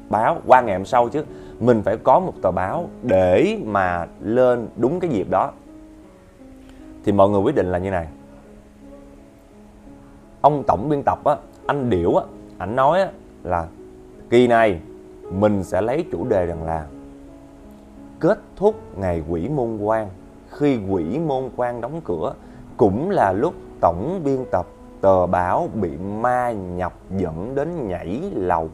báo 0.10 0.38
qua 0.48 0.62
ngày 0.62 0.76
hôm 0.78 0.86
sau 0.86 1.10
chứ 1.10 1.26
mình 1.60 1.82
phải 1.84 1.98
có 1.98 2.20
một 2.20 2.34
tờ 2.42 2.52
báo 2.52 2.90
để 3.04 3.58
mà 3.66 4.08
lên 4.20 4.68
đúng 4.76 5.00
cái 5.00 5.10
dịp 5.10 5.30
đó. 5.30 5.52
Thì 7.06 7.12
mọi 7.12 7.30
người 7.30 7.42
quyết 7.42 7.56
định 7.56 7.72
là 7.72 7.78
như 7.78 7.92
này. 7.92 8.08
Ông 10.42 10.64
tổng 10.68 10.90
biên 10.90 11.04
tập 11.06 11.20
á 11.26 11.36
anh 11.68 11.90
điểu 11.90 12.16
á 12.16 12.26
ảnh 12.58 12.76
nói 12.76 13.02
á 13.02 13.12
là 13.44 13.68
kỳ 14.34 14.48
này, 14.48 14.80
mình 15.32 15.64
sẽ 15.64 15.82
lấy 15.82 16.06
chủ 16.12 16.26
đề 16.30 16.46
rằng 16.46 16.64
là 16.64 16.86
kết 18.20 18.40
thúc 18.56 18.76
ngày 18.98 19.24
quỷ 19.30 19.50
môn 19.50 19.78
quan. 19.78 20.10
Khi 20.50 20.80
quỷ 20.90 21.20
môn 21.20 21.50
quan 21.56 21.82
đóng 21.82 22.02
cửa, 22.04 22.34
cũng 22.78 23.10
là 23.10 23.32
lúc 23.32 23.54
tổng 23.82 24.22
biên 24.24 24.46
tập 24.52 24.68
tờ 25.02 25.26
báo 25.28 25.70
bị 25.74 25.90
ma 25.98 26.52
nhập 26.52 26.94
dẫn 27.18 27.56
đến 27.56 27.88
nhảy 27.88 28.22
lầu. 28.36 28.70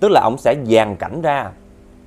Tức 0.00 0.08
là 0.10 0.20
ông 0.20 0.38
sẽ 0.38 0.54
dàn 0.66 0.96
cảnh 0.96 1.22
ra. 1.22 1.52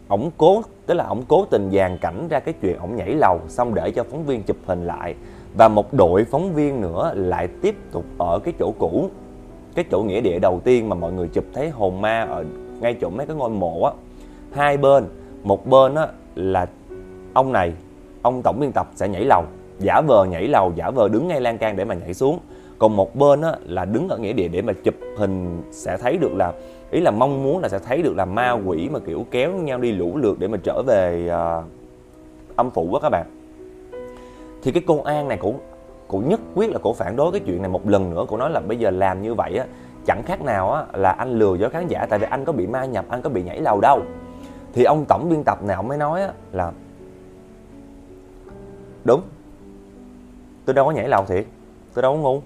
Ổng 0.08 0.32
cố, 0.38 0.62
tức 0.86 0.94
là 0.94 1.06
ổng 1.06 1.24
cố 1.28 1.46
tình 1.46 1.72
dàn 1.72 1.98
cảnh 1.98 2.28
ra 2.30 2.40
cái 2.40 2.54
chuyện 2.62 2.78
ổng 2.78 2.96
nhảy 2.96 3.14
lầu, 3.14 3.40
xong 3.48 3.74
để 3.74 3.92
cho 3.92 4.04
phóng 4.04 4.26
viên 4.26 4.44
chụp 4.44 4.58
hình 4.66 4.88
lại. 4.88 5.16
Và 5.58 5.68
một 5.68 5.94
đội 5.94 6.24
phóng 6.24 6.54
viên 6.54 6.82
nữa 6.82 7.12
lại 7.16 7.48
tiếp 7.62 7.76
tục 7.92 8.06
ở 8.18 8.40
cái 8.44 8.54
chỗ 8.60 8.74
cũ 8.80 9.10
cái 9.76 9.86
chỗ 9.92 10.04
nghĩa 10.04 10.22
địa 10.22 10.40
đầu 10.40 10.62
tiên 10.64 10.90
mà 10.90 10.96
mọi 10.96 11.12
người 11.12 11.28
chụp 11.28 11.46
thấy 11.54 11.70
hồn 11.70 12.02
ma 12.02 12.22
ở 12.30 12.46
ngay 12.82 12.96
chỗ 13.02 13.10
mấy 13.10 13.26
cái 13.26 13.36
ngôi 13.36 13.50
mộ 13.50 13.84
á. 13.84 13.92
Hai 14.52 14.78
bên 14.78 15.06
một 15.44 15.66
bên 15.68 15.96
á 15.96 16.08
là 16.36 16.68
ông 17.34 17.52
này 17.52 17.74
ông 18.22 18.42
tổng 18.42 18.60
biên 18.60 18.72
tập 18.72 18.88
sẽ 18.96 19.08
nhảy 19.08 19.26
lầu 19.26 19.44
giả 19.80 20.02
vờ 20.02 20.26
nhảy 20.26 20.48
lầu 20.48 20.74
giả 20.76 20.90
vờ 20.90 21.08
đứng 21.08 21.28
ngay 21.28 21.42
lan 21.42 21.58
can 21.58 21.76
để 21.76 21.86
mà 21.86 21.96
nhảy 21.96 22.14
xuống. 22.14 22.40
Còn 22.80 22.96
một 22.96 23.16
bên 23.16 23.42
á 23.42 23.52
là 23.66 23.86
đứng 23.86 24.10
ở 24.10 24.18
nghĩa 24.18 24.34
địa 24.34 24.48
để 24.48 24.62
mà 24.62 24.74
chụp 24.84 24.96
hình 25.18 25.62
sẽ 25.72 25.98
thấy 25.98 26.18
được 26.18 26.34
là 26.36 26.54
ý 26.92 27.00
là 27.00 27.12
mong 27.12 27.44
muốn 27.44 27.62
là 27.62 27.70
sẽ 27.70 27.80
thấy 27.80 28.02
được 28.02 28.16
là 28.16 28.26
ma 28.26 28.52
quỷ 28.52 28.90
mà 28.92 29.00
kiểu 29.00 29.26
kéo 29.32 29.52
nhau 29.52 29.78
đi 29.78 29.92
lũ 29.92 30.18
lượt 30.18 30.40
để 30.40 30.48
mà 30.48 30.58
trở 30.64 30.82
về 30.88 31.30
uh, 31.30 31.66
âm 32.56 32.72
phủ 32.72 32.94
á 32.94 33.00
các 33.02 33.10
bạn. 33.10 33.26
Thì 34.64 34.72
cái 34.72 34.84
cô 34.88 35.02
An 35.02 35.28
này 35.28 35.38
cũng 35.38 35.60
cụ 36.12 36.20
nhất 36.20 36.40
quyết 36.56 36.70
là 36.70 36.80
cổ 36.80 36.94
phản 36.94 37.16
đối 37.16 37.32
cái 37.32 37.42
chuyện 37.46 37.62
này 37.62 37.72
một 37.72 37.88
lần 37.88 38.10
nữa. 38.10 38.26
Cổ 38.28 38.38
nói 38.38 38.50
là 38.50 38.60
bây 38.60 38.80
giờ 38.80 38.90
làm 38.90 39.22
như 39.22 39.34
vậy 39.34 39.58
á, 39.58 39.66
chẳng 40.06 40.24
khác 40.24 40.42
nào 40.42 40.72
á 40.72 40.86
là 40.94 41.12
anh 41.12 41.40
lừa 41.40 41.56
dối 41.56 41.70
khán 41.70 41.88
giả, 41.88 42.06
tại 42.10 42.20
vì 42.20 42.28
anh 42.30 42.46
có 42.46 42.54
bị 42.54 42.68
ma 42.68 42.86
nhập, 42.86 43.06
anh 43.10 43.22
có 43.22 43.30
bị 43.30 43.44
nhảy 43.44 43.62
lầu 43.62 43.82
đâu. 43.82 44.02
Thì 44.74 44.84
ông 44.84 45.06
tổng 45.06 45.30
biên 45.30 45.44
tập 45.44 45.64
nào 45.64 45.84
mới 45.84 45.98
nói 45.98 46.22
á 46.22 46.32
là 46.52 46.72
đúng, 49.04 49.22
tôi 50.66 50.74
đâu 50.74 50.86
có 50.86 50.92
nhảy 50.92 51.08
lầu 51.08 51.26
thiệt, 51.26 51.46
tôi 51.94 52.02
đâu 52.02 52.14
có 52.14 52.20
ngu. 52.20 52.42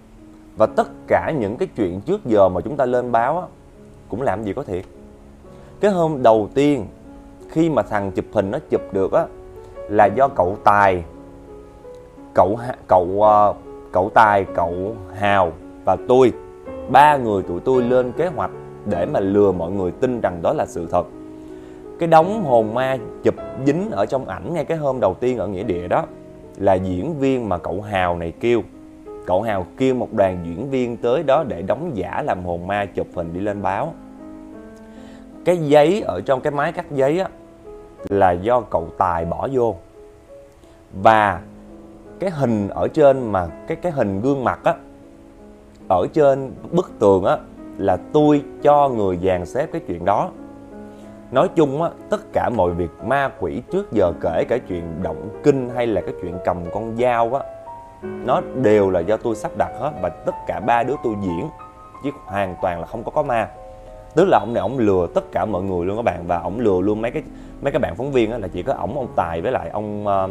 Và 0.58 0.66
tất 0.66 0.88
cả 1.08 1.32
những 1.40 1.58
cái 1.58 1.68
chuyện 1.76 2.02
trước 2.02 2.26
giờ 2.26 2.50
mà 2.50 2.62
chúng 2.62 2.78
ta 2.78 2.86
lên 2.86 3.12
báo 3.12 3.40
á, 3.40 3.48
cũng 4.10 4.22
làm 4.22 4.44
gì 4.44 4.54
có 4.54 4.64
thiệt. 4.64 4.86
Cái 5.80 5.92
hôm 5.92 6.24
đầu 6.24 6.50
tiên 6.54 6.86
khi 7.50 7.70
mà 7.70 7.82
thằng 7.82 8.12
chụp 8.12 8.26
hình 8.34 8.52
nó 8.52 8.60
chụp 8.70 8.82
được 8.92 9.12
á, 9.12 9.26
là 9.90 10.06
do 10.06 10.28
cậu 10.28 10.58
tài 10.64 11.04
cậu 12.36 12.60
cậu 12.88 13.22
ờ, 13.22 13.54
cậu 13.92 14.12
tài, 14.14 14.46
cậu 14.56 14.96
hào 15.16 15.52
và 15.86 15.98
tôi, 16.08 16.34
ba 16.90 17.18
người 17.18 17.44
tụi 17.44 17.60
tôi 17.60 17.82
lên 17.82 18.12
kế 18.12 18.28
hoạch 18.28 18.52
để 18.86 19.06
mà 19.06 19.20
lừa 19.20 19.52
mọi 19.52 19.72
người 19.72 19.92
tin 19.92 20.22
rằng 20.22 20.42
đó 20.42 20.54
là 20.54 20.66
sự 20.66 20.88
thật. 20.92 21.06
Cái 22.00 22.08
đống 22.08 22.44
hồn 22.44 22.74
ma 22.74 22.98
chụp 23.24 23.36
dính 23.66 23.92
ở 23.92 24.06
trong 24.06 24.28
ảnh 24.28 24.54
ngay 24.54 24.66
cái 24.66 24.78
hôm 24.78 25.00
đầu 25.00 25.14
tiên 25.14 25.38
ở 25.38 25.48
nghĩa 25.48 25.64
địa 25.64 25.88
đó 25.88 26.06
là 26.58 26.74
diễn 26.74 27.20
viên 27.20 27.50
mà 27.50 27.58
cậu 27.58 27.82
hào 27.82 28.18
này 28.18 28.34
kêu. 28.40 28.62
Cậu 29.26 29.42
hào 29.42 29.66
kêu 29.78 29.96
một 29.96 30.14
đoàn 30.14 30.40
diễn 30.46 30.70
viên 30.70 30.98
tới 30.98 31.24
đó 31.24 31.44
để 31.48 31.62
đóng 31.62 31.92
giả 31.94 32.24
làm 32.26 32.46
hồn 32.46 32.68
ma 32.68 32.86
chụp 32.86 33.08
hình 33.16 33.34
đi 33.34 33.40
lên 33.40 33.62
báo. 33.62 33.94
Cái 35.46 35.58
giấy 35.58 36.02
ở 36.02 36.22
trong 36.22 36.42
cái 36.42 36.52
máy 36.52 36.72
cắt 36.72 36.92
giấy 36.92 37.20
á 37.20 37.30
là 38.10 38.32
do 38.32 38.62
cậu 38.62 38.88
tài 38.98 39.26
bỏ 39.26 39.48
vô. 39.52 39.76
Và 40.94 41.42
cái 42.20 42.30
hình 42.30 42.68
ở 42.68 42.88
trên 42.88 43.32
mà 43.32 43.48
cái 43.68 43.78
cái 43.78 43.92
hình 43.92 44.22
gương 44.22 44.44
mặt 44.44 44.60
á 44.64 44.76
ở 45.88 46.08
trên 46.14 46.52
bức 46.72 46.92
tường 47.00 47.24
á 47.24 47.38
là 47.78 47.98
tôi 48.14 48.44
cho 48.62 48.90
người 48.90 49.20
dàn 49.24 49.46
xếp 49.46 49.70
cái 49.72 49.82
chuyện 49.88 50.06
đó. 50.06 50.30
Nói 51.32 51.50
chung 51.56 51.82
á 51.82 51.90
tất 52.10 52.34
cả 52.34 52.50
mọi 52.50 52.72
việc 52.72 52.90
ma 53.04 53.32
quỷ 53.40 53.62
trước 53.72 53.92
giờ 53.92 54.14
kể 54.22 54.46
cả 54.50 54.58
chuyện 54.58 54.84
động 55.04 55.30
kinh 55.44 55.70
hay 55.76 55.88
là 55.88 56.02
cái 56.02 56.14
chuyện 56.22 56.38
cầm 56.46 56.58
con 56.74 56.98
dao 56.98 57.34
á 57.34 57.44
nó 58.26 58.42
đều 58.62 58.90
là 58.90 59.00
do 59.00 59.18
tôi 59.18 59.36
sắp 59.36 59.52
đặt 59.58 59.72
hết 59.80 59.92
và 60.02 60.10
tất 60.10 60.36
cả 60.48 60.60
ba 60.60 60.84
đứa 60.84 60.96
tôi 61.04 61.14
diễn 61.22 61.50
chứ 62.04 62.10
hoàn 62.26 62.56
toàn 62.62 62.80
là 62.80 62.86
không 62.86 63.04
có 63.04 63.12
có 63.12 63.24
ma. 63.24 63.50
Tức 64.16 64.26
là 64.28 64.40
ông 64.40 64.54
này 64.54 64.62
ông 64.62 64.78
lừa 64.78 65.08
tất 65.16 65.32
cả 65.32 65.46
mọi 65.46 65.64
người 65.64 65.86
luôn 65.86 65.98
các 65.98 66.06
bạn 66.06 66.28
và 66.28 66.40
ông 66.40 66.60
lừa 66.60 66.82
luôn 66.82 67.02
mấy 67.02 67.12
cái 67.12 67.24
mấy 67.62 67.72
cái 67.72 67.80
bạn 67.80 67.96
phóng 67.96 68.12
viên 68.12 68.32
á 68.32 68.38
là 68.38 68.48
chỉ 68.48 68.64
có 68.64 68.74
ổng 68.74 68.98
ông 68.98 69.08
tài 69.16 69.42
với 69.42 69.52
lại 69.52 69.70
ông 69.70 70.06
uh, 70.08 70.30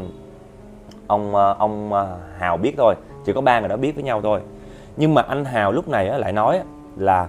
ông 1.06 1.34
ờ, 1.34 1.56
ông 1.58 1.92
ờ, 1.92 2.18
hào 2.38 2.56
biết 2.56 2.74
thôi 2.76 2.94
chỉ 3.24 3.32
có 3.32 3.40
ba 3.40 3.60
người 3.60 3.68
đó 3.68 3.76
biết 3.76 3.94
với 3.94 4.04
nhau 4.04 4.22
thôi. 4.22 4.40
Nhưng 4.96 5.14
mà 5.14 5.22
anh 5.22 5.44
hào 5.44 5.72
lúc 5.72 5.88
này 5.88 6.08
á, 6.08 6.18
lại 6.18 6.32
nói 6.32 6.60
là 6.96 7.28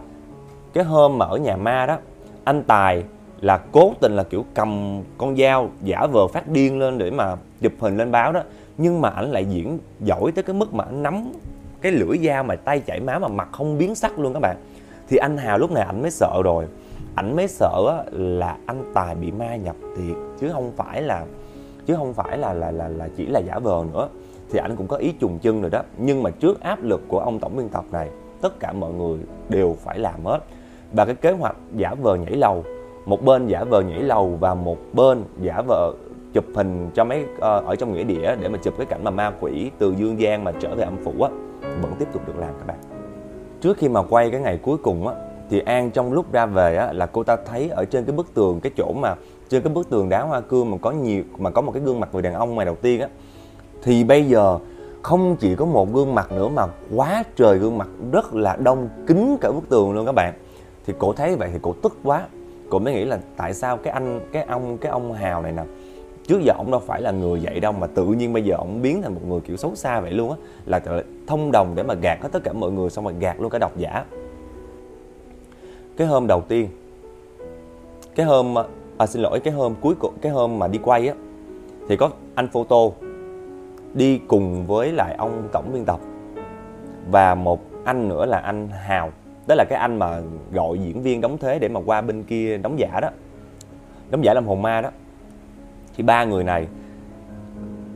cái 0.73 0.83
hôm 0.83 1.17
mà 1.17 1.25
ở 1.25 1.37
nhà 1.37 1.57
ma 1.57 1.85
đó 1.85 1.97
anh 2.43 2.63
tài 2.63 3.03
là 3.41 3.57
cố 3.71 3.93
tình 3.99 4.15
là 4.15 4.23
kiểu 4.23 4.45
cầm 4.53 5.01
con 5.17 5.37
dao 5.37 5.69
giả 5.81 6.07
vờ 6.11 6.27
phát 6.27 6.47
điên 6.47 6.79
lên 6.79 6.97
để 6.97 7.11
mà 7.11 7.35
chụp 7.61 7.71
hình 7.79 7.97
lên 7.97 8.11
báo 8.11 8.31
đó 8.31 8.41
nhưng 8.77 9.01
mà 9.01 9.09
ảnh 9.09 9.31
lại 9.31 9.45
diễn 9.45 9.79
giỏi 9.99 10.31
tới 10.31 10.43
cái 10.43 10.53
mức 10.53 10.73
mà 10.73 10.83
anh 10.83 11.03
nắm 11.03 11.31
cái 11.81 11.91
lưỡi 11.91 12.17
dao 12.17 12.43
mà 12.43 12.55
tay 12.55 12.79
chảy 12.79 12.99
máu 12.99 13.19
mà 13.19 13.27
mặt 13.27 13.49
không 13.51 13.77
biến 13.77 13.95
sắc 13.95 14.19
luôn 14.19 14.33
các 14.33 14.39
bạn. 14.39 14.57
Thì 15.09 15.17
anh 15.17 15.37
Hào 15.37 15.57
lúc 15.57 15.71
này 15.71 15.83
ảnh 15.83 16.01
mới 16.01 16.11
sợ 16.11 16.41
rồi 16.43 16.65
ảnh 17.15 17.35
mới 17.35 17.47
sợ 17.47 18.03
là 18.11 18.57
anh 18.65 18.91
Tài 18.93 19.15
bị 19.15 19.31
ma 19.31 19.55
nhập 19.55 19.75
thiệt 19.97 20.15
chứ 20.39 20.49
không 20.53 20.71
phải 20.75 21.01
là 21.01 21.25
chứ 21.85 21.95
không 21.95 22.13
phải 22.13 22.37
là 22.37 22.53
là 22.53 22.71
là 22.71 22.87
là 22.87 23.07
chỉ 23.17 23.25
là 23.25 23.39
giả 23.39 23.59
vờ 23.59 23.83
nữa. 23.93 24.07
Thì 24.51 24.59
ảnh 24.59 24.75
cũng 24.75 24.87
có 24.87 24.97
ý 24.97 25.11
trùng 25.11 25.39
chân 25.39 25.61
rồi 25.61 25.69
đó. 25.69 25.81
Nhưng 25.97 26.23
mà 26.23 26.29
trước 26.29 26.61
áp 26.61 26.83
lực 26.83 27.01
của 27.07 27.19
ông 27.19 27.39
tổng 27.39 27.57
biên 27.57 27.69
tập 27.69 27.83
này 27.91 28.09
tất 28.41 28.59
cả 28.59 28.73
mọi 28.73 28.93
người 28.93 29.17
đều 29.49 29.75
phải 29.79 29.99
làm 29.99 30.25
hết. 30.25 30.39
Và 30.91 31.05
cái 31.05 31.15
kế 31.15 31.31
hoạch 31.31 31.55
giả 31.75 31.93
vờ 32.01 32.15
nhảy 32.15 32.35
lầu 32.35 32.63
một 33.05 33.23
bên 33.23 33.47
giả 33.47 33.63
vờ 33.63 33.81
nhảy 33.81 33.99
lầu 33.99 34.37
và 34.39 34.53
một 34.53 34.77
bên 34.93 35.23
giả 35.41 35.61
vờ 35.67 35.93
chụp 36.33 36.45
hình 36.55 36.89
cho 36.93 37.03
mấy 37.03 37.23
uh, 37.23 37.41
ở 37.41 37.75
trong 37.75 37.93
nghĩa 37.93 38.03
địa 38.03 38.35
để 38.41 38.49
mà 38.49 38.57
chụp 38.63 38.73
cái 38.77 38.85
cảnh 38.85 39.03
mà 39.03 39.11
ma 39.11 39.31
quỷ 39.39 39.71
từ 39.77 39.95
dương 39.97 40.19
gian 40.19 40.43
mà 40.43 40.51
trở 40.59 40.75
về 40.75 40.83
âm 40.83 40.97
phủ 41.03 41.11
á 41.21 41.29
vẫn 41.81 41.93
tiếp 41.99 42.07
tục 42.13 42.27
được 42.27 42.37
làm 42.37 42.53
các 42.59 42.67
bạn. 42.67 42.77
Trước 43.61 43.77
khi 43.77 43.89
mà 43.89 44.01
quay 44.03 44.31
cái 44.31 44.41
ngày 44.41 44.59
cuối 44.63 44.77
cùng 44.77 45.07
á 45.07 45.13
thì 45.49 45.59
An 45.59 45.91
trong 45.91 46.13
lúc 46.13 46.31
ra 46.31 46.45
về 46.45 46.75
á 46.75 46.93
là 46.93 47.05
cô 47.05 47.23
ta 47.23 47.37
thấy 47.45 47.69
ở 47.69 47.85
trên 47.85 48.05
cái 48.05 48.15
bức 48.15 48.33
tường 48.33 48.59
cái 48.59 48.71
chỗ 48.77 48.93
mà 48.93 49.15
trên 49.49 49.63
cái 49.63 49.73
bức 49.73 49.89
tường 49.89 50.09
đá 50.09 50.21
hoa 50.21 50.41
cương 50.41 50.71
mà 50.71 50.77
có 50.81 50.91
nhiều, 50.91 51.23
mà 51.37 51.49
có 51.49 51.61
một 51.61 51.71
cái 51.71 51.83
gương 51.83 51.99
mặt 51.99 52.09
người 52.13 52.21
đàn 52.21 52.33
ông 52.33 52.55
ngày 52.55 52.65
đầu 52.65 52.75
tiên 52.75 53.01
á, 53.01 53.07
thì 53.83 54.03
bây 54.03 54.23
giờ 54.23 54.59
không 55.01 55.35
chỉ 55.35 55.55
có 55.55 55.65
một 55.65 55.93
gương 55.93 56.15
mặt 56.15 56.31
nữa 56.31 56.47
mà 56.47 56.67
quá 56.95 57.23
trời 57.35 57.57
gương 57.57 57.77
mặt 57.77 57.87
rất 58.11 58.33
là 58.33 58.55
đông, 58.55 58.89
kín 59.07 59.37
cả 59.41 59.51
bức 59.51 59.69
tường 59.69 59.93
luôn 59.93 60.05
các 60.05 60.15
bạn. 60.15 60.33
Thì 60.85 60.93
cổ 60.99 61.13
thấy 61.13 61.35
vậy 61.35 61.49
thì 61.53 61.59
cổ 61.61 61.73
tức 61.73 61.97
quá. 62.03 62.27
Cổ 62.69 62.79
mới 62.79 62.93
nghĩ 62.93 63.05
là 63.05 63.19
tại 63.37 63.53
sao 63.53 63.77
cái 63.77 63.93
anh, 63.93 64.19
cái 64.31 64.43
ông 64.43 64.77
cái 64.77 64.91
ông 64.91 65.13
hào 65.13 65.41
này 65.41 65.51
nè, 65.51 65.63
trước 66.27 66.41
giờ 66.43 66.53
ông 66.57 66.71
đâu 66.71 66.81
phải 66.85 67.01
là 67.01 67.11
người 67.11 67.39
vậy 67.43 67.59
đâu 67.59 67.71
mà 67.71 67.87
tự 67.87 68.05
nhiên 68.05 68.33
bây 68.33 68.43
giờ 68.43 68.55
ông 68.55 68.81
biến 68.81 69.01
thành 69.01 69.13
một 69.13 69.21
người 69.27 69.39
kiểu 69.39 69.57
xấu 69.57 69.75
xa 69.75 69.99
vậy 69.99 70.11
luôn 70.11 70.31
á, 70.31 70.37
là 70.65 70.81
thông 71.27 71.51
đồng 71.51 71.75
để 71.75 71.83
mà 71.83 71.93
gạt 71.93 72.21
hết 72.21 72.29
tất 72.31 72.43
cả 72.43 72.53
mọi 72.53 72.71
người, 72.71 72.89
xong 72.89 73.03
rồi 73.03 73.13
gạt 73.19 73.41
luôn 73.41 73.49
cả 73.49 73.59
độc 73.59 73.77
giả. 73.77 74.05
Cái 75.97 76.07
hôm 76.07 76.27
đầu 76.27 76.41
tiên, 76.41 76.69
cái 78.15 78.25
hôm 78.25 78.55
à, 78.97 79.05
xin 79.05 79.21
lỗi 79.21 79.39
cái 79.39 79.53
hôm 79.53 79.75
cuối 79.81 79.95
cùng 79.99 80.13
cái 80.21 80.31
hôm 80.31 80.59
mà 80.59 80.67
đi 80.67 80.79
quay 80.83 81.07
á 81.07 81.15
thì 81.89 81.97
có 81.97 82.09
anh 82.35 82.47
photo 82.47 82.77
đi 83.93 84.21
cùng 84.27 84.65
với 84.65 84.91
lại 84.91 85.15
ông 85.17 85.47
tổng 85.51 85.69
biên 85.73 85.85
tập. 85.85 85.99
Và 87.11 87.35
một 87.35 87.61
anh 87.83 88.09
nữa 88.09 88.25
là 88.25 88.37
anh 88.37 88.69
Hào 88.69 89.11
đó 89.47 89.55
là 89.55 89.65
cái 89.69 89.79
anh 89.79 89.99
mà 89.99 90.21
gọi 90.51 90.79
diễn 90.79 91.01
viên 91.01 91.21
đóng 91.21 91.37
thế 91.37 91.59
để 91.59 91.67
mà 91.67 91.79
qua 91.85 92.01
bên 92.01 92.23
kia 92.23 92.57
đóng 92.57 92.79
giả 92.79 92.99
đó 93.01 93.09
đóng 94.09 94.23
giả 94.23 94.33
làm 94.33 94.47
hồn 94.47 94.61
ma 94.61 94.81
đó. 94.81 94.89
Thì 95.97 96.03
ba 96.03 96.23
người 96.23 96.43
này 96.43 96.67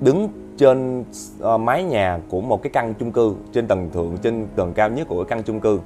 đứng 0.02 0.30
trên 0.58 1.04
uh, 1.44 1.60
mái 1.60 1.84
nhà 1.84 2.20
của 2.30 2.42
một 2.42 2.64
cái 2.64 2.70
căn 2.74 2.94
chung 2.94 3.12
cư 3.12 3.36
trên 3.54 3.68
tầng 3.68 3.90
thượng 3.94 4.18
trên 4.22 4.48
tầng 4.56 4.74
cao 4.74 4.90
nhất 4.90 5.08
của 5.08 5.24
căn 5.24 5.44
chung 5.44 5.60
cư. 5.60 5.80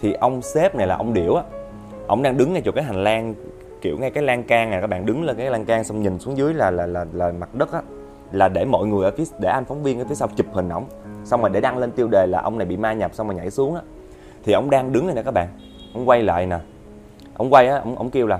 Thì 0.00 0.12
ông 0.12 0.42
sếp 0.42 0.74
này 0.74 0.86
là 0.86 0.96
ông 0.96 1.14
điểu 1.14 1.34
á 1.34 1.42
ông 2.06 2.22
đang 2.22 2.36
đứng 2.36 2.52
ngay 2.52 2.62
chỗ 2.64 2.72
cái 2.72 2.84
hành 2.84 3.04
lang 3.04 3.34
kiểu 3.80 3.98
ngay 3.98 4.10
cái 4.10 4.24
lan 4.24 4.42
can 4.42 4.70
này 4.70 4.80
các 4.80 4.86
bạn 4.86 5.06
đứng 5.06 5.24
lên 5.24 5.36
cái 5.36 5.50
lan 5.50 5.64
can 5.64 5.84
xong 5.84 6.02
nhìn 6.02 6.18
xuống 6.18 6.36
dưới 6.36 6.54
là 6.54 6.70
là 6.70 6.86
là, 6.86 7.06
là 7.12 7.32
mặt 7.32 7.54
đất 7.54 7.72
á 7.72 7.82
là 8.32 8.48
để 8.48 8.64
mọi 8.64 8.86
người 8.86 9.04
ở 9.04 9.10
phía 9.10 9.24
để 9.38 9.48
anh 9.48 9.64
phóng 9.64 9.82
viên 9.82 9.98
ở 9.98 10.04
phía 10.08 10.14
sau 10.14 10.28
chụp 10.36 10.46
hình 10.52 10.68
ổng. 10.68 10.84
Xong 11.24 11.40
rồi 11.40 11.50
để 11.50 11.60
đăng 11.60 11.78
lên 11.78 11.90
tiêu 11.90 12.08
đề 12.08 12.26
là 12.26 12.40
ông 12.40 12.58
này 12.58 12.66
bị 12.66 12.76
ma 12.76 12.92
nhập 12.92 13.14
xong 13.14 13.26
rồi 13.26 13.36
nhảy 13.36 13.50
xuống 13.50 13.74
á. 13.74 13.80
Thì 14.44 14.52
ông 14.52 14.70
đang 14.70 14.92
đứng 14.92 15.06
này 15.06 15.14
nè 15.14 15.22
các 15.22 15.34
bạn 15.34 15.48
ông 15.94 16.08
quay 16.08 16.22
lại 16.22 16.46
nè. 16.46 16.58
Ông 17.34 17.52
quay 17.52 17.68
á 17.68 17.78
ông 17.78 17.96
ông 17.96 18.10
kêu 18.10 18.26
là 18.26 18.38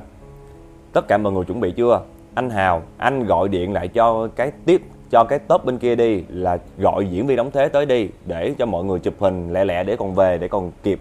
tất 0.92 1.08
cả 1.08 1.18
mọi 1.18 1.32
người 1.32 1.44
chuẩn 1.44 1.60
bị 1.60 1.72
chưa? 1.72 2.02
Anh 2.34 2.50
Hào 2.50 2.82
anh 2.96 3.26
gọi 3.26 3.48
điện 3.48 3.72
lại 3.72 3.88
cho 3.88 4.28
cái 4.36 4.52
tiếp 4.66 4.82
cho 5.10 5.24
cái 5.24 5.38
top 5.38 5.64
bên 5.64 5.78
kia 5.78 5.94
đi 5.94 6.24
là 6.28 6.58
gọi 6.78 7.06
diễn 7.06 7.26
viên 7.26 7.36
đóng 7.36 7.50
thế 7.50 7.68
tới 7.68 7.86
đi 7.86 8.08
để 8.26 8.54
cho 8.58 8.66
mọi 8.66 8.84
người 8.84 8.98
chụp 8.98 9.14
hình 9.18 9.52
lẹ 9.52 9.64
lẹ 9.64 9.84
để 9.84 9.96
còn 9.96 10.14
về 10.14 10.38
để 10.38 10.48
còn 10.48 10.70
kịp 10.82 11.00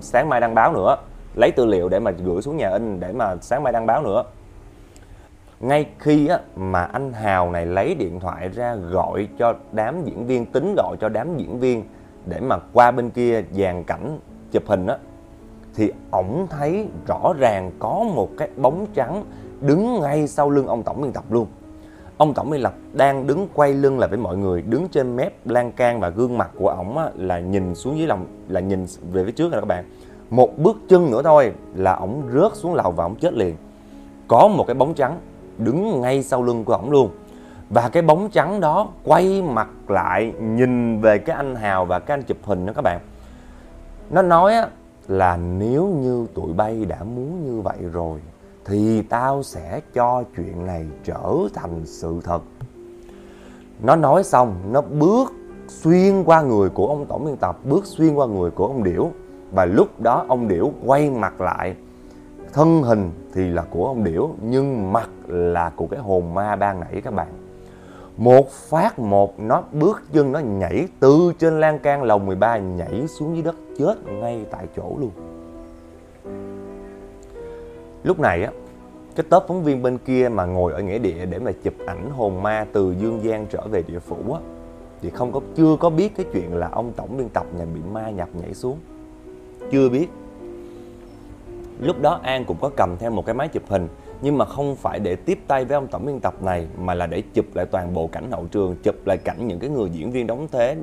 sáng 0.00 0.28
mai 0.28 0.40
đăng 0.40 0.54
báo 0.54 0.72
nữa 0.72 0.96
lấy 1.34 1.50
tư 1.50 1.66
liệu 1.66 1.88
để 1.88 1.98
mà 1.98 2.10
gửi 2.10 2.42
xuống 2.42 2.56
nhà 2.56 2.70
in 2.70 3.00
để 3.00 3.12
mà 3.12 3.36
sáng 3.40 3.62
mai 3.62 3.72
đăng 3.72 3.86
báo 3.86 4.02
nữa. 4.02 4.24
Ngay 5.60 5.86
khi 5.98 6.26
á, 6.26 6.38
mà 6.56 6.82
anh 6.82 7.12
Hào 7.12 7.50
này 7.50 7.66
lấy 7.66 7.94
điện 7.94 8.20
thoại 8.20 8.48
ra 8.48 8.74
gọi 8.74 9.28
cho 9.38 9.54
đám 9.72 10.04
diễn 10.04 10.26
viên 10.26 10.46
tính 10.46 10.74
gọi 10.76 10.96
cho 11.00 11.08
đám 11.08 11.36
diễn 11.36 11.60
viên 11.60 11.84
để 12.26 12.40
mà 12.40 12.58
qua 12.72 12.90
bên 12.90 13.10
kia 13.10 13.42
dàn 13.52 13.84
cảnh 13.84 14.18
chụp 14.52 14.62
hình 14.66 14.86
á 14.86 14.98
thì 15.74 15.92
ổng 16.10 16.46
thấy 16.50 16.88
rõ 17.06 17.32
ràng 17.38 17.70
có 17.78 18.04
một 18.14 18.28
cái 18.38 18.48
bóng 18.56 18.86
trắng 18.94 19.24
đứng 19.60 20.00
ngay 20.00 20.28
sau 20.28 20.50
lưng 20.50 20.66
ông 20.66 20.82
tổng 20.82 21.02
biên 21.02 21.12
tập 21.12 21.24
luôn. 21.30 21.46
Ông 22.16 22.34
tổng 22.34 22.50
biên 22.50 22.62
tập 22.62 22.74
đang 22.92 23.26
đứng 23.26 23.48
quay 23.54 23.72
lưng 23.72 23.98
lại 23.98 24.08
với 24.08 24.18
mọi 24.18 24.36
người 24.36 24.62
đứng 24.62 24.88
trên 24.88 25.16
mép 25.16 25.46
lan 25.46 25.72
can 25.72 26.00
và 26.00 26.08
gương 26.08 26.38
mặt 26.38 26.50
của 26.58 26.68
ổng 26.68 26.98
á, 26.98 27.10
là 27.16 27.38
nhìn 27.38 27.74
xuống 27.74 27.98
dưới 27.98 28.06
lòng 28.06 28.26
là 28.48 28.60
nhìn 28.60 28.86
về 29.12 29.24
phía 29.24 29.32
trước 29.32 29.52
rồi 29.52 29.60
các 29.60 29.66
bạn 29.66 29.84
một 30.36 30.58
bước 30.58 30.76
chân 30.88 31.10
nữa 31.10 31.22
thôi 31.24 31.52
là 31.74 31.94
ổng 31.94 32.22
rớt 32.32 32.56
xuống 32.56 32.74
lầu 32.74 32.90
và 32.90 33.04
ổng 33.04 33.14
chết 33.16 33.34
liền. 33.34 33.56
Có 34.28 34.48
một 34.48 34.64
cái 34.66 34.74
bóng 34.74 34.94
trắng 34.94 35.20
đứng 35.58 36.00
ngay 36.00 36.22
sau 36.22 36.42
lưng 36.42 36.64
của 36.64 36.72
ổng 36.72 36.90
luôn. 36.90 37.10
Và 37.70 37.88
cái 37.88 38.02
bóng 38.02 38.30
trắng 38.30 38.60
đó 38.60 38.88
quay 39.04 39.42
mặt 39.42 39.68
lại 39.88 40.32
nhìn 40.40 41.00
về 41.00 41.18
cái 41.18 41.36
anh 41.36 41.54
Hào 41.54 41.84
và 41.84 41.98
cái 41.98 42.16
anh 42.16 42.22
chụp 42.22 42.36
hình 42.42 42.66
đó 42.66 42.72
các 42.76 42.82
bạn. 42.82 43.00
Nó 44.10 44.22
nói 44.22 44.54
á, 44.54 44.68
là 45.08 45.36
nếu 45.36 45.86
như 45.86 46.26
tụi 46.34 46.52
bay 46.52 46.84
đã 46.84 47.04
muốn 47.04 47.44
như 47.44 47.60
vậy 47.60 47.78
rồi 47.92 48.20
thì 48.64 49.02
tao 49.02 49.42
sẽ 49.42 49.80
cho 49.94 50.22
chuyện 50.36 50.66
này 50.66 50.86
trở 51.04 51.32
thành 51.54 51.82
sự 51.84 52.20
thật. 52.24 52.42
Nó 53.82 53.96
nói 53.96 54.24
xong 54.24 54.54
nó 54.70 54.80
bước 54.80 55.32
xuyên 55.68 56.24
qua 56.24 56.42
người 56.42 56.68
của 56.68 56.86
ông 56.86 57.06
tổng 57.06 57.24
biên 57.24 57.36
tập 57.36 57.58
bước 57.64 57.86
xuyên 57.86 58.14
qua 58.14 58.26
người 58.26 58.50
của 58.50 58.66
ông 58.66 58.84
điểu 58.84 59.10
và 59.54 59.64
lúc 59.64 60.00
đó 60.00 60.24
ông 60.28 60.48
điểu 60.48 60.72
quay 60.84 61.10
mặt 61.10 61.40
lại. 61.40 61.74
Thân 62.52 62.82
hình 62.82 63.10
thì 63.34 63.48
là 63.48 63.64
của 63.70 63.86
ông 63.86 64.04
điểu, 64.04 64.34
nhưng 64.42 64.92
mặt 64.92 65.10
là 65.28 65.70
của 65.76 65.86
cái 65.86 66.00
hồn 66.00 66.34
ma 66.34 66.56
ban 66.56 66.80
nãy 66.80 67.00
các 67.04 67.14
bạn. 67.14 67.28
Một 68.16 68.50
phát 68.50 68.98
một, 68.98 69.40
nó 69.40 69.62
bước 69.72 70.02
chân, 70.12 70.32
nó 70.32 70.38
nhảy 70.38 70.88
từ 71.00 71.32
trên 71.38 71.60
lan 71.60 71.78
can 71.78 72.02
lầu 72.02 72.18
13 72.18 72.58
nhảy 72.58 73.06
xuống 73.08 73.34
dưới 73.34 73.42
đất, 73.42 73.56
chết 73.78 73.94
ngay 74.06 74.46
tại 74.50 74.66
chỗ 74.76 74.96
luôn. 75.00 75.10
Lúc 78.04 78.20
này 78.20 78.44
á, 78.44 78.52
cái 79.16 79.26
tớp 79.30 79.44
phóng 79.48 79.64
viên 79.64 79.82
bên 79.82 79.98
kia 79.98 80.28
mà 80.28 80.44
ngồi 80.44 80.72
ở 80.72 80.82
nghĩa 80.82 80.98
địa 80.98 81.26
để 81.26 81.38
mà 81.38 81.52
chụp 81.62 81.74
ảnh 81.86 82.10
hồn 82.10 82.42
ma 82.42 82.66
từ 82.72 82.94
dương 83.00 83.24
gian 83.24 83.46
trở 83.46 83.68
về 83.70 83.82
địa 83.82 83.98
phủ 83.98 84.16
á, 84.32 84.40
thì 85.02 85.10
không 85.10 85.32
có, 85.32 85.40
chưa 85.54 85.76
có 85.80 85.90
biết 85.90 86.16
cái 86.16 86.26
chuyện 86.32 86.56
là 86.56 86.68
ông 86.72 86.92
tổng 86.96 87.16
biên 87.16 87.28
tập 87.28 87.46
nhà 87.58 87.64
bị 87.74 87.80
ma 87.92 88.10
nhập 88.10 88.28
nhảy 88.42 88.54
xuống 88.54 88.78
chưa 89.70 89.88
biết. 89.88 90.08
Lúc 91.80 92.02
đó 92.02 92.20
an 92.22 92.44
cũng 92.44 92.56
có 92.60 92.70
cầm 92.76 92.96
theo 92.98 93.10
một 93.10 93.26
cái 93.26 93.34
máy 93.34 93.48
chụp 93.48 93.62
hình, 93.68 93.88
nhưng 94.22 94.38
mà 94.38 94.44
không 94.44 94.76
phải 94.76 94.98
để 94.98 95.16
tiếp 95.16 95.38
tay 95.46 95.64
với 95.64 95.74
ông 95.74 95.86
tổng 95.86 96.06
biên 96.06 96.20
tập 96.20 96.42
này, 96.42 96.66
mà 96.78 96.94
là 96.94 97.06
để 97.06 97.22
chụp 97.34 97.44
lại 97.54 97.66
toàn 97.66 97.94
bộ 97.94 98.06
cảnh 98.06 98.30
hậu 98.30 98.46
trường, 98.46 98.76
chụp 98.82 98.94
lại 99.06 99.16
cảnh 99.24 99.46
những 99.48 99.58
cái 99.58 99.70
người 99.70 99.90
diễn 99.90 100.10
viên 100.12 100.26
đóng 100.26 100.48
thế 100.52 100.76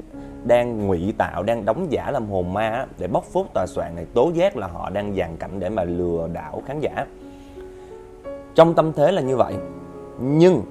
đang 0.43 0.87
ngụy 0.87 1.13
tạo, 1.17 1.43
đang 1.43 1.65
đóng 1.65 1.91
giả 1.91 2.11
làm 2.11 2.29
hồn 2.29 2.53
ma 2.53 2.85
để 2.97 3.07
bóc 3.07 3.23
phốt 3.23 3.45
tòa 3.53 3.65
soạn 3.67 3.95
này, 3.95 4.05
tố 4.13 4.31
giác 4.33 4.57
là 4.57 4.67
họ 4.67 4.89
đang 4.89 5.15
dàn 5.15 5.37
cảnh 5.37 5.59
để 5.59 5.69
mà 5.69 5.83
lừa 5.83 6.27
đảo 6.33 6.63
khán 6.65 6.79
giả. 6.79 7.05
Trong 8.55 8.73
tâm 8.73 8.93
thế 8.93 9.11
là 9.11 9.21
như 9.21 9.37
vậy. 9.37 9.53
Nhưng, 10.21 10.61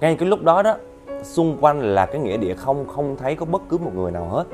ngay 0.00 0.16
cái 0.16 0.28
lúc 0.28 0.42
đó 0.42 0.62
đó, 0.62 0.76
xung 1.22 1.56
quanh 1.60 1.80
là 1.80 2.06
cái 2.06 2.18
nghĩa 2.18 2.36
địa 2.36 2.54
không 2.54 2.86
không 2.88 3.16
thấy 3.16 3.34
có 3.34 3.46
bất 3.46 3.62
cứ 3.68 3.78
một 3.78 3.90
người 3.94 4.10
nào 4.10 4.24
hết. 4.24 4.44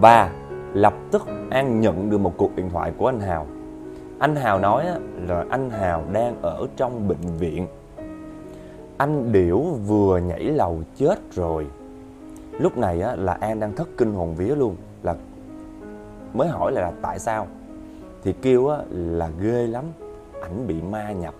Và 0.00 0.30
lập 0.76 0.94
tức 1.10 1.26
an 1.50 1.80
nhận 1.80 2.10
được 2.10 2.18
một 2.18 2.32
cuộc 2.36 2.56
điện 2.56 2.70
thoại 2.70 2.92
của 2.98 3.06
anh 3.06 3.20
hào. 3.20 3.46
Anh 4.18 4.36
hào 4.36 4.58
nói 4.58 4.84
là 5.26 5.44
anh 5.50 5.70
hào 5.70 6.04
đang 6.12 6.42
ở 6.42 6.66
trong 6.76 7.08
bệnh 7.08 7.36
viện. 7.38 7.66
Anh 8.96 9.32
điểu 9.32 9.60
vừa 9.60 10.18
nhảy 10.18 10.44
lầu 10.44 10.82
chết 10.96 11.18
rồi. 11.34 11.66
Lúc 12.58 12.78
này 12.78 12.96
là 13.16 13.32
an 13.32 13.60
đang 13.60 13.76
thất 13.76 13.88
kinh 13.98 14.14
hồn 14.14 14.34
vía 14.34 14.54
luôn 14.54 14.76
là 15.02 15.14
mới 16.34 16.48
hỏi 16.48 16.72
là, 16.72 16.92
tại 17.02 17.18
sao? 17.18 17.46
Thì 18.22 18.32
kêu 18.42 18.70
là 18.90 19.30
ghê 19.40 19.66
lắm 19.66 19.84
ảnh 20.42 20.66
bị 20.66 20.74
ma 20.90 21.12
nhập. 21.12 21.34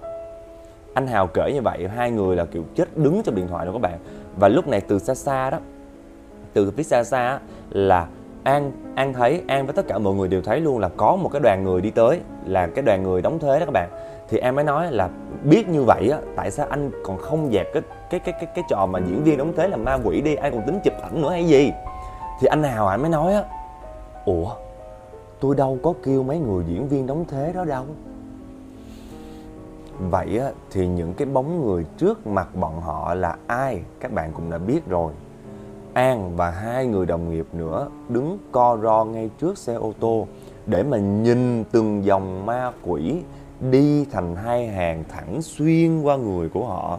Anh 0.94 1.06
hào 1.06 1.26
kể 1.26 1.50
như 1.54 1.62
vậy 1.62 1.88
hai 1.88 2.10
người 2.10 2.36
là 2.36 2.44
kiểu 2.44 2.64
chết 2.74 2.96
đứng 2.98 3.22
trong 3.22 3.34
điện 3.34 3.48
thoại 3.48 3.66
đó 3.66 3.72
các 3.72 3.80
bạn. 3.82 3.98
Và 4.36 4.48
lúc 4.48 4.68
này 4.68 4.80
từ 4.80 4.98
xa 4.98 5.14
xa 5.14 5.50
đó 5.50 5.58
từ 6.52 6.70
phía 6.70 6.82
xa 6.82 7.04
xa 7.04 7.38
là 7.70 8.08
an 8.46 8.72
an 8.94 9.12
thấy 9.12 9.42
an 9.46 9.66
với 9.66 9.74
tất 9.74 9.88
cả 9.88 9.98
mọi 9.98 10.14
người 10.14 10.28
đều 10.28 10.42
thấy 10.42 10.60
luôn 10.60 10.78
là 10.78 10.88
có 10.96 11.16
một 11.16 11.28
cái 11.32 11.40
đoàn 11.40 11.64
người 11.64 11.80
đi 11.80 11.90
tới 11.90 12.20
là 12.44 12.66
cái 12.66 12.82
đoàn 12.82 13.02
người 13.02 13.22
đóng 13.22 13.38
thuế 13.38 13.58
đó 13.60 13.66
các 13.66 13.72
bạn. 13.72 13.90
Thì 14.28 14.38
em 14.38 14.54
mới 14.54 14.64
nói 14.64 14.92
là 14.92 15.08
biết 15.44 15.68
như 15.68 15.82
vậy 15.82 16.10
á 16.10 16.18
tại 16.36 16.50
sao 16.50 16.66
anh 16.70 16.90
còn 17.04 17.18
không 17.18 17.50
dẹp 17.52 17.66
cái 17.72 17.82
cái 18.10 18.20
cái 18.20 18.34
cái 18.40 18.46
cái 18.54 18.64
trò 18.68 18.86
mà 18.86 18.98
diễn 18.98 19.24
viên 19.24 19.38
đóng 19.38 19.52
thuế 19.56 19.68
là 19.68 19.76
ma 19.76 19.98
quỷ 20.04 20.20
đi 20.20 20.34
anh 20.34 20.52
còn 20.52 20.62
tính 20.66 20.80
chụp 20.84 20.94
ảnh 21.02 21.22
nữa 21.22 21.30
hay 21.30 21.46
gì? 21.46 21.72
Thì 22.40 22.46
anh 22.46 22.62
nào 22.62 22.86
anh 22.86 23.00
mới 23.02 23.10
nói 23.10 23.34
á 23.34 23.44
ủa 24.24 24.50
tôi 25.40 25.54
đâu 25.56 25.78
có 25.82 25.92
kêu 26.04 26.22
mấy 26.22 26.38
người 26.38 26.64
diễn 26.68 26.88
viên 26.88 27.06
đóng 27.06 27.24
thế 27.28 27.52
đó 27.52 27.64
đâu. 27.64 27.84
Vậy 29.98 30.38
á, 30.38 30.50
thì 30.70 30.86
những 30.86 31.14
cái 31.14 31.26
bóng 31.26 31.66
người 31.66 31.84
trước 31.98 32.26
mặt 32.26 32.54
bọn 32.54 32.80
họ 32.80 33.14
là 33.14 33.36
ai? 33.46 33.80
Các 34.00 34.12
bạn 34.12 34.32
cũng 34.32 34.50
đã 34.50 34.58
biết 34.58 34.86
rồi. 34.86 35.12
An 35.96 36.36
và 36.36 36.50
hai 36.50 36.86
người 36.86 37.06
đồng 37.06 37.30
nghiệp 37.30 37.46
nữa 37.52 37.88
đứng 38.08 38.38
co 38.52 38.78
ro 38.82 39.04
ngay 39.04 39.30
trước 39.38 39.58
xe 39.58 39.74
ô 39.74 39.92
tô 40.00 40.26
để 40.66 40.82
mà 40.82 40.98
nhìn 40.98 41.64
từng 41.64 42.04
dòng 42.04 42.46
ma 42.46 42.72
quỷ 42.82 43.22
đi 43.70 44.04
thành 44.04 44.36
hai 44.36 44.66
hàng 44.66 45.04
thẳng 45.08 45.42
xuyên 45.42 46.02
qua 46.02 46.16
người 46.16 46.48
của 46.48 46.66
họ. 46.66 46.98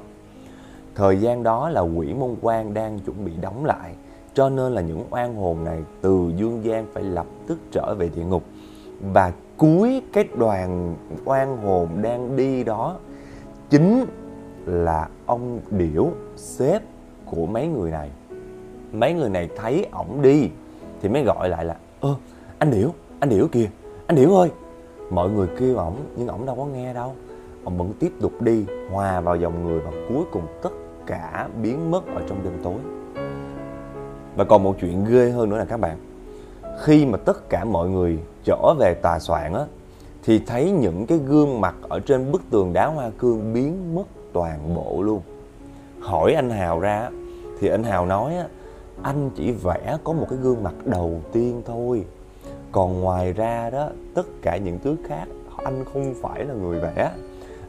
Thời 0.95 1.17
gian 1.17 1.43
đó 1.43 1.69
là 1.69 1.81
quỷ 1.81 2.13
môn 2.13 2.35
quan 2.41 2.73
đang 2.73 2.99
chuẩn 2.99 3.25
bị 3.25 3.31
đóng 3.41 3.65
lại, 3.65 3.95
cho 4.33 4.49
nên 4.49 4.73
là 4.73 4.81
những 4.81 5.03
oan 5.09 5.35
hồn 5.35 5.63
này 5.63 5.83
từ 6.01 6.31
dương 6.35 6.63
gian 6.63 6.85
phải 6.93 7.03
lập 7.03 7.25
tức 7.47 7.59
trở 7.71 7.95
về 7.95 8.09
địa 8.15 8.23
ngục. 8.23 8.43
Và 9.13 9.31
cuối 9.57 10.01
cái 10.13 10.27
đoàn 10.37 10.95
oan 11.25 11.57
hồn 11.57 11.89
đang 12.01 12.35
đi 12.35 12.63
đó 12.63 12.97
chính 13.69 14.05
là 14.65 15.09
ông 15.25 15.59
điểu 15.69 16.09
sếp 16.35 16.81
của 17.25 17.45
mấy 17.45 17.67
người 17.67 17.91
này 17.91 18.09
mấy 18.91 19.13
người 19.13 19.29
này 19.29 19.49
thấy 19.55 19.85
ổng 19.91 20.21
đi 20.21 20.49
thì 21.01 21.09
mới 21.09 21.23
gọi 21.23 21.49
lại 21.49 21.65
là, 21.65 21.75
ơ, 21.99 22.15
anh 22.59 22.71
điểu 22.71 22.93
anh 23.19 23.29
điểu 23.29 23.47
kìa, 23.51 23.69
anh 24.07 24.15
điểu 24.17 24.35
ơi. 24.35 24.49
Mọi 25.09 25.29
người 25.29 25.47
kêu 25.59 25.77
ổng, 25.77 25.95
nhưng 26.17 26.27
ổng 26.27 26.45
đâu 26.45 26.55
có 26.55 26.65
nghe 26.65 26.93
đâu. 26.93 27.15
Ổng 27.63 27.77
vẫn 27.77 27.93
tiếp 27.99 28.11
tục 28.21 28.41
đi, 28.41 28.65
hòa 28.91 29.21
vào 29.21 29.35
dòng 29.35 29.65
người 29.65 29.79
và 29.79 29.91
cuối 30.09 30.23
cùng 30.31 30.43
tất 30.61 30.69
cả 31.07 31.47
biến 31.61 31.91
mất 31.91 32.07
ở 32.15 32.21
trong 32.29 32.43
đêm 32.43 32.53
tối. 32.63 32.77
Và 34.35 34.43
còn 34.43 34.63
một 34.63 34.75
chuyện 34.81 35.05
ghê 35.09 35.29
hơn 35.29 35.49
nữa 35.49 35.57
là 35.57 35.65
các 35.65 35.79
bạn, 35.79 35.97
khi 36.81 37.05
mà 37.05 37.17
tất 37.17 37.49
cả 37.49 37.65
mọi 37.65 37.89
người 37.89 38.19
trở 38.43 38.73
về 38.79 38.93
tòa 38.93 39.19
soạn 39.19 39.53
á, 39.53 39.65
thì 40.23 40.39
thấy 40.39 40.71
những 40.71 41.05
cái 41.05 41.17
gương 41.17 41.61
mặt 41.61 41.75
ở 41.89 41.99
trên 41.99 42.31
bức 42.31 42.41
tường 42.49 42.73
đá 42.73 42.85
hoa 42.87 43.09
cương 43.17 43.53
biến 43.53 43.95
mất 43.95 44.03
toàn 44.33 44.75
bộ 44.75 45.01
luôn. 45.01 45.21
Hỏi 45.99 46.33
anh 46.33 46.49
hào 46.49 46.79
ra 46.79 47.09
thì 47.59 47.67
anh 47.67 47.83
hào 47.83 48.05
nói 48.05 48.35
á 48.35 48.45
anh 49.03 49.29
chỉ 49.35 49.51
vẽ 49.51 49.97
có 50.03 50.13
một 50.13 50.27
cái 50.29 50.39
gương 50.39 50.63
mặt 50.63 50.73
đầu 50.85 51.21
tiên 51.31 51.61
thôi. 51.65 52.05
Còn 52.71 53.01
ngoài 53.01 53.33
ra 53.33 53.69
đó, 53.69 53.89
tất 54.13 54.25
cả 54.41 54.57
những 54.57 54.79
thứ 54.83 54.95
khác, 55.07 55.25
anh 55.57 55.85
không 55.93 56.13
phải 56.21 56.45
là 56.45 56.53
người 56.53 56.79
vẽ. 56.79 57.11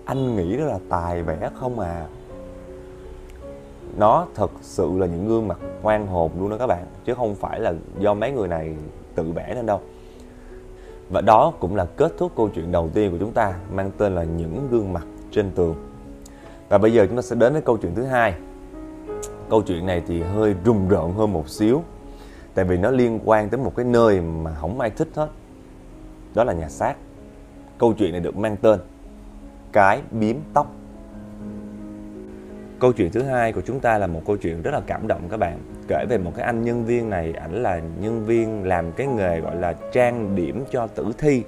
Anh 0.05 0.37
nghĩ 0.37 0.57
đó 0.57 0.65
là 0.65 0.79
tài 0.89 1.23
vẽ 1.23 1.51
không 1.55 1.81
à. 1.81 2.07
Nó 3.97 4.27
thật 4.35 4.51
sự 4.63 4.99
là 4.99 5.07
những 5.07 5.29
gương 5.29 5.49
mặt 5.49 5.59
hoang 5.83 6.07
hồn 6.07 6.31
luôn 6.39 6.51
đó 6.51 6.57
các 6.59 6.67
bạn, 6.67 6.87
chứ 7.05 7.15
không 7.15 7.35
phải 7.35 7.61
là 7.61 7.75
do 7.99 8.15
mấy 8.15 8.33
người 8.33 8.49
này 8.49 8.75
tự 9.15 9.33
vẽ 9.33 9.53
nên 9.55 9.67
đâu. 9.67 9.81
Và 11.11 11.21
đó 11.21 11.53
cũng 11.61 11.77
là 11.77 11.85
kết 11.85 12.13
thúc 12.19 12.33
câu 12.37 12.49
chuyện 12.55 12.73
đầu 12.73 12.91
tiên 12.95 13.11
của 13.11 13.17
chúng 13.21 13.33
ta, 13.33 13.55
mang 13.73 13.91
tên 13.99 14.15
là 14.15 14.25
những 14.25 14.69
gương 14.71 14.93
mặt 14.93 15.07
trên 15.31 15.51
tường. 15.51 15.75
Và 16.69 16.79
bây 16.79 16.93
giờ 16.93 17.07
chúng 17.07 17.17
ta 17.17 17.23
sẽ 17.23 17.37
đến 17.37 17.53
với 17.53 17.63
câu 17.63 17.77
chuyện 17.77 17.95
thứ 17.95 18.05
hai 18.05 18.35
câu 19.51 19.63
chuyện 19.63 19.87
này 19.87 20.03
thì 20.07 20.23
hơi 20.23 20.55
rùng 20.65 20.89
rợn 20.89 21.13
hơn 21.13 21.33
một 21.33 21.49
xíu, 21.49 21.83
tại 22.55 22.65
vì 22.65 22.77
nó 22.77 22.91
liên 22.91 23.21
quan 23.25 23.49
tới 23.49 23.61
một 23.61 23.73
cái 23.77 23.85
nơi 23.85 24.21
mà 24.21 24.55
không 24.55 24.81
ai 24.81 24.91
thích 24.91 25.09
hết. 25.15 25.29
Đó 26.35 26.45
là 26.45 26.53
nhà 26.53 26.69
xác. 26.69 26.95
Câu 27.79 27.95
chuyện 27.99 28.13
này 28.13 28.21
được 28.21 28.37
mang 28.37 28.57
tên 28.57 28.81
cái 29.73 30.03
biếm 30.11 30.37
tóc. 30.55 30.73
Câu 32.79 32.93
chuyện 32.93 33.11
thứ 33.11 33.23
hai 33.23 33.53
của 33.53 33.61
chúng 33.61 33.81
ta 33.81 33.99
là 33.99 34.07
một 34.07 34.23
câu 34.27 34.37
chuyện 34.37 34.63
rất 34.63 34.71
là 34.71 34.81
cảm 34.87 35.09
động 35.09 35.21
các 35.31 35.37
bạn. 35.37 35.59
Kể 35.89 36.05
về 36.09 36.19
một 36.19 36.33
cái 36.37 36.47
anh 36.47 36.65
nhân 36.65 36.85
viên 36.85 37.11
này, 37.11 37.33
ảnh 37.33 37.63
là 37.63 37.81
nhân 38.01 38.27
viên 38.27 38.65
làm 38.65 38.93
cái 38.93 39.07
nghề 39.07 39.41
gọi 39.41 39.57
là 39.57 39.75
trang 39.93 40.37
điểm 40.37 40.65
cho 40.71 40.87
tử 40.87 41.13
thi. 41.19 41.43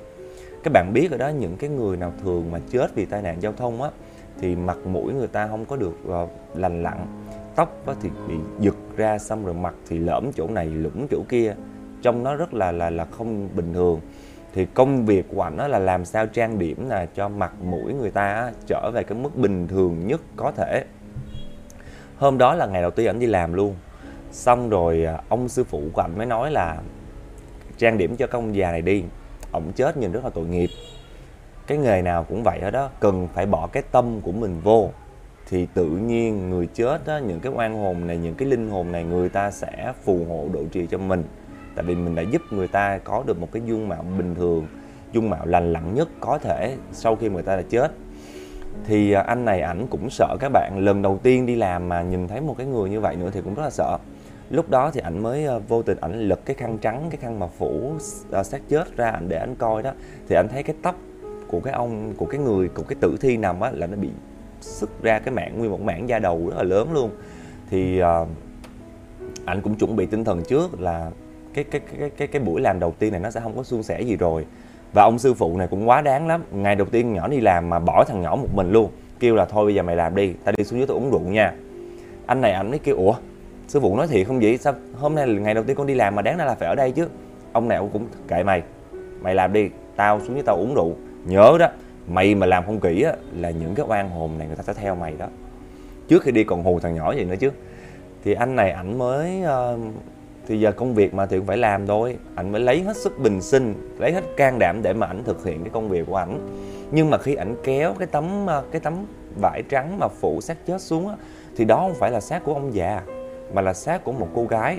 Các 0.62 0.72
bạn 0.72 0.92
biết 0.92 1.10
ở 1.10 1.16
đó, 1.16 1.28
những 1.28 1.56
cái 1.56 1.70
người 1.70 1.96
nào 1.96 2.12
thường 2.22 2.50
mà 2.50 2.58
chết 2.70 2.94
vì 2.94 3.04
tai 3.04 3.22
nạn 3.22 3.36
giao 3.40 3.52
thông 3.52 3.82
á, 3.82 3.90
thì 4.40 4.56
mặt 4.56 4.78
mũi 4.86 5.12
người 5.12 5.26
ta 5.26 5.48
không 5.48 5.64
có 5.64 5.76
được 5.76 5.94
ờ, 6.08 6.26
lành 6.54 6.82
lặn 6.82 7.06
tóc 7.54 7.84
thì 8.02 8.10
bị 8.28 8.34
giật 8.60 8.76
ra 8.96 9.18
xong 9.18 9.44
rồi 9.44 9.54
mặt 9.54 9.74
thì 9.88 9.98
lõm 9.98 10.32
chỗ 10.32 10.48
này 10.48 10.66
lũng 10.66 11.06
chỗ 11.10 11.22
kia. 11.28 11.54
Trông 12.02 12.22
nó 12.22 12.34
rất 12.34 12.54
là 12.54 12.72
là 12.72 12.90
là 12.90 13.04
không 13.04 13.48
bình 13.54 13.74
thường. 13.74 14.00
Thì 14.54 14.66
công 14.66 15.06
việc 15.06 15.26
của 15.34 15.42
ảnh 15.42 15.56
là 15.56 15.78
làm 15.78 16.04
sao 16.04 16.26
trang 16.26 16.58
điểm 16.58 16.88
là 16.88 17.06
cho 17.06 17.28
mặt 17.28 17.52
mũi 17.62 17.94
người 17.94 18.10
ta 18.10 18.52
trở 18.66 18.90
về 18.94 19.02
cái 19.02 19.18
mức 19.18 19.36
bình 19.36 19.68
thường 19.68 20.06
nhất 20.06 20.20
có 20.36 20.52
thể. 20.52 20.84
Hôm 22.18 22.38
đó 22.38 22.54
là 22.54 22.66
ngày 22.66 22.82
đầu 22.82 22.90
tiên 22.90 23.06
ảnh 23.06 23.18
đi 23.18 23.26
làm 23.26 23.52
luôn. 23.52 23.74
Xong 24.32 24.68
rồi 24.68 25.04
à, 25.04 25.22
ông 25.28 25.48
sư 25.48 25.64
phụ 25.64 25.82
của 25.92 26.00
ảnh 26.00 26.18
mới 26.18 26.26
nói 26.26 26.50
là 26.50 26.78
trang 27.78 27.98
điểm 27.98 28.16
cho 28.16 28.26
công 28.26 28.54
già 28.54 28.70
này 28.70 28.82
đi. 28.82 29.04
Ổng 29.52 29.72
chết 29.76 29.96
nhìn 29.96 30.12
rất 30.12 30.24
là 30.24 30.30
tội 30.30 30.46
nghiệp. 30.46 30.70
Cái 31.66 31.78
nghề 31.78 32.02
nào 32.02 32.24
cũng 32.24 32.42
vậy 32.42 32.60
hết 32.62 32.70
đó 32.70 32.90
cần 33.00 33.28
phải 33.34 33.46
bỏ 33.46 33.66
cái 33.66 33.82
tâm 33.92 34.20
của 34.20 34.32
mình 34.32 34.60
vô 34.60 34.90
thì 35.50 35.66
tự 35.74 35.86
nhiên 35.86 36.50
người 36.50 36.66
chết 36.66 37.06
á, 37.06 37.18
những 37.18 37.40
cái 37.40 37.52
oan 37.56 37.74
hồn 37.74 38.06
này 38.06 38.18
những 38.18 38.34
cái 38.34 38.48
linh 38.48 38.70
hồn 38.70 38.92
này 38.92 39.04
người 39.04 39.28
ta 39.28 39.50
sẽ 39.50 39.92
phù 40.04 40.24
hộ 40.28 40.48
độ 40.52 40.60
trì 40.72 40.86
cho 40.86 40.98
mình. 40.98 41.24
Tại 41.74 41.84
vì 41.84 41.94
mình 41.94 42.14
đã 42.14 42.22
giúp 42.22 42.42
người 42.50 42.68
ta 42.68 42.98
có 42.98 43.22
được 43.26 43.40
một 43.40 43.48
cái 43.52 43.62
dung 43.66 43.88
mạo 43.88 44.04
bình 44.18 44.34
thường 44.34 44.66
dung 45.12 45.30
mạo 45.30 45.46
lành 45.46 45.72
lặn 45.72 45.94
nhất 45.94 46.08
có 46.20 46.38
thể 46.38 46.76
sau 46.92 47.16
khi 47.16 47.28
người 47.28 47.42
ta 47.42 47.56
đã 47.56 47.62
chết. 47.62 47.92
Thì 48.84 49.12
à, 49.12 49.22
anh 49.22 49.44
này 49.44 49.60
ảnh 49.60 49.86
cũng 49.90 50.10
sợ 50.10 50.36
các 50.40 50.48
bạn 50.52 50.78
lần 50.78 51.02
đầu 51.02 51.18
tiên 51.22 51.46
đi 51.46 51.56
làm 51.56 51.88
mà 51.88 52.02
nhìn 52.02 52.28
thấy 52.28 52.40
một 52.40 52.54
cái 52.58 52.66
người 52.66 52.90
như 52.90 53.00
vậy 53.00 53.16
nữa 53.16 53.30
thì 53.32 53.40
cũng 53.40 53.54
rất 53.54 53.62
là 53.62 53.70
sợ. 53.70 53.98
Lúc 54.50 54.70
đó 54.70 54.90
thì 54.94 55.00
ảnh 55.00 55.22
mới 55.22 55.46
à, 55.46 55.58
vô 55.58 55.82
tình 55.82 55.98
ảnh 56.00 56.20
lật 56.20 56.40
cái 56.44 56.56
khăn 56.56 56.78
trắng 56.78 57.06
cái 57.10 57.16
khăn 57.16 57.38
mà 57.38 57.46
phủ 57.46 57.92
à, 58.32 58.42
xác 58.42 58.60
chết 58.68 58.96
ra 58.96 59.10
ảnh 59.10 59.28
để 59.28 59.36
ảnh 59.36 59.54
coi 59.54 59.82
đó. 59.82 59.92
Thì 60.28 60.36
anh 60.36 60.48
thấy 60.48 60.62
cái 60.62 60.76
tóc 60.82 60.96
của 61.48 61.60
cái 61.60 61.72
ông 61.72 62.12
của 62.16 62.26
cái 62.26 62.40
người 62.40 62.68
của 62.68 62.82
cái 62.82 62.96
tử 63.00 63.16
thi 63.20 63.36
nằm 63.36 63.60
á 63.60 63.70
là 63.74 63.86
nó 63.86 63.96
bị 63.96 64.08
sức 64.60 65.02
ra 65.02 65.18
cái 65.18 65.34
mảng 65.34 65.58
nguyên 65.58 65.70
một 65.70 65.80
mảng 65.80 66.08
da 66.08 66.18
đầu 66.18 66.48
rất 66.48 66.56
là 66.56 66.62
lớn 66.62 66.92
luôn. 66.92 67.10
Thì 67.70 68.02
uh, 68.02 68.28
anh 69.44 69.60
cũng 69.60 69.74
chuẩn 69.74 69.96
bị 69.96 70.06
tinh 70.06 70.24
thần 70.24 70.42
trước 70.42 70.80
là 70.80 71.10
cái 71.54 71.64
cái 71.64 71.80
cái 71.98 72.10
cái 72.10 72.28
cái 72.28 72.42
buổi 72.42 72.60
làm 72.60 72.80
đầu 72.80 72.94
tiên 72.98 73.12
này 73.12 73.20
nó 73.20 73.30
sẽ 73.30 73.40
không 73.40 73.56
có 73.56 73.62
suôn 73.62 73.82
sẻ 73.82 74.00
gì 74.00 74.16
rồi. 74.16 74.46
Và 74.92 75.02
ông 75.02 75.18
sư 75.18 75.34
phụ 75.34 75.56
này 75.58 75.66
cũng 75.66 75.88
quá 75.88 76.00
đáng 76.00 76.26
lắm. 76.26 76.42
Ngày 76.52 76.76
đầu 76.76 76.86
tiên 76.86 77.12
nhỏ 77.12 77.28
đi 77.28 77.40
làm 77.40 77.70
mà 77.70 77.78
bỏ 77.78 78.04
thằng 78.04 78.22
nhỏ 78.22 78.36
một 78.36 78.48
mình 78.54 78.72
luôn. 78.72 78.90
Kêu 79.20 79.34
là 79.34 79.44
thôi 79.44 79.64
bây 79.64 79.74
giờ 79.74 79.82
mày 79.82 79.96
làm 79.96 80.14
đi 80.14 80.34
tao 80.44 80.54
đi 80.56 80.64
xuống 80.64 80.78
dưới 80.78 80.86
tao 80.86 80.96
uống 80.96 81.10
rượu 81.10 81.20
nha. 81.20 81.54
Anh 82.26 82.40
này 82.40 82.52
ảnh 82.52 82.70
mới 82.70 82.78
kêu 82.78 82.96
ủa 82.96 83.14
sư 83.68 83.80
phụ 83.80 83.96
nói 83.96 84.06
thiệt 84.06 84.26
không 84.26 84.40
vậy? 84.40 84.58
Sao 84.58 84.74
hôm 84.94 85.14
nay 85.14 85.26
là 85.26 85.40
ngày 85.40 85.54
đầu 85.54 85.64
tiên 85.64 85.76
con 85.76 85.86
đi 85.86 85.94
làm 85.94 86.14
mà 86.14 86.22
đáng 86.22 86.36
ra 86.36 86.44
là 86.44 86.54
phải 86.54 86.68
ở 86.68 86.74
đây 86.74 86.90
chứ? 86.90 87.08
Ông 87.52 87.68
này 87.68 87.78
cũng 87.92 88.06
kệ 88.28 88.42
mày. 88.42 88.62
Mày 89.20 89.34
làm 89.34 89.52
đi 89.52 89.70
tao 89.96 90.20
xuống 90.20 90.34
với 90.34 90.42
tao 90.42 90.56
uống 90.56 90.74
rượu. 90.74 90.94
Nhớ 91.24 91.56
đó 91.60 91.68
mày 92.10 92.34
mà 92.34 92.46
làm 92.46 92.66
không 92.66 92.80
kỹ 92.80 93.02
á 93.02 93.12
là 93.36 93.50
những 93.50 93.74
cái 93.74 93.86
oan 93.88 94.10
hồn 94.10 94.38
này 94.38 94.46
người 94.46 94.56
ta 94.56 94.62
sẽ 94.62 94.74
theo 94.74 94.94
mày 94.94 95.14
đó. 95.18 95.26
Trước 96.08 96.22
khi 96.22 96.30
đi 96.30 96.44
còn 96.44 96.62
hù 96.62 96.80
thằng 96.80 96.94
nhỏ 96.94 97.12
gì 97.12 97.24
nữa 97.24 97.36
chứ. 97.40 97.50
Thì 98.24 98.32
anh 98.32 98.56
này 98.56 98.70
ảnh 98.70 98.98
mới 98.98 99.42
uh, 99.42 99.80
thì 100.46 100.60
giờ 100.60 100.72
công 100.72 100.94
việc 100.94 101.14
mà 101.14 101.26
thì 101.26 101.36
cũng 101.36 101.46
phải 101.46 101.56
làm 101.56 101.86
thôi. 101.86 102.16
Ảnh 102.34 102.52
mới 102.52 102.60
lấy 102.60 102.82
hết 102.82 102.96
sức 102.96 103.18
bình 103.18 103.40
sinh 103.40 103.74
lấy 103.98 104.12
hết 104.12 104.24
can 104.36 104.58
đảm 104.58 104.82
để 104.82 104.92
mà 104.92 105.06
ảnh 105.06 105.24
thực 105.24 105.44
hiện 105.44 105.60
cái 105.60 105.70
công 105.70 105.88
việc 105.88 106.06
của 106.06 106.16
ảnh. 106.16 106.38
Nhưng 106.90 107.10
mà 107.10 107.18
khi 107.18 107.34
ảnh 107.34 107.56
kéo 107.64 107.94
cái 107.98 108.06
tấm 108.06 108.46
ờ, 108.46 108.64
cái 108.72 108.80
tấm 108.80 108.94
vải 109.40 109.62
trắng 109.68 109.98
mà 109.98 110.08
phủ 110.08 110.40
xác 110.40 110.66
chết 110.66 110.80
xuống 110.80 111.08
á 111.08 111.14
thì 111.56 111.64
đó 111.64 111.76
không 111.76 111.94
phải 111.94 112.10
là 112.10 112.20
xác 112.20 112.44
của 112.44 112.54
ông 112.54 112.74
già 112.74 113.02
mà 113.52 113.62
là 113.62 113.74
xác 113.74 114.04
của 114.04 114.12
một 114.12 114.28
cô 114.34 114.44
gái. 114.44 114.78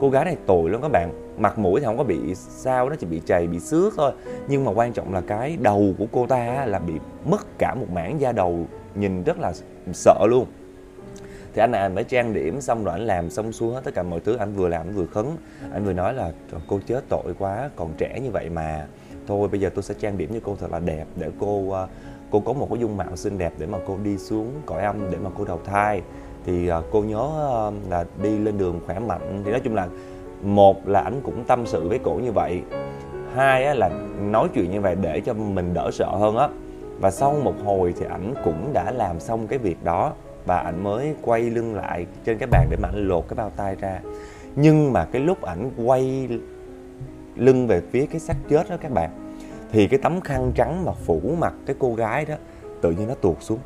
Cô 0.00 0.10
gái 0.10 0.24
này 0.24 0.36
tội 0.46 0.70
lắm 0.70 0.82
các 0.82 0.88
bạn 0.88 1.27
mặt 1.38 1.58
mũi 1.58 1.80
thì 1.80 1.86
không 1.86 1.98
có 1.98 2.04
bị 2.04 2.34
sao 2.34 2.88
nó 2.88 2.96
chỉ 2.96 3.06
bị 3.06 3.20
chày, 3.26 3.46
bị 3.46 3.60
xước 3.60 3.94
thôi. 3.96 4.12
Nhưng 4.48 4.64
mà 4.64 4.72
quan 4.72 4.92
trọng 4.92 5.14
là 5.14 5.20
cái 5.20 5.56
đầu 5.60 5.94
của 5.98 6.06
cô 6.12 6.26
ta 6.26 6.66
là 6.66 6.78
bị 6.78 6.94
mất 7.30 7.58
cả 7.58 7.74
một 7.74 7.86
mảng 7.92 8.20
da 8.20 8.32
đầu, 8.32 8.66
nhìn 8.94 9.22
rất 9.22 9.38
là 9.38 9.52
sợ 9.92 10.26
luôn. 10.28 10.46
Thì 11.54 11.60
anh 11.60 11.70
này 11.70 11.80
anh 11.80 11.94
phải 11.94 12.04
trang 12.04 12.32
điểm, 12.32 12.60
xong 12.60 12.84
rồi 12.84 12.92
anh 12.98 13.06
làm 13.06 13.30
xong 13.30 13.52
xuôi 13.52 13.74
hết 13.74 13.80
tất 13.84 13.94
cả 13.94 14.02
mọi 14.02 14.20
thứ. 14.20 14.36
Anh 14.36 14.54
vừa 14.54 14.68
làm, 14.68 14.86
anh 14.86 14.94
vừa 14.94 15.06
khấn. 15.06 15.36
Anh 15.72 15.84
vừa 15.84 15.92
nói 15.92 16.14
là 16.14 16.32
cô 16.66 16.80
chết 16.86 17.04
tội 17.08 17.34
quá, 17.38 17.70
còn 17.76 17.92
trẻ 17.98 18.20
như 18.22 18.30
vậy 18.30 18.50
mà. 18.50 18.86
Thôi, 19.26 19.48
bây 19.48 19.60
giờ 19.60 19.70
tôi 19.74 19.82
sẽ 19.82 19.94
trang 19.98 20.18
điểm 20.18 20.30
cho 20.32 20.40
cô 20.44 20.56
thật 20.60 20.72
là 20.72 20.78
đẹp 20.78 21.04
để 21.16 21.30
cô 21.40 21.70
ờ, 21.70 21.88
cô 22.30 22.40
có 22.40 22.52
một 22.52 22.66
cái 22.70 22.78
dung 22.78 22.96
mạo 22.96 23.16
xinh 23.16 23.38
đẹp 23.38 23.52
để 23.58 23.66
mà 23.66 23.78
cô 23.86 23.98
đi 24.04 24.18
xuống 24.18 24.52
cõi 24.66 24.82
âm, 24.82 25.10
để 25.10 25.18
mà 25.18 25.30
cô 25.38 25.44
đầu 25.44 25.60
thai. 25.64 26.02
Thì 26.46 26.68
ờ, 26.68 26.82
cô 26.90 27.02
nhớ 27.02 27.28
ờ, 27.36 27.72
là 27.90 28.04
đi 28.22 28.38
lên 28.38 28.58
đường 28.58 28.80
khỏe 28.86 28.98
mạnh. 28.98 29.42
Thì 29.44 29.50
nói 29.50 29.60
chung 29.64 29.74
là 29.74 29.88
một 30.42 30.88
là 30.88 31.00
ảnh 31.00 31.20
cũng 31.24 31.44
tâm 31.44 31.66
sự 31.66 31.88
với 31.88 31.98
cổ 31.98 32.14
như 32.14 32.32
vậy. 32.32 32.62
Hai 33.34 33.64
á, 33.64 33.74
là 33.74 33.90
nói 34.20 34.48
chuyện 34.54 34.70
như 34.70 34.80
vậy 34.80 34.96
để 35.00 35.20
cho 35.20 35.34
mình 35.34 35.74
đỡ 35.74 35.90
sợ 35.92 36.10
hơn 36.10 36.36
á. 36.36 36.48
Và 37.00 37.10
sau 37.10 37.34
một 37.44 37.54
hồi 37.64 37.94
thì 37.98 38.06
ảnh 38.06 38.34
cũng 38.44 38.70
đã 38.72 38.90
làm 38.90 39.20
xong 39.20 39.46
cái 39.46 39.58
việc 39.58 39.84
đó 39.84 40.12
và 40.46 40.58
ảnh 40.58 40.82
mới 40.82 41.14
quay 41.22 41.42
lưng 41.42 41.74
lại 41.74 42.06
trên 42.24 42.38
cái 42.38 42.48
bàn 42.52 42.66
để 42.70 42.76
mà 42.82 42.88
ảnh 42.88 43.08
lột 43.08 43.24
cái 43.28 43.34
bao 43.34 43.50
tay 43.56 43.76
ra. 43.80 44.00
Nhưng 44.56 44.92
mà 44.92 45.04
cái 45.04 45.22
lúc 45.22 45.42
ảnh 45.42 45.70
quay 45.86 46.28
lưng 47.36 47.66
về 47.66 47.80
phía 47.90 48.06
cái 48.06 48.20
xác 48.20 48.36
chết 48.48 48.70
đó 48.70 48.76
các 48.80 48.92
bạn 48.92 49.10
thì 49.72 49.86
cái 49.86 50.00
tấm 50.02 50.20
khăn 50.20 50.52
trắng 50.54 50.84
mà 50.84 50.92
phủ 50.92 51.20
mặt 51.38 51.54
cái 51.66 51.76
cô 51.78 51.94
gái 51.94 52.24
đó 52.24 52.34
tự 52.80 52.90
nhiên 52.90 53.08
nó 53.08 53.14
tuột 53.14 53.36
xuống. 53.40 53.58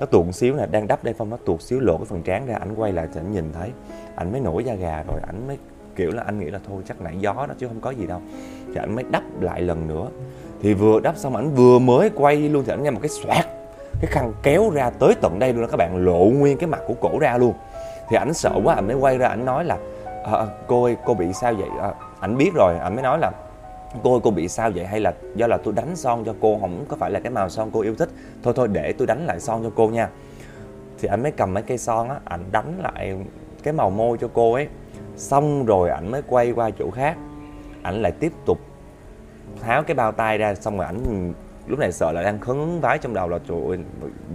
Nó 0.00 0.06
tuột 0.06 0.34
xíu 0.34 0.56
nè 0.56 0.66
đang 0.70 0.86
đắp 0.86 1.04
đây 1.04 1.14
phong 1.18 1.30
nó 1.30 1.36
tuột 1.44 1.62
xíu 1.62 1.80
lộ 1.80 1.96
cái 1.96 2.04
phần 2.04 2.22
trán 2.22 2.46
ra 2.46 2.54
ảnh 2.54 2.74
quay 2.74 2.92
lại 2.92 3.08
thì 3.14 3.20
ảnh 3.20 3.32
nhìn 3.32 3.52
thấy 3.52 3.70
ảnh 4.14 4.32
mới 4.32 4.40
nổi 4.40 4.64
da 4.64 4.74
gà 4.74 5.02
rồi 5.08 5.20
ảnh 5.26 5.46
mới 5.46 5.58
kiểu 5.96 6.10
là 6.10 6.22
anh 6.26 6.38
nghĩ 6.38 6.50
là 6.50 6.58
thôi 6.68 6.82
chắc 6.88 7.00
nãy 7.00 7.16
gió 7.20 7.32
đó 7.32 7.54
chứ 7.58 7.68
không 7.68 7.80
có 7.80 7.90
gì 7.90 8.06
đâu. 8.06 8.20
Thì 8.66 8.74
anh 8.80 8.94
mới 8.94 9.04
đắp 9.10 9.22
lại 9.40 9.60
lần 9.60 9.88
nữa. 9.88 10.06
Thì 10.62 10.74
vừa 10.74 11.00
đắp 11.00 11.16
xong 11.16 11.36
ảnh 11.36 11.54
vừa 11.54 11.78
mới 11.78 12.10
quay 12.14 12.36
luôn 12.36 12.64
thì 12.66 12.72
ảnh 12.72 12.82
nghe 12.82 12.90
một 12.90 13.00
cái 13.02 13.08
xoẹt 13.08 13.44
cái 14.00 14.06
khăn 14.06 14.32
kéo 14.42 14.70
ra 14.70 14.90
tới 14.90 15.14
tận 15.20 15.38
đây 15.38 15.52
luôn 15.52 15.62
đó 15.62 15.68
các 15.70 15.76
bạn 15.76 16.04
lộ 16.04 16.24
nguyên 16.24 16.58
cái 16.58 16.68
mặt 16.68 16.80
của 16.86 16.94
cổ 16.94 17.18
ra 17.18 17.38
luôn. 17.38 17.54
Thì 18.08 18.16
ảnh 18.16 18.34
sợ 18.34 18.50
quá 18.64 18.74
ảnh 18.74 18.86
mới 18.86 18.96
quay 18.96 19.18
ra 19.18 19.28
ảnh 19.28 19.44
nói 19.44 19.64
là 19.64 19.78
à, 20.24 20.46
cô 20.66 20.84
ơi 20.84 20.96
cô 21.04 21.14
bị 21.14 21.32
sao 21.32 21.54
vậy? 21.54 21.68
À, 21.80 21.92
ảnh 22.20 22.36
biết 22.36 22.50
rồi 22.54 22.78
ảnh 22.78 22.94
mới 22.94 23.02
nói 23.02 23.18
là 23.18 23.32
cô 24.02 24.12
ơi 24.12 24.20
cô 24.24 24.30
bị 24.30 24.48
sao 24.48 24.70
vậy? 24.74 24.86
Hay 24.86 25.00
là 25.00 25.14
do 25.34 25.46
là 25.46 25.56
tôi 25.56 25.74
đánh 25.74 25.96
son 25.96 26.24
cho 26.24 26.34
cô 26.40 26.58
không 26.60 26.84
có 26.88 26.96
phải 26.96 27.10
là 27.10 27.20
cái 27.20 27.30
màu 27.32 27.48
son 27.48 27.70
cô 27.72 27.80
yêu 27.80 27.94
thích? 27.94 28.08
Thôi 28.42 28.54
thôi 28.56 28.68
để 28.72 28.92
tôi 28.92 29.06
đánh 29.06 29.26
lại 29.26 29.40
son 29.40 29.62
cho 29.62 29.70
cô 29.74 29.88
nha. 29.88 30.08
Thì 30.98 31.08
anh 31.08 31.22
mới 31.22 31.32
cầm 31.32 31.54
mấy 31.54 31.62
cây 31.62 31.78
son 31.78 32.08
á 32.08 32.16
ảnh 32.24 32.44
đánh 32.52 32.80
lại 32.82 33.16
cái 33.62 33.74
màu 33.74 33.90
môi 33.90 34.18
cho 34.18 34.28
cô 34.34 34.52
ấy 34.52 34.68
xong 35.16 35.66
rồi 35.66 35.90
ảnh 35.90 36.10
mới 36.10 36.22
quay 36.22 36.52
qua 36.52 36.70
chỗ 36.78 36.90
khác. 36.90 37.16
Ảnh 37.82 38.02
lại 38.02 38.12
tiếp 38.12 38.32
tục 38.46 38.58
tháo 39.60 39.82
cái 39.82 39.94
bao 39.94 40.12
tay 40.12 40.38
ra, 40.38 40.54
xong 40.54 40.76
rồi 40.76 40.86
ảnh 40.86 41.32
lúc 41.66 41.78
này 41.78 41.92
sợ 41.92 42.12
là 42.12 42.22
đang 42.22 42.40
khấn 42.40 42.80
vái 42.80 42.98
trong 42.98 43.14
đầu 43.14 43.28
là 43.28 43.38
trời 43.48 43.58
ơi, 43.68 43.78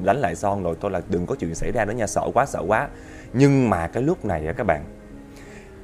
đánh 0.04 0.18
lại 0.18 0.36
son 0.36 0.64
rồi, 0.64 0.76
thôi 0.82 0.92
là 0.92 1.02
đừng 1.10 1.26
có 1.26 1.36
chuyện 1.36 1.56
xảy 1.56 1.72
ra 1.72 1.86
nữa 1.86 1.94
nha, 1.94 2.08
sợ 2.08 2.22
quá 2.34 2.46
sợ 2.46 2.64
quá. 2.68 2.88
Nhưng 3.34 3.70
mà 3.70 3.88
cái 3.88 4.04
lúc 4.04 4.26
này 4.26 4.48
á 4.48 4.54
các 4.54 4.64
bạn, 4.64 4.84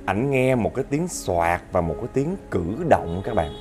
ảnh 0.05 0.31
nghe 0.31 0.55
một 0.55 0.75
cái 0.75 0.85
tiếng 0.89 1.07
xoạt 1.07 1.61
và 1.71 1.81
một 1.81 1.95
cái 1.97 2.07
tiếng 2.13 2.35
cử 2.51 2.63
động 2.89 3.21
các 3.25 3.35
bạn. 3.35 3.51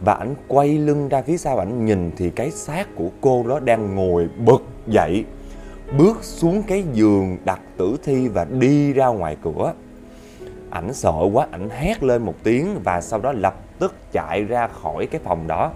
Và 0.00 0.14
ảnh 0.14 0.34
quay 0.48 0.78
lưng 0.78 1.08
ra 1.08 1.22
phía 1.22 1.36
sau 1.36 1.58
ảnh 1.58 1.86
nhìn 1.86 2.10
thì 2.16 2.30
cái 2.30 2.50
xác 2.50 2.88
của 2.96 3.08
cô 3.20 3.44
đó 3.48 3.60
đang 3.60 3.94
ngồi 3.94 4.28
bật 4.46 4.62
dậy, 4.86 5.24
bước 5.98 6.24
xuống 6.24 6.62
cái 6.62 6.84
giường 6.92 7.36
đặt 7.44 7.60
tử 7.76 7.96
thi 8.04 8.28
và 8.28 8.44
đi 8.44 8.92
ra 8.92 9.06
ngoài 9.06 9.36
cửa 9.42 9.74
ảnh 10.76 10.92
sợ 10.92 11.14
quá 11.32 11.46
ảnh 11.50 11.68
hét 11.70 12.02
lên 12.02 12.22
một 12.22 12.34
tiếng 12.42 12.80
và 12.84 13.00
sau 13.00 13.20
đó 13.20 13.32
lập 13.32 13.54
tức 13.78 13.94
chạy 14.12 14.44
ra 14.44 14.66
khỏi 14.66 15.06
cái 15.06 15.20
phòng 15.24 15.46
đó. 15.46 15.70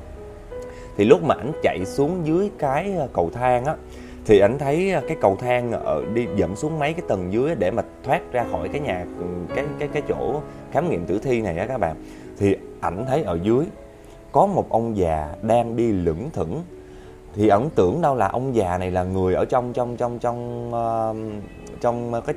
Thì 0.96 1.04
lúc 1.04 1.22
mà 1.22 1.34
ảnh 1.34 1.52
chạy 1.62 1.84
xuống 1.86 2.26
dưới 2.26 2.50
cái 2.58 2.94
ờ, 2.98 3.08
cầu 3.12 3.30
thang 3.34 3.64
á 3.64 3.74
thì 4.24 4.40
ảnh 4.40 4.58
thấy 4.58 4.92
ờ, 4.92 5.02
cái 5.08 5.16
cầu 5.20 5.36
thang 5.40 5.72
ở 5.72 6.04
đi 6.14 6.26
dẫn 6.36 6.56
xuống 6.56 6.78
mấy 6.78 6.92
cái 6.92 7.02
tầng 7.08 7.32
dưới 7.32 7.54
để 7.54 7.70
mà 7.70 7.82
thoát 8.04 8.32
ra 8.32 8.44
khỏi 8.52 8.68
cái 8.68 8.80
nhà 8.80 9.06
ừ, 9.18 9.24
cái 9.54 9.64
cái 9.78 9.88
cái 9.92 10.02
chỗ 10.08 10.40
khám 10.72 10.90
nghiệm 10.90 11.06
tử 11.06 11.18
thi 11.18 11.40
này 11.40 11.58
á 11.58 11.66
các 11.66 11.78
bạn. 11.78 11.96
Thì 12.38 12.56
ảnh 12.80 13.04
thấy 13.08 13.22
ở 13.22 13.38
dưới 13.42 13.64
có 14.32 14.46
một 14.46 14.70
ông 14.70 14.96
già 14.96 15.28
đang 15.42 15.76
đi 15.76 15.92
lững 15.92 16.30
thững. 16.30 16.62
Thì 17.34 17.48
ẩn 17.48 17.70
tưởng 17.70 18.00
đâu 18.02 18.14
là 18.14 18.28
ông 18.28 18.54
già 18.54 18.78
này 18.78 18.90
là 18.90 19.02
người 19.02 19.34
ở 19.34 19.44
trong 19.44 19.72
trong 19.72 19.96
trong 19.96 20.18
trong 20.18 20.68
uh, 20.68 21.16
trong 21.80 22.14
ờ, 22.14 22.20
cái 22.20 22.34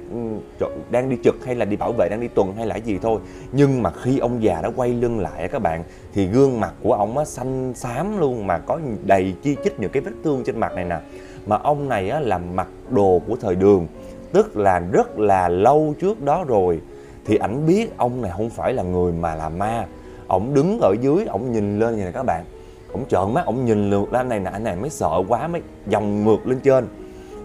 ừ, 0.60 0.68
đang 0.92 1.10
đi 1.10 1.18
trực 1.24 1.46
hay 1.46 1.56
là 1.56 1.66
đi 1.66 1.76
bảo 1.76 1.94
vệ, 1.98 2.08
đang 2.10 2.22
đi 2.22 2.28
tuần 2.28 2.54
hay 2.56 2.66
là 2.66 2.76
gì 2.76 3.00
thôi. 3.02 3.20
Nhưng 3.52 3.84
mà 3.84 3.92
khi 3.92 4.20
ông 4.20 4.44
già 4.44 4.62
đã 4.62 4.70
quay 4.76 4.90
lưng 4.90 5.20
lại 5.20 5.48
các 5.48 5.62
bạn, 5.62 5.84
thì 6.14 6.28
gương 6.28 6.60
mặt 6.60 6.74
của 6.84 6.94
ông 6.94 7.18
á 7.18 7.26
xanh 7.26 7.74
xám 7.76 8.20
luôn, 8.20 8.48
mà 8.48 8.58
có 8.58 8.80
đầy 9.06 9.34
chi 9.44 9.56
chít 9.64 9.80
những 9.80 9.92
cái 9.92 10.02
vết 10.02 10.12
thương 10.24 10.44
trên 10.44 10.60
mặt 10.60 10.74
này 10.76 10.86
nè. 10.86 11.00
Mà 11.46 11.58
ông 11.58 11.90
này 11.90 12.10
á 12.10 12.20
là 12.20 12.38
mặc 12.38 12.68
đồ 12.90 13.22
của 13.28 13.36
thời 13.42 13.56
đường, 13.56 13.88
tức 14.32 14.58
là 14.58 14.80
rất 14.92 15.20
là 15.20 15.50
lâu 15.50 15.94
trước 16.02 16.22
đó 16.22 16.46
rồi. 16.48 16.82
Thì 17.26 17.36
ảnh 17.36 17.66
biết 17.68 17.98
ông 17.98 18.22
này 18.22 18.32
không 18.38 18.50
phải 18.50 18.74
là 18.74 18.84
người 18.84 19.12
mà 19.12 19.36
là 19.36 19.50
ma. 19.50 19.86
Ổng 20.28 20.54
đứng 20.54 20.80
ở 20.82 20.96
dưới 21.02 21.26
ổng 21.26 21.52
nhìn 21.52 21.80
lên 21.80 21.96
như 21.96 22.04
này 22.04 22.12
các 22.12 22.24
bạn. 22.24 22.46
Ổng 22.94 23.06
trợn 23.10 23.34
mắt 23.34 23.46
ổng 23.46 23.66
nhìn 23.66 23.90
lượt 23.90 24.14
lên 24.14 24.30
này 24.30 24.40
nè, 24.40 24.50
anh 24.54 24.64
này 24.64 24.76
mới 24.76 24.90
sợ 24.90 25.24
quá, 25.28 25.48
mới 25.48 25.62
dòng 25.88 26.26
ngược 26.26 26.48
lên 26.48 26.60
trên 26.60 26.88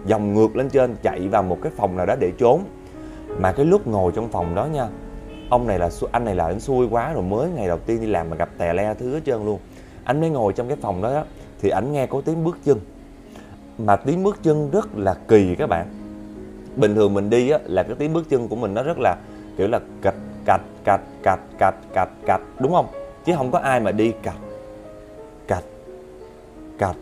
dòng 0.06 0.34
ngược 0.34 0.56
lên 0.56 0.68
trên 0.68 0.96
chạy 1.02 1.28
vào 1.28 1.42
một 1.42 1.58
cái 1.62 1.72
phòng 1.76 1.96
nào 1.96 2.06
đó 2.06 2.14
để 2.20 2.32
trốn. 2.38 2.64
Mà 3.38 3.52
cái 3.52 3.66
lúc 3.66 3.86
ngồi 3.86 4.12
trong 4.14 4.28
phòng 4.28 4.54
đó 4.54 4.66
nha 4.66 4.88
ông 5.50 5.66
này 5.66 5.78
là 5.78 5.90
anh 6.12 6.24
này 6.24 6.34
là 6.34 6.46
anh 6.46 6.60
xui 6.60 6.86
quá 6.90 7.12
rồi 7.12 7.22
mới 7.22 7.50
ngày 7.50 7.68
đầu 7.68 7.78
tiên 7.78 8.00
đi 8.00 8.06
làm 8.06 8.30
mà 8.30 8.36
gặp 8.36 8.48
tè 8.58 8.72
le 8.72 8.94
thứ 8.94 9.14
hết 9.14 9.20
trơn 9.26 9.44
luôn. 9.44 9.58
Anh 10.04 10.20
mới 10.20 10.30
ngồi 10.30 10.52
trong 10.52 10.68
cái 10.68 10.76
phòng 10.80 11.02
đó, 11.02 11.14
đó 11.14 11.24
thì 11.60 11.68
ảnh 11.68 11.92
nghe 11.92 12.06
có 12.06 12.20
tiếng 12.24 12.44
bước 12.44 12.58
chân. 12.64 12.80
Mà 13.78 13.96
tiếng 13.96 14.22
bước 14.22 14.38
chân 14.42 14.70
rất 14.70 14.88
là 14.96 15.14
kỳ 15.28 15.54
các 15.54 15.66
bạn. 15.66 15.86
Bình 16.76 16.94
thường 16.94 17.14
mình 17.14 17.30
đi 17.30 17.50
á 17.50 17.58
là 17.64 17.82
cái 17.82 17.94
tiếng 17.98 18.12
bước 18.12 18.28
chân 18.28 18.48
của 18.48 18.56
mình 18.56 18.74
nó 18.74 18.82
rất 18.82 18.98
là 18.98 19.16
kiểu 19.56 19.68
là 19.68 19.80
cạch 20.02 20.14
cạch 20.44 20.60
cạch 20.84 21.00
cạch 21.22 21.40
cạch 21.58 21.74
cạch 21.94 22.10
cạch 22.26 22.40
đúng 22.58 22.72
không? 22.72 22.86
Chứ 23.24 23.32
không 23.36 23.50
có 23.50 23.58
ai 23.58 23.80
mà 23.80 23.92
đi 23.92 24.12
cạch 24.22 24.38
cạch 25.48 25.64
cạch 26.78 26.96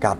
cạch 0.00 0.18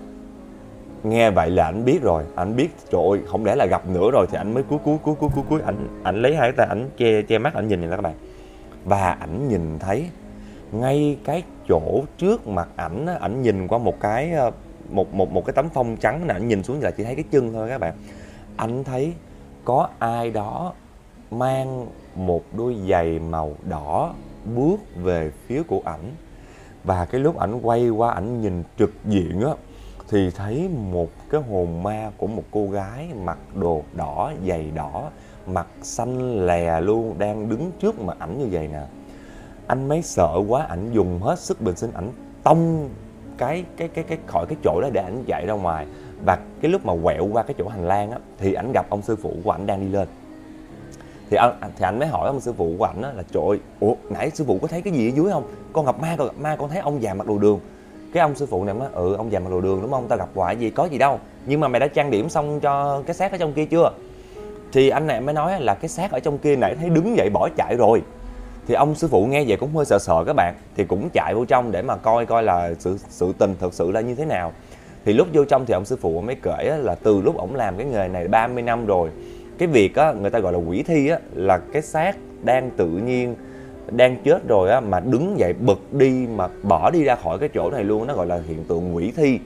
nghe 1.04 1.30
vậy 1.30 1.50
là 1.50 1.64
anh 1.64 1.84
biết 1.84 2.02
rồi. 2.02 2.24
Anh 2.34 2.56
biết, 2.56 2.68
trời 2.90 3.02
ơi, 3.10 3.20
không 3.26 3.44
lẽ 3.44 3.54
là 3.56 3.66
gặp 3.66 3.88
nữa 3.88 4.10
rồi 4.12 4.26
thì 4.30 4.38
anh 4.38 4.54
mới 4.54 4.62
cúi 4.62 4.78
cúi 4.78 4.98
cúi 4.98 5.14
cúi 5.14 5.30
cúi 5.34 5.44
cúi. 5.48 5.60
Anh 5.60 5.88
anh 6.02 6.22
lấy 6.22 6.36
hai 6.36 6.52
tay, 6.52 6.66
ảnh 6.66 6.90
che 6.96 7.22
che 7.22 7.38
mắt, 7.38 7.54
ảnh 7.54 7.68
nhìn 7.68 7.80
này 7.80 7.90
các 7.90 8.00
bạn. 8.00 8.14
Và 8.84 9.12
ảnh 9.12 9.48
nhìn 9.48 9.78
thấy 9.78 10.08
ngay 10.72 11.18
cái 11.24 11.42
chỗ 11.68 12.02
trước 12.18 12.46
mặt 12.46 12.68
ảnh 12.76 13.06
ảnh 13.20 13.42
nhìn 13.42 13.68
qua 13.68 13.78
một 13.78 14.00
cái 14.00 14.30
ờ, 14.32 14.50
một 14.90 15.14
một 15.14 15.32
một 15.32 15.46
cái 15.46 15.52
tấm 15.52 15.68
phông 15.68 15.96
trắng 15.96 16.26
nè, 16.26 16.34
ảnh 16.34 16.48
nhìn 16.48 16.62
xuống 16.62 16.80
là 16.80 16.90
chỉ 16.90 17.04
thấy 17.04 17.14
cái 17.14 17.24
chân 17.30 17.52
thôi 17.52 17.68
các 17.68 17.78
bạn. 17.80 17.94
Anh 18.56 18.84
thấy 18.84 19.12
có 19.64 19.88
ai 19.98 20.30
đó 20.30 20.72
mang 21.30 21.86
một 22.14 22.42
đôi 22.56 22.76
giày 22.88 23.18
màu 23.18 23.52
đỏ 23.68 24.14
bước 24.56 24.76
về 25.02 25.30
phía 25.46 25.62
của 25.62 25.80
ảnh. 25.84 26.10
Và 26.84 27.04
cái 27.04 27.20
lúc 27.20 27.38
ảnh 27.38 27.60
quay 27.62 27.88
qua 27.88 28.10
ảnh 28.10 28.40
nhìn 28.40 28.62
trực 28.78 28.92
diện 29.04 29.40
á 29.40 29.52
thì 30.08 30.30
thấy 30.30 30.68
một 30.92 31.08
cái 31.30 31.40
hồn 31.50 31.82
ma 31.82 32.10
của 32.16 32.26
một 32.26 32.42
cô 32.50 32.68
gái 32.68 33.08
mặc 33.24 33.38
đồ 33.54 33.82
đỏ, 33.92 34.32
giày 34.48 34.70
đỏ, 34.74 35.10
mặt 35.46 35.66
xanh 35.82 36.46
lè 36.46 36.80
luôn, 36.80 37.14
đang 37.18 37.48
đứng 37.48 37.70
trước 37.80 38.00
mặt 38.00 38.16
ảnh 38.18 38.38
như 38.38 38.48
vậy 38.50 38.68
nè. 38.72 38.82
Anh 39.66 39.88
mấy 39.88 40.02
sợ 40.02 40.42
quá, 40.48 40.66
ảnh 40.68 40.92
dùng 40.92 41.20
hết 41.22 41.38
sức 41.38 41.60
bình 41.60 41.76
sinh, 41.76 41.90
ảnh 41.92 42.10
tông 42.42 42.88
cái 43.38 43.64
cái 43.76 43.88
cái 43.88 44.04
cái 44.04 44.18
khỏi 44.26 44.46
cái 44.46 44.56
chỗ 44.64 44.80
đó 44.80 44.88
để 44.92 45.02
ảnh 45.02 45.24
chạy 45.26 45.46
ra 45.46 45.54
ngoài. 45.54 45.86
Và 46.24 46.38
cái 46.60 46.70
lúc 46.70 46.86
mà 46.86 46.92
quẹo 47.02 47.26
qua 47.32 47.42
cái 47.42 47.54
chỗ 47.58 47.68
hành 47.68 47.88
lang 47.88 48.10
á, 48.10 48.18
thì 48.38 48.54
ảnh 48.54 48.72
gặp 48.72 48.86
ông 48.90 49.02
sư 49.02 49.16
phụ 49.16 49.32
của 49.44 49.50
ảnh 49.50 49.66
đang 49.66 49.80
đi 49.80 49.88
lên. 49.88 50.08
Thì 51.30 51.36
anh 51.36 51.52
thì 51.60 51.84
anh 51.84 51.98
mới 51.98 52.08
hỏi 52.08 52.26
ông 52.26 52.40
sư 52.40 52.52
phụ 52.52 52.74
của 52.78 52.84
ảnh 52.84 53.00
là, 53.00 53.22
trời 53.32 53.42
ơi, 53.48 53.58
ủa, 53.80 53.94
nãy 54.10 54.30
sư 54.30 54.44
phụ 54.46 54.58
có 54.62 54.68
thấy 54.68 54.82
cái 54.82 54.92
gì 54.92 55.10
ở 55.10 55.12
dưới 55.16 55.32
không? 55.32 55.44
Con 55.72 55.86
gặp 55.86 56.00
ma, 56.00 56.14
con 56.18 56.26
gặp 56.26 56.34
ma, 56.38 56.56
con 56.56 56.68
thấy 56.68 56.78
ông 56.78 57.02
già 57.02 57.14
mặc 57.14 57.26
đồ 57.26 57.38
đường 57.38 57.60
cái 58.14 58.20
ông 58.20 58.34
sư 58.34 58.46
phụ 58.46 58.64
này 58.64 58.74
nói 58.74 58.88
ừ 58.94 59.14
ông 59.14 59.32
già 59.32 59.40
mà 59.40 59.50
đồ 59.50 59.60
đường 59.60 59.82
đúng 59.82 59.90
không? 59.90 60.06
Tao 60.08 60.18
gặp 60.18 60.28
hoài 60.34 60.56
gì, 60.56 60.70
có 60.70 60.84
gì 60.84 60.98
đâu. 60.98 61.20
Nhưng 61.46 61.60
mà 61.60 61.68
mày 61.68 61.80
đã 61.80 61.86
trang 61.86 62.10
điểm 62.10 62.28
xong 62.28 62.60
cho 62.60 63.02
cái 63.06 63.14
xác 63.14 63.32
ở 63.32 63.38
trong 63.38 63.52
kia 63.52 63.64
chưa? 63.64 63.92
Thì 64.72 64.88
anh 64.88 65.06
này 65.06 65.20
mới 65.20 65.34
nói 65.34 65.60
là 65.60 65.74
cái 65.74 65.88
xác 65.88 66.12
ở 66.12 66.20
trong 66.20 66.38
kia 66.38 66.56
nãy 66.56 66.76
thấy 66.80 66.90
đứng 66.90 67.16
dậy 67.16 67.30
bỏ 67.30 67.48
chạy 67.56 67.76
rồi. 67.76 68.02
Thì 68.66 68.74
ông 68.74 68.94
sư 68.94 69.08
phụ 69.08 69.26
nghe 69.26 69.44
vậy 69.48 69.56
cũng 69.56 69.76
hơi 69.76 69.84
sợ 69.84 69.98
sợ 69.98 70.24
các 70.26 70.32
bạn. 70.36 70.54
Thì 70.76 70.84
cũng 70.84 71.10
chạy 71.12 71.34
vô 71.34 71.44
trong 71.44 71.72
để 71.72 71.82
mà 71.82 71.96
coi 71.96 72.26
coi 72.26 72.42
là 72.42 72.70
sự 72.78 72.98
sự 73.08 73.32
tình 73.38 73.54
thật 73.60 73.74
sự 73.74 73.90
là 73.90 74.00
như 74.00 74.14
thế 74.14 74.24
nào. 74.24 74.52
Thì 75.04 75.12
lúc 75.12 75.28
vô 75.32 75.44
trong 75.44 75.66
thì 75.66 75.74
ông 75.74 75.84
sư 75.84 75.96
phụ 76.00 76.20
mới 76.20 76.36
kể 76.42 76.78
là 76.82 76.94
từ 76.94 77.20
lúc 77.20 77.36
ổng 77.36 77.54
làm 77.54 77.76
cái 77.76 77.86
nghề 77.86 78.08
này 78.08 78.28
30 78.28 78.62
năm 78.62 78.86
rồi, 78.86 79.10
cái 79.58 79.68
việc 79.68 79.96
á, 79.96 80.12
người 80.12 80.30
ta 80.30 80.38
gọi 80.38 80.52
là 80.52 80.58
quỷ 80.58 80.82
thi 80.82 81.08
á, 81.08 81.18
là 81.34 81.58
cái 81.72 81.82
xác 81.82 82.16
đang 82.42 82.70
tự 82.70 82.86
nhiên 82.86 83.34
đang 83.90 84.16
chết 84.24 84.48
rồi 84.48 84.70
á 84.70 84.80
mà 84.80 85.00
đứng 85.00 85.38
dậy 85.38 85.52
bật 85.52 85.92
đi 85.92 86.26
mà 86.36 86.48
bỏ 86.62 86.90
đi 86.90 87.04
ra 87.04 87.16
khỏi 87.16 87.38
cái 87.38 87.48
chỗ 87.54 87.70
này 87.70 87.84
luôn 87.84 88.06
nó 88.06 88.14
gọi 88.14 88.26
là 88.26 88.40
hiện 88.46 88.64
tượng 88.64 88.96
quỷ 88.96 89.12
thi. 89.16 89.38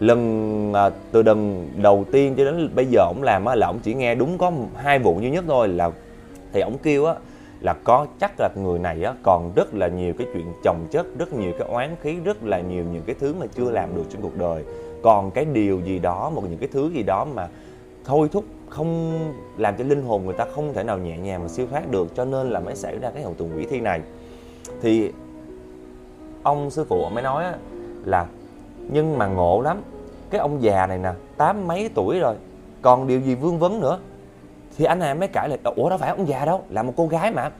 Lần 0.00 0.72
à, 0.74 0.90
từ 1.12 1.22
lần 1.22 1.68
đầu 1.76 2.04
tiên 2.12 2.34
cho 2.36 2.44
đến 2.44 2.70
bây 2.74 2.86
giờ 2.86 3.00
ổng 3.00 3.22
làm 3.22 3.44
á 3.44 3.54
là 3.54 3.66
ổng 3.66 3.78
chỉ 3.82 3.94
nghe 3.94 4.14
đúng 4.14 4.38
có 4.38 4.52
hai 4.76 4.98
vụ 4.98 5.20
duy 5.20 5.30
nhất 5.30 5.44
thôi 5.48 5.68
là 5.68 5.90
thì 6.52 6.60
ổng 6.60 6.78
kêu 6.82 7.04
á 7.04 7.14
là 7.60 7.72
có 7.84 8.06
chắc 8.20 8.32
là 8.38 8.48
người 8.56 8.78
này 8.78 9.02
á 9.02 9.14
còn 9.22 9.52
rất 9.56 9.74
là 9.74 9.88
nhiều 9.88 10.14
cái 10.18 10.26
chuyện 10.34 10.52
chồng 10.64 10.86
chất 10.90 11.06
rất 11.18 11.32
nhiều 11.32 11.52
cái 11.58 11.68
oán 11.68 11.96
khí 12.02 12.16
rất 12.24 12.44
là 12.44 12.60
nhiều 12.60 12.84
những 12.92 13.02
cái 13.06 13.16
thứ 13.20 13.34
mà 13.40 13.46
chưa 13.46 13.70
làm 13.70 13.96
được 13.96 14.04
trên 14.10 14.22
cuộc 14.22 14.36
đời. 14.36 14.64
Còn 15.02 15.30
cái 15.30 15.44
điều 15.44 15.80
gì 15.80 15.98
đó 15.98 16.30
một 16.34 16.42
những 16.50 16.58
cái 16.58 16.68
thứ 16.72 16.90
gì 16.94 17.02
đó 17.02 17.26
mà 17.34 17.48
thôi 18.04 18.28
thúc 18.32 18.44
không 18.68 19.18
làm 19.56 19.76
cho 19.76 19.84
linh 19.84 20.02
hồn 20.02 20.24
người 20.24 20.34
ta 20.34 20.44
không 20.54 20.72
thể 20.72 20.82
nào 20.82 20.98
nhẹ 20.98 21.18
nhàng 21.18 21.42
mà 21.42 21.48
siêu 21.48 21.66
thoát 21.70 21.90
được, 21.90 22.08
cho 22.14 22.24
nên 22.24 22.50
là 22.50 22.60
mới 22.60 22.76
xảy 22.76 22.98
ra 22.98 23.10
cái 23.10 23.22
hiện 23.22 23.34
tượng 23.34 23.56
quỷ 23.56 23.66
thi 23.70 23.80
này. 23.80 24.00
Thì 24.82 25.12
ông 26.42 26.70
sư 26.70 26.84
phụ 26.88 27.08
mới 27.08 27.22
nói 27.22 27.44
là, 28.04 28.26
nhưng 28.78 29.18
mà 29.18 29.26
ngộ 29.26 29.60
lắm, 29.60 29.82
cái 30.30 30.40
ông 30.40 30.62
già 30.62 30.86
này 30.86 30.98
nè, 30.98 31.12
tám 31.36 31.66
mấy 31.66 31.90
tuổi 31.94 32.18
rồi, 32.18 32.34
còn 32.82 33.06
điều 33.06 33.20
gì 33.20 33.34
vương 33.34 33.58
vấn 33.58 33.80
nữa? 33.80 33.98
Thì 34.76 34.84
anh 34.84 34.98
này 34.98 35.14
mới 35.14 35.28
cãi 35.28 35.48
lại, 35.48 35.58
ủa, 35.76 35.88
đâu 35.88 35.98
phải 35.98 36.10
ông 36.10 36.28
già 36.28 36.44
đâu, 36.44 36.62
là 36.70 36.82
một 36.82 36.92
cô 36.96 37.06
gái 37.06 37.30
mà. 37.30 37.50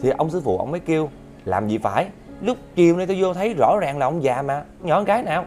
Thì 0.00 0.10
ông 0.10 0.30
sư 0.30 0.40
phụ 0.44 0.58
ông 0.58 0.70
mới 0.70 0.80
kêu, 0.80 1.08
làm 1.44 1.68
gì 1.68 1.78
phải, 1.78 2.08
lúc 2.40 2.56
chiều 2.74 2.96
nay 2.96 3.06
tôi 3.06 3.16
vô 3.20 3.34
thấy 3.34 3.54
rõ 3.58 3.78
ràng 3.80 3.98
là 3.98 4.06
ông 4.06 4.22
già 4.22 4.42
mà, 4.42 4.64
nhỏ 4.82 4.96
con 4.96 5.04
gái 5.04 5.22
nào? 5.22 5.44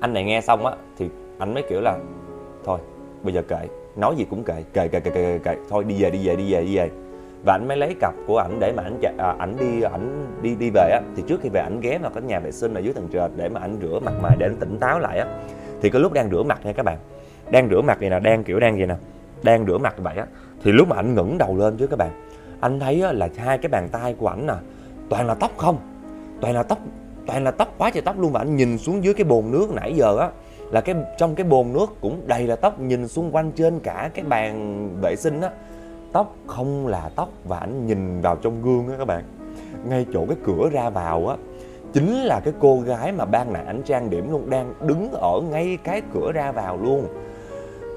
Anh 0.00 0.14
này 0.14 0.24
nghe 0.24 0.40
xong 0.40 0.66
á, 0.66 0.72
thì 0.98 1.08
anh 1.38 1.54
mới 1.54 1.62
kiểu 1.68 1.80
là 1.80 1.98
bây 3.26 3.34
giờ 3.34 3.42
kệ 3.42 3.68
nói 3.96 4.14
gì 4.16 4.26
cũng 4.30 4.44
kệ 4.44 4.54
kệ 4.72 4.88
kệ 4.88 5.00
kệ 5.00 5.10
kệ, 5.10 5.38
kệ. 5.44 5.56
thôi 5.70 5.84
đi 5.84 6.02
về 6.02 6.10
đi 6.10 6.26
về 6.26 6.36
đi 6.36 6.52
về 6.52 6.64
đi 6.64 6.76
về. 6.76 6.90
Và 7.44 7.52
ảnh 7.52 7.68
mới 7.68 7.76
lấy 7.76 7.94
cặp 8.00 8.14
của 8.26 8.38
ảnh 8.38 8.60
để 8.60 8.72
mà 8.76 8.82
ảnh 8.82 9.00
à, 9.18 9.34
ảnh 9.38 9.56
đi 9.60 9.82
ảnh 9.82 10.26
đi 10.42 10.54
đi 10.54 10.70
về 10.74 10.90
á. 10.92 11.00
Thì 11.16 11.22
trước 11.26 11.40
khi 11.42 11.48
về 11.48 11.60
ảnh 11.60 11.80
ghé 11.80 11.98
vào 11.98 12.10
cái 12.14 12.22
nhà 12.22 12.40
vệ 12.40 12.52
sinh 12.52 12.74
ở 12.74 12.80
dưới 12.80 12.94
tầng 12.94 13.08
trệt 13.12 13.30
để 13.36 13.48
mà 13.48 13.60
ảnh 13.60 13.78
rửa 13.82 14.00
mặt 14.04 14.12
mày 14.22 14.36
để 14.38 14.46
ảnh 14.46 14.56
tỉnh 14.60 14.78
táo 14.80 14.98
lại 14.98 15.18
á. 15.18 15.26
Thì 15.82 15.90
cái 15.90 16.00
lúc 16.00 16.12
đang 16.12 16.30
rửa 16.30 16.42
mặt 16.42 16.60
nha 16.64 16.72
các 16.72 16.82
bạn. 16.82 16.98
Đang 17.50 17.68
rửa 17.70 17.80
mặt 17.80 17.98
vậy 18.00 18.10
nè 18.10 18.20
đang 18.20 18.44
kiểu 18.44 18.60
đang 18.60 18.76
vậy 18.76 18.86
nè 18.86 18.94
đang 19.42 19.66
rửa 19.66 19.78
mặt 19.78 19.94
vậy 19.98 20.16
á. 20.16 20.26
Thì 20.62 20.72
lúc 20.72 20.88
mà 20.88 20.96
ảnh 20.96 21.14
ngẩng 21.14 21.38
đầu 21.38 21.56
lên 21.56 21.76
chứ 21.76 21.86
các 21.86 21.96
bạn 21.96 22.10
anh 22.60 22.80
thấy 22.80 23.02
á, 23.02 23.12
là 23.12 23.28
hai 23.36 23.58
cái 23.58 23.68
bàn 23.68 23.88
tay 23.92 24.14
của 24.18 24.28
ảnh 24.28 24.46
nè 24.46 24.54
toàn 25.08 25.26
là 25.26 25.34
tóc 25.34 25.50
không? 25.56 25.78
Toàn 26.40 26.54
là 26.54 26.62
tóc 26.62 26.78
toàn 27.26 27.44
là 27.44 27.50
tóc 27.50 27.74
quá 27.78 27.90
trời 27.90 28.02
tóc 28.02 28.18
luôn. 28.18 28.32
Và 28.32 28.40
anh 28.40 28.56
nhìn 28.56 28.78
xuống 28.78 29.04
dưới 29.04 29.14
cái 29.14 29.24
bồn 29.24 29.50
nước 29.50 29.70
nãy 29.74 29.92
giờ 29.96 30.18
á 30.18 30.28
là 30.70 30.80
cái 30.80 30.94
trong 31.18 31.34
cái 31.34 31.46
bồn 31.46 31.72
nước 31.72 31.86
cũng 32.00 32.20
đầy 32.26 32.46
là 32.46 32.56
tóc 32.56 32.80
nhìn 32.80 33.08
xung 33.08 33.30
quanh 33.32 33.52
trên 33.52 33.80
cả 33.80 34.10
cái 34.14 34.24
bàn 34.24 34.88
vệ 35.00 35.16
sinh 35.16 35.40
á. 35.40 35.50
Tóc 36.12 36.34
không 36.46 36.86
là 36.86 37.10
tóc 37.16 37.28
và 37.44 37.58
anh 37.58 37.86
nhìn 37.86 38.20
vào 38.20 38.36
trong 38.36 38.62
gương 38.62 38.88
á 38.88 38.94
các 38.98 39.04
bạn. 39.04 39.24
Ngay 39.88 40.06
chỗ 40.12 40.26
cái 40.28 40.36
cửa 40.44 40.68
ra 40.72 40.90
vào 40.90 41.28
á 41.28 41.36
chính 41.92 42.22
là 42.22 42.40
cái 42.40 42.54
cô 42.60 42.80
gái 42.80 43.12
mà 43.12 43.24
ban 43.24 43.52
nãy 43.52 43.64
ảnh 43.66 43.82
trang 43.82 44.10
điểm 44.10 44.30
luôn 44.30 44.50
đang 44.50 44.74
đứng 44.80 45.12
ở 45.12 45.40
ngay 45.50 45.78
cái 45.84 46.02
cửa 46.14 46.32
ra 46.32 46.52
vào 46.52 46.76
luôn. 46.76 47.06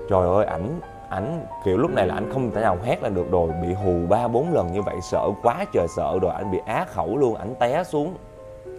Trời 0.09 0.27
ơi 0.27 0.45
ảnh 0.45 0.79
ảnh 1.09 1.45
kiểu 1.65 1.77
lúc 1.77 1.91
này 1.91 2.07
là 2.07 2.13
ảnh 2.13 2.33
không 2.33 2.51
thể 2.51 2.61
nào 2.61 2.77
hét 2.83 3.03
lên 3.03 3.15
được 3.15 3.31
rồi 3.31 3.51
bị 3.61 3.73
hù 3.73 3.93
ba 4.09 4.27
bốn 4.27 4.53
lần 4.53 4.71
như 4.73 4.81
vậy 4.81 4.95
sợ 5.11 5.29
quá 5.43 5.65
trời 5.73 5.87
sợ 5.95 6.19
rồi 6.21 6.31
ảnh 6.33 6.51
bị 6.51 6.57
á 6.65 6.85
khẩu 6.87 7.17
luôn 7.17 7.35
ảnh 7.35 7.55
té 7.59 7.83
xuống 7.83 8.13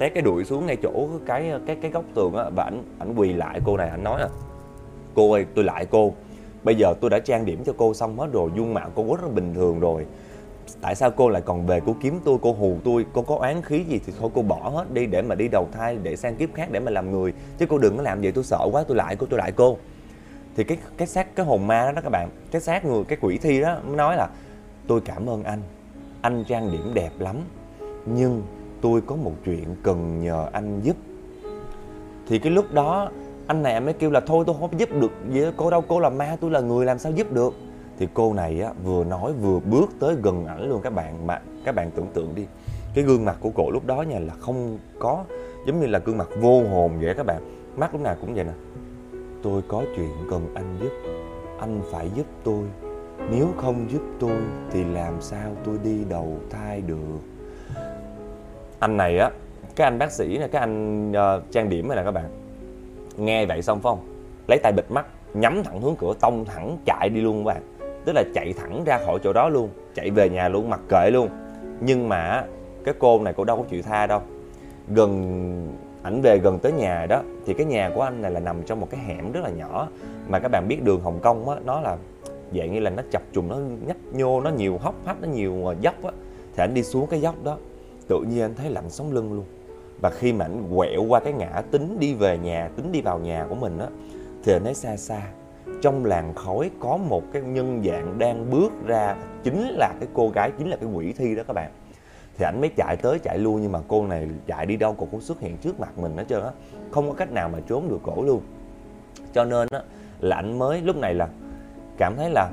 té 0.00 0.08
cái 0.08 0.22
đuổi 0.22 0.44
xuống 0.44 0.66
ngay 0.66 0.76
chỗ 0.82 1.08
cái 1.26 1.52
cái 1.66 1.76
cái 1.82 1.90
góc 1.90 2.04
tường 2.14 2.34
á 2.34 2.44
và 2.56 2.64
ảnh 2.64 2.82
ảnh 2.98 3.14
quỳ 3.14 3.32
lại 3.32 3.60
cô 3.64 3.76
này 3.76 3.88
ảnh 3.88 4.04
nói 4.04 4.20
là 4.20 4.28
cô 5.14 5.32
ơi 5.32 5.46
tôi 5.54 5.64
lại 5.64 5.86
cô. 5.90 6.12
Bây 6.62 6.74
giờ 6.74 6.94
tôi 7.00 7.10
đã 7.10 7.18
trang 7.18 7.44
điểm 7.44 7.64
cho 7.64 7.72
cô 7.76 7.94
xong 7.94 8.18
hết 8.18 8.28
rồi 8.32 8.50
dung 8.56 8.74
mạo 8.74 8.90
cô 8.94 9.16
rất 9.16 9.22
là 9.22 9.28
bình 9.28 9.54
thường 9.54 9.80
rồi. 9.80 10.06
Tại 10.80 10.94
sao 10.94 11.10
cô 11.10 11.28
lại 11.28 11.42
còn 11.42 11.66
về 11.66 11.80
cô 11.86 11.96
kiếm 12.02 12.20
tôi 12.24 12.38
cô 12.42 12.52
hù 12.52 12.76
tôi? 12.84 13.06
Cô 13.12 13.22
có 13.22 13.36
oán 13.36 13.62
khí 13.62 13.84
gì 13.88 14.00
thì 14.06 14.12
thôi 14.20 14.30
cô 14.34 14.42
bỏ 14.42 14.68
hết 14.74 14.94
đi 14.94 15.06
để 15.06 15.22
mà 15.22 15.34
đi 15.34 15.48
đầu 15.48 15.68
thai 15.72 15.98
để 16.02 16.16
sang 16.16 16.36
kiếp 16.36 16.54
khác 16.54 16.68
để 16.70 16.80
mà 16.80 16.90
làm 16.90 17.10
người. 17.10 17.32
Chứ 17.58 17.66
cô 17.66 17.78
đừng 17.78 17.96
có 17.96 18.02
làm 18.02 18.22
gì 18.22 18.30
tôi 18.30 18.44
sợ 18.44 18.68
quá 18.72 18.84
tôi 18.88 18.96
lại 18.96 19.16
cô 19.16 19.26
tôi 19.30 19.38
lại 19.38 19.52
cô. 19.52 19.76
Thì 20.56 20.64
cái 20.64 20.78
cái 20.96 21.06
xác 21.06 21.36
cái 21.36 21.46
hồn 21.46 21.66
ma 21.66 21.84
đó, 21.84 21.92
đó 21.92 22.00
các 22.02 22.10
bạn 22.10 22.28
cái 22.50 22.60
xác 22.60 22.84
người 22.84 23.04
cái 23.04 23.18
quỷ 23.20 23.38
thi 23.38 23.60
đó 23.60 23.78
mới 23.86 23.96
nói 23.96 24.16
là 24.16 24.28
tôi 24.86 25.00
cảm 25.00 25.26
ơn 25.26 25.42
anh. 25.42 25.60
Anh 26.22 26.44
trang 26.44 26.72
điểm 26.72 26.90
đẹp 26.94 27.10
lắm 27.18 27.36
nhưng 28.06 28.42
tôi 28.80 29.00
có 29.00 29.16
một 29.16 29.32
chuyện 29.44 29.64
cần 29.82 30.20
nhờ 30.22 30.48
anh 30.52 30.80
giúp. 30.82 30.96
Thì 32.26 32.38
cái 32.38 32.52
lúc 32.52 32.72
đó, 32.72 33.10
anh 33.46 33.62
này 33.62 33.80
mới 33.80 33.94
kêu 33.94 34.10
là, 34.10 34.20
thôi, 34.20 34.44
tôi 34.46 34.56
không 34.60 34.80
giúp 34.80 34.88
được 35.00 35.12
với 35.28 35.52
cô 35.56 35.70
đâu, 35.70 35.80
cô 35.88 36.00
là 36.00 36.10
ma, 36.10 36.36
tôi 36.40 36.50
là 36.50 36.60
người 36.60 36.86
làm 36.86 36.98
sao 36.98 37.12
giúp 37.12 37.32
được? 37.32 37.54
Thì 37.98 38.08
cô 38.14 38.34
này 38.34 38.60
á, 38.60 38.72
vừa 38.84 39.04
nói 39.04 39.32
vừa 39.32 39.58
bước 39.60 39.90
tới 40.00 40.16
gần 40.22 40.46
ảnh 40.46 40.68
luôn. 40.68 40.80
Các 40.82 40.94
bạn 40.94 41.26
mà, 41.26 41.40
các 41.64 41.74
bạn 41.74 41.90
tưởng 41.90 42.06
tượng 42.14 42.34
đi, 42.34 42.46
cái 42.94 43.04
gương 43.04 43.24
mặt 43.24 43.36
của 43.40 43.50
cổ 43.54 43.70
lúc 43.70 43.86
đó 43.86 44.02
nha, 44.02 44.18
là 44.18 44.34
không 44.34 44.78
có, 44.98 45.24
giống 45.66 45.80
như 45.80 45.86
là 45.86 45.98
gương 45.98 46.18
mặt 46.18 46.28
vô 46.40 46.62
hồn 46.62 46.92
vậy 47.00 47.14
các 47.16 47.26
bạn. 47.26 47.42
Mắt 47.76 47.92
lúc 47.92 48.02
nào 48.02 48.16
cũng 48.20 48.34
vậy 48.34 48.44
nè. 48.44 48.52
Tôi 49.42 49.62
có 49.68 49.82
chuyện 49.96 50.10
cần 50.30 50.46
anh 50.54 50.76
giúp, 50.80 50.90
anh 51.60 51.80
phải 51.92 52.10
giúp 52.16 52.26
tôi. 52.44 52.64
Nếu 53.30 53.48
không 53.56 53.90
giúp 53.90 54.02
tôi 54.20 54.36
thì 54.70 54.84
làm 54.84 55.20
sao 55.20 55.50
tôi 55.64 55.78
đi 55.84 56.04
đầu 56.08 56.38
thai 56.50 56.80
được? 56.80 57.29
Anh 58.80 58.96
này 58.96 59.18
á 59.18 59.30
cái 59.76 59.84
anh 59.84 59.98
bác 59.98 60.12
sĩ 60.12 60.38
này 60.38 60.48
cái 60.48 60.60
anh 60.60 61.12
uh, 61.12 61.52
trang 61.52 61.68
điểm 61.68 61.88
này 61.88 61.96
nè 61.96 62.02
các 62.04 62.10
bạn. 62.10 62.24
Nghe 63.16 63.46
vậy 63.46 63.62
xong 63.62 63.80
phải 63.80 63.90
không? 63.90 64.00
Lấy 64.48 64.58
tay 64.58 64.72
bịt 64.72 64.90
mắt 64.90 65.06
nhắm 65.34 65.62
thẳng 65.64 65.80
hướng 65.80 65.96
cửa 65.96 66.14
tông 66.20 66.44
thẳng 66.44 66.78
chạy 66.84 67.08
đi 67.08 67.20
luôn 67.20 67.44
các 67.44 67.54
bạn. 67.54 67.62
Tức 68.04 68.12
là 68.12 68.22
chạy 68.34 68.52
thẳng 68.52 68.84
ra 68.84 68.98
khỏi 69.06 69.18
chỗ 69.22 69.32
đó 69.32 69.48
luôn 69.48 69.68
chạy 69.94 70.10
về 70.10 70.28
nhà 70.28 70.48
luôn 70.48 70.70
mặc 70.70 70.80
kệ 70.88 71.10
luôn. 71.10 71.28
Nhưng 71.80 72.08
mà 72.08 72.44
cái 72.84 72.94
cô 72.98 73.22
này 73.22 73.34
cô 73.36 73.44
đâu 73.44 73.56
có 73.56 73.62
chịu 73.68 73.82
tha 73.82 74.06
đâu. 74.06 74.20
Gần 74.88 75.12
ảnh 76.02 76.20
về 76.22 76.38
gần 76.38 76.58
tới 76.58 76.72
nhà 76.72 77.06
đó 77.06 77.22
thì 77.46 77.54
cái 77.54 77.66
nhà 77.66 77.90
của 77.94 78.02
anh 78.02 78.22
này 78.22 78.30
là 78.30 78.40
nằm 78.40 78.62
trong 78.62 78.80
một 78.80 78.88
cái 78.90 79.00
hẻm 79.00 79.32
rất 79.32 79.40
là 79.44 79.50
nhỏ. 79.50 79.88
Mà 80.28 80.38
các 80.38 80.48
bạn 80.48 80.68
biết 80.68 80.82
đường 80.82 81.00
Hồng 81.00 81.18
Kông 81.22 81.48
á 81.48 81.56
nó 81.64 81.80
là 81.80 81.96
dạng 82.56 82.72
như 82.72 82.80
là 82.80 82.90
nó 82.90 83.02
chập 83.10 83.22
trùng 83.32 83.48
nó 83.48 83.56
nhấp 83.86 83.96
nhô 84.12 84.40
nó 84.40 84.50
nhiều 84.50 84.78
hốc 84.78 84.94
hách 85.06 85.22
nó 85.22 85.28
nhiều 85.28 85.66
ờ, 85.66 85.74
dốc 85.80 86.04
á. 86.04 86.10
Thì 86.56 86.62
anh 86.62 86.74
đi 86.74 86.82
xuống 86.82 87.06
cái 87.06 87.20
dốc 87.20 87.34
đó 87.44 87.58
tự 88.10 88.20
nhiên 88.20 88.42
anh 88.42 88.54
thấy 88.54 88.70
lạnh 88.70 88.90
sống 88.90 89.12
lưng 89.12 89.32
luôn. 89.32 89.44
Và 90.00 90.10
khi 90.10 90.32
mà 90.32 90.44
anh 90.44 90.76
quẹo 90.76 91.02
qua 91.02 91.20
cái 91.20 91.32
ngã 91.32 91.62
tính 91.70 91.96
đi 92.00 92.14
về 92.14 92.38
nhà, 92.38 92.70
tính 92.76 92.92
đi 92.92 93.00
vào 93.00 93.18
nhà 93.18 93.46
của 93.48 93.54
mình 93.54 93.78
á, 93.78 93.86
thì 94.44 94.52
anh 94.52 94.64
thấy 94.64 94.74
xa 94.74 94.96
xa, 94.96 95.22
trong 95.82 96.04
làng 96.04 96.34
khói 96.34 96.70
có 96.80 96.96
một 96.96 97.22
cái 97.32 97.42
nhân 97.42 97.82
dạng 97.86 98.18
đang 98.18 98.50
bước 98.50 98.72
ra, 98.86 99.16
chính 99.42 99.68
là 99.68 99.92
cái 100.00 100.08
cô 100.14 100.28
gái, 100.28 100.52
chính 100.58 100.70
là 100.70 100.76
cái 100.76 100.88
quỷ 100.92 101.12
thi 101.12 101.34
đó 101.34 101.42
các 101.46 101.52
bạn. 101.52 101.70
Thì 102.36 102.44
ảnh 102.44 102.60
mới 102.60 102.70
chạy 102.76 102.96
tới 102.96 103.18
chạy 103.18 103.38
lui, 103.38 103.60
nhưng 103.60 103.72
mà 103.72 103.78
cô 103.88 104.06
này 104.06 104.28
chạy 104.46 104.66
đi 104.66 104.76
đâu 104.76 104.94
cô 104.98 105.08
cũng 105.10 105.20
xuất 105.20 105.40
hiện 105.40 105.56
trước 105.56 105.80
mặt 105.80 105.98
mình 105.98 106.16
hết 106.16 106.24
trơn 106.28 106.42
á. 106.42 106.50
Không 106.90 107.08
có 107.08 107.14
cách 107.14 107.32
nào 107.32 107.48
mà 107.48 107.58
trốn 107.68 107.88
được 107.88 108.00
cổ 108.02 108.22
luôn. 108.22 108.40
Cho 109.32 109.44
nên 109.44 109.68
á, 109.70 109.80
là 110.20 110.36
ảnh 110.36 110.58
mới 110.58 110.80
lúc 110.80 110.96
này 110.96 111.14
là 111.14 111.28
cảm 111.98 112.16
thấy 112.16 112.30
là, 112.30 112.50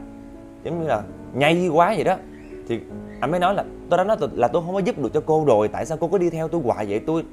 giống 0.64 0.82
như 0.82 0.88
là 0.88 1.04
nhây 1.34 1.68
quá 1.68 1.94
vậy 1.96 2.04
đó. 2.04 2.18
Thì 2.68 2.80
anh 3.22 3.32
mới 3.32 3.40
nói 3.40 3.54
là 3.54 3.64
tôi 3.90 3.98
đã 3.98 4.04
nói 4.04 4.18
là 4.36 4.48
tôi 4.48 4.62
không 4.66 4.74
có 4.74 4.80
giúp 4.80 5.00
được 5.00 5.14
cho 5.14 5.22
cô 5.26 5.46
rồi, 5.46 5.68
tại 5.68 5.86
sao 5.86 5.98
cô 6.02 6.08
cứ 6.08 6.18
đi 6.18 6.30
theo 6.30 6.48
tôi 6.48 6.62
hoài 6.62 6.86
vậy? 6.86 7.00
Tôi 7.00 7.24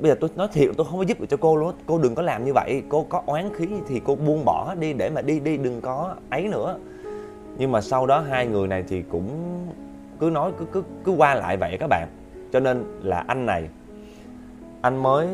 bây 0.00 0.10
giờ 0.10 0.16
tôi 0.20 0.30
nói 0.36 0.48
thiệt 0.52 0.70
tôi 0.76 0.86
không 0.86 0.98
có 0.98 1.04
giúp 1.04 1.20
được 1.20 1.26
cho 1.30 1.36
cô 1.36 1.56
luôn 1.56 1.74
cô 1.86 1.98
đừng 1.98 2.14
có 2.14 2.22
làm 2.22 2.44
như 2.44 2.52
vậy, 2.52 2.82
cô 2.88 3.06
có 3.08 3.22
oán 3.26 3.54
khí 3.54 3.68
thì 3.88 4.00
cô 4.04 4.14
buông 4.14 4.44
bỏ 4.44 4.74
đi 4.74 4.92
để 4.92 5.10
mà 5.10 5.22
đi 5.22 5.40
đi 5.40 5.56
đừng 5.56 5.80
có 5.80 6.14
ấy 6.30 6.48
nữa. 6.48 6.78
Nhưng 7.58 7.72
mà 7.72 7.80
sau 7.80 8.06
đó 8.06 8.20
hai 8.20 8.46
người 8.46 8.68
này 8.68 8.84
thì 8.88 9.02
cũng 9.02 9.28
cứ 10.18 10.30
nói, 10.30 10.52
cứ 10.58 10.64
cứ 10.72 10.82
cứ 11.04 11.12
qua 11.12 11.34
lại 11.34 11.56
vậy 11.56 11.76
các 11.80 11.86
bạn. 11.86 12.08
Cho 12.52 12.60
nên 12.60 12.84
là 13.02 13.24
anh 13.26 13.46
này, 13.46 13.68
anh 14.80 15.02
mới 15.02 15.28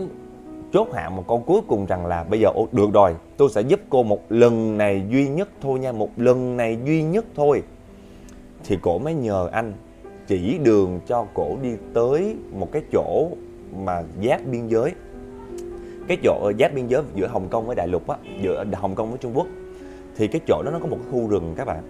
chốt 0.73 0.89
hạ 0.95 1.09
một 1.09 1.25
câu 1.29 1.39
cuối 1.47 1.61
cùng 1.69 1.87
rằng 1.87 2.07
là 2.07 2.25
bây 2.25 2.41
giờ 2.41 2.49
được 2.73 2.93
rồi 2.93 3.14
tôi 3.37 3.49
sẽ 3.51 3.61
giúp 3.61 3.81
cô 3.91 4.03
một 4.03 4.21
lần 4.29 4.79
này 4.79 5.03
duy 5.11 5.29
nhất 5.29 5.49
thôi 5.61 5.79
nha, 5.79 5.93
một 5.93 6.11
lần 6.16 6.57
này 6.57 6.79
duy 6.85 7.03
nhất 7.03 7.25
thôi. 7.37 7.62
Thì 8.64 8.79
cổ 8.83 8.99
mới 8.99 9.14
nhờ 9.14 9.49
anh 9.53 9.73
chỉ 10.29 10.59
đường 10.59 11.01
cho 11.07 11.26
cổ 11.35 11.57
đi 11.62 11.70
tới 11.95 12.37
một 12.53 12.72
cái 12.72 12.83
chỗ 12.93 13.29
mà 13.85 14.03
giáp 14.24 14.41
biên 14.47 14.68
giới. 14.68 14.93
Cái 16.09 16.16
chỗ 16.22 16.53
giáp 16.59 16.74
biên 16.74 16.87
giới 16.87 17.03
giữa 17.14 17.26
Hồng 17.26 17.49
Kông 17.49 17.66
với 17.66 17.76
Đại 17.76 17.89
Lục 17.89 18.09
á, 18.09 18.16
giữa 18.43 18.64
Hồng 18.72 18.95
Kông 18.95 19.11
với 19.11 19.18
Trung 19.18 19.33
Quốc, 19.35 19.47
thì 20.16 20.29
cái 20.29 20.41
chỗ 20.47 20.62
đó 20.64 20.70
nó 20.70 20.79
có 20.79 20.87
một 20.87 20.97
cái 21.03 21.12
khu 21.12 21.29
rừng 21.29 21.55
các 21.57 21.64
bạn. 21.64 21.83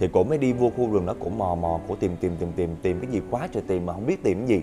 Thì 0.00 0.08
cổ 0.12 0.24
mới 0.24 0.38
đi 0.38 0.52
vô 0.52 0.70
khu 0.76 0.92
rừng 0.92 1.06
đó, 1.06 1.14
cổ 1.20 1.28
mò 1.28 1.54
mò, 1.54 1.80
cổ 1.88 1.94
tìm 1.94 2.12
tìm 2.20 2.32
tìm 2.40 2.48
tìm 2.56 2.70
tìm 2.82 3.00
cái 3.00 3.10
gì 3.10 3.20
quá 3.30 3.48
trời 3.52 3.62
tìm 3.66 3.86
mà 3.86 3.92
không 3.92 4.06
biết 4.06 4.22
tìm 4.22 4.38
cái 4.38 4.48
gì. 4.48 4.62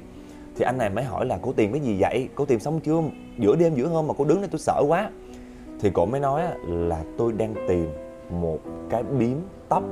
Thì 0.57 0.65
anh 0.65 0.78
này 0.78 0.89
mới 0.89 1.03
hỏi 1.03 1.26
là 1.26 1.38
cổ 1.41 1.53
tìm 1.53 1.71
cái 1.71 1.82
gì 1.82 1.97
vậy? 1.99 2.30
Cổ 2.36 2.45
tìm 2.45 2.59
xong 2.59 2.80
chưa? 2.80 3.01
Giữa 3.38 3.55
đêm, 3.55 3.76
giữa 3.76 3.88
hôm 3.88 4.07
mà 4.07 4.13
cổ 4.13 4.26
đứng 4.26 4.41
đây 4.41 4.49
tôi 4.51 4.59
sợ 4.59 4.84
quá. 4.88 5.09
Thì 5.80 5.89
cổ 5.93 6.05
mới 6.05 6.19
nói 6.19 6.41
là 6.67 7.03
tôi 7.17 7.32
đang 7.32 7.53
tìm 7.67 7.86
một 8.41 8.59
cái 8.89 9.03
biếm 9.03 9.38
tóc 9.69 9.84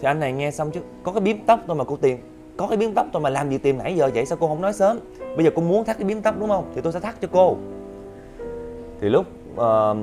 thì 0.00 0.08
anh 0.08 0.20
này 0.20 0.32
nghe 0.32 0.50
xong 0.50 0.70
chứ 0.70 0.80
có 1.02 1.12
cái 1.12 1.20
biếm 1.20 1.36
tóc 1.46 1.60
thôi 1.66 1.76
mà 1.76 1.84
cô 1.84 1.96
tìm 1.96 2.18
có 2.56 2.66
cái 2.68 2.76
biếm 2.76 2.92
tóc 2.94 3.06
thôi 3.12 3.22
mà 3.22 3.30
làm 3.30 3.50
gì 3.50 3.58
tìm 3.58 3.78
nãy 3.78 3.96
giờ 3.96 4.10
vậy 4.14 4.26
sao 4.26 4.38
cô 4.40 4.48
không 4.48 4.60
nói 4.60 4.72
sớm? 4.72 4.98
Bây 5.36 5.44
giờ 5.44 5.50
cô 5.54 5.62
muốn 5.62 5.84
thắt 5.84 5.98
cái 5.98 6.08
biếm 6.08 6.20
tóc 6.20 6.34
đúng 6.40 6.48
không? 6.48 6.72
Thì 6.74 6.80
tôi 6.80 6.92
sẽ 6.92 7.00
thắt 7.00 7.20
cho 7.20 7.28
cô. 7.32 7.56
Thì 9.00 9.08
lúc 9.08 9.26
uh, 9.54 9.96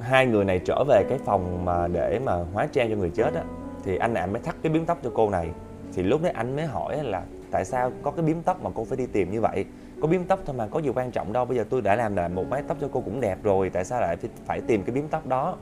hai 0.00 0.26
người 0.26 0.44
này 0.44 0.58
trở 0.58 0.84
về 0.88 1.04
cái 1.08 1.18
phòng 1.18 1.64
mà 1.64 1.88
để 1.88 2.18
mà 2.24 2.34
hóa 2.52 2.66
trang 2.72 2.90
cho 2.90 2.96
người 2.96 3.10
chết 3.10 3.34
á 3.34 3.42
thì 3.84 3.96
anh 3.96 4.14
này 4.14 4.26
mới 4.26 4.42
thắt 4.42 4.54
cái 4.62 4.72
biếm 4.72 4.84
tóc 4.84 4.98
cho 5.04 5.10
cô 5.14 5.30
này. 5.30 5.48
Thì 5.94 6.02
lúc 6.02 6.22
đấy 6.22 6.32
anh 6.32 6.56
mới 6.56 6.66
hỏi 6.66 7.04
là 7.04 7.22
tại 7.50 7.64
sao 7.64 7.92
có 8.02 8.10
cái 8.10 8.24
biếm 8.24 8.42
tóc 8.42 8.62
mà 8.62 8.70
cô 8.74 8.84
phải 8.84 8.96
đi 8.96 9.06
tìm 9.06 9.30
như 9.30 9.40
vậy? 9.40 9.64
Có 10.00 10.08
biếm 10.08 10.24
tóc 10.24 10.40
thôi 10.46 10.56
mà 10.58 10.66
có 10.66 10.78
gì 10.78 10.90
quan 10.94 11.10
trọng 11.10 11.32
đâu 11.32 11.44
bây 11.44 11.56
giờ 11.56 11.64
tôi 11.70 11.80
đã 11.80 11.96
làm 11.96 12.16
lại 12.16 12.28
một 12.28 12.44
mái 12.50 12.62
tóc 12.68 12.76
cho 12.80 12.88
cô 12.92 13.00
cũng 13.00 13.20
đẹp 13.20 13.38
rồi 13.42 13.70
tại 13.70 13.84
sao 13.84 14.00
lại 14.00 14.16
phải 14.46 14.60
tìm 14.60 14.82
cái 14.82 14.94
biếm 14.94 15.08
tóc 15.08 15.26
đó? 15.26 15.56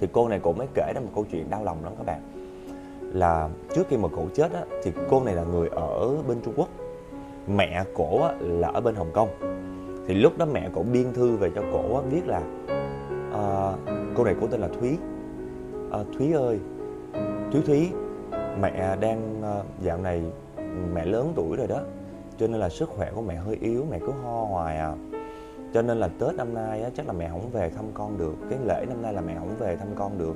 Thì 0.00 0.08
cô 0.12 0.28
này 0.28 0.38
cũng 0.38 0.58
mới 0.58 0.66
kể 0.74 0.92
ra 0.94 1.00
một 1.00 1.10
câu 1.14 1.24
chuyện 1.30 1.50
đau 1.50 1.64
lòng 1.64 1.84
lắm 1.84 1.92
các 1.98 2.06
bạn. 2.06 2.20
Là 3.12 3.48
trước 3.74 3.86
khi 3.88 3.96
mà 3.96 4.08
cổ 4.16 4.22
chết 4.34 4.52
á, 4.52 4.64
thì 4.82 4.92
cô 5.10 5.24
này 5.24 5.34
là 5.34 5.44
người 5.44 5.68
ở 5.68 6.16
bên 6.28 6.40
Trung 6.44 6.54
Quốc. 6.56 6.68
Mẹ 7.46 7.84
cổ 7.94 8.22
á, 8.22 8.34
là 8.40 8.68
ở 8.68 8.80
bên 8.80 8.94
Hồng 8.94 9.10
Kông. 9.12 9.28
Thì 10.06 10.14
lúc 10.14 10.38
đó 10.38 10.46
mẹ 10.52 10.68
cổ 10.74 10.82
biên 10.82 11.12
thư 11.12 11.36
về 11.36 11.50
cho 11.54 11.62
cổ 11.72 11.96
á, 11.96 12.02
viết 12.10 12.26
là 12.26 12.42
à, 13.32 13.72
cô 14.16 14.24
này 14.24 14.34
cổ 14.40 14.46
tên 14.46 14.60
là 14.60 14.68
Thúy. 14.68 14.96
À, 15.92 15.98
Thúy 16.18 16.32
ơi 16.32 16.58
Thúy 17.52 17.62
Thúy 17.66 17.90
mẹ 18.60 18.96
đang 19.00 19.42
à, 19.42 19.62
dạo 19.82 19.98
này 19.98 20.22
mẹ 20.94 21.04
lớn 21.04 21.32
tuổi 21.36 21.56
rồi 21.56 21.66
đó. 21.66 21.80
Cho 22.38 22.46
nên 22.46 22.60
là 22.60 22.68
sức 22.68 22.88
khỏe 22.88 23.10
của 23.14 23.22
mẹ 23.22 23.34
hơi 23.34 23.56
yếu 23.60 23.86
mẹ 23.90 23.98
cứ 23.98 24.12
ho 24.24 24.44
hoài 24.44 24.78
à 24.78 24.94
cho 25.74 25.82
nên 25.82 25.98
là 25.98 26.08
tết 26.18 26.34
năm 26.34 26.54
nay 26.54 26.82
á, 26.82 26.90
chắc 26.94 27.06
là 27.06 27.12
mẹ 27.12 27.28
không 27.28 27.50
về 27.52 27.70
thăm 27.70 27.84
con 27.94 28.18
được. 28.18 28.34
Cái 28.50 28.58
lễ 28.66 28.86
năm 28.88 29.02
nay 29.02 29.12
là 29.12 29.20
mẹ 29.20 29.34
không 29.38 29.56
về 29.58 29.76
thăm 29.76 29.88
con 29.94 30.18
được. 30.18 30.34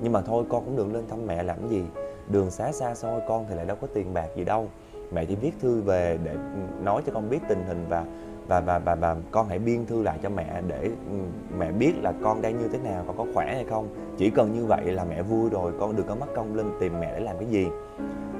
Nhưng 0.00 0.12
mà 0.12 0.20
thôi 0.20 0.44
con 0.48 0.64
cũng 0.64 0.76
đừng 0.76 0.94
lên 0.94 1.04
thăm 1.08 1.26
mẹ 1.26 1.42
làm 1.42 1.68
gì. 1.68 1.84
Đường 2.28 2.50
xá 2.50 2.72
xa 2.72 2.94
xôi 2.94 3.20
con 3.28 3.46
thì 3.48 3.54
lại 3.54 3.66
đâu 3.66 3.76
có 3.80 3.86
tiền 3.94 4.14
bạc 4.14 4.26
gì 4.36 4.44
đâu. 4.44 4.68
Mẹ 5.12 5.24
chỉ 5.24 5.34
viết 5.34 5.52
thư 5.60 5.80
về 5.80 6.18
để 6.24 6.32
ừ, 6.32 6.84
nói 6.84 7.02
cho 7.06 7.12
con 7.12 7.30
biết 7.30 7.38
tình 7.48 7.64
hình 7.68 7.86
và 7.88 8.04
và 8.48 8.60
và 8.60 8.78
và, 8.78 8.94
và 8.94 9.16
con 9.30 9.48
hãy 9.48 9.58
biên 9.58 9.86
thư 9.86 10.02
lại 10.02 10.18
cho 10.22 10.28
mẹ 10.28 10.62
để 10.66 10.82
ừ, 10.82 11.16
mẹ 11.58 11.72
biết 11.72 11.92
là 12.02 12.12
con 12.22 12.42
đang 12.42 12.58
như 12.58 12.68
thế 12.68 12.78
nào 12.78 13.04
con 13.06 13.16
có 13.16 13.26
khỏe 13.34 13.54
hay 13.54 13.64
không. 13.64 13.88
Chỉ 14.18 14.30
cần 14.30 14.52
như 14.52 14.64
vậy 14.64 14.84
là 14.84 15.04
mẹ 15.04 15.22
vui 15.22 15.50
rồi 15.50 15.72
con 15.80 15.96
đừng 15.96 16.06
có 16.06 16.14
mất 16.14 16.26
công 16.36 16.54
lên 16.54 16.66
tìm 16.80 17.00
mẹ 17.00 17.12
để 17.14 17.20
làm 17.20 17.36
cái 17.38 17.48
gì. 17.48 17.66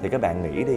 Thì 0.03 0.09
các 0.09 0.21
bạn 0.21 0.43
nghĩ 0.43 0.65
đi 0.65 0.77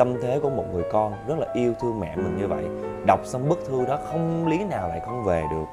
tâm 0.00 0.14
thế 0.22 0.40
của 0.42 0.50
một 0.50 0.64
người 0.72 0.84
con 0.92 1.12
rất 1.26 1.38
là 1.38 1.46
yêu 1.54 1.74
thương 1.80 2.00
mẹ 2.00 2.16
mình 2.16 2.36
như 2.38 2.46
vậy. 2.46 2.64
Đọc 3.06 3.20
xong 3.24 3.48
bức 3.48 3.58
thư 3.68 3.86
đó 3.86 3.98
không 4.04 4.46
lý 4.46 4.64
nào 4.64 4.88
lại 4.88 5.00
không 5.00 5.24
về 5.24 5.44
được. 5.50 5.64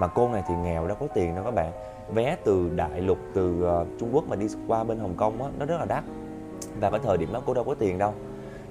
Mà 0.00 0.06
cô 0.06 0.28
này 0.28 0.42
thì 0.48 0.54
nghèo 0.54 0.86
đâu 0.86 0.96
có 1.00 1.06
tiền 1.14 1.34
đâu 1.34 1.44
các 1.44 1.54
bạn. 1.54 1.72
Vé 2.14 2.36
từ 2.44 2.70
đại 2.76 3.00
lục 3.00 3.18
từ 3.34 3.68
uh, 3.82 3.86
trung 4.00 4.08
quốc 4.12 4.24
mà 4.28 4.36
đi 4.36 4.46
qua 4.68 4.84
bên 4.84 4.98
hồng 4.98 5.14
kông 5.16 5.42
á 5.42 5.48
nó 5.58 5.66
rất 5.66 5.76
là 5.78 5.84
đắt. 5.84 6.04
Và 6.80 6.90
cái 6.90 7.00
thời 7.02 7.16
điểm 7.16 7.32
đó 7.32 7.42
cô 7.46 7.54
đâu 7.54 7.64
có 7.64 7.74
tiền 7.74 7.98
đâu. 7.98 8.12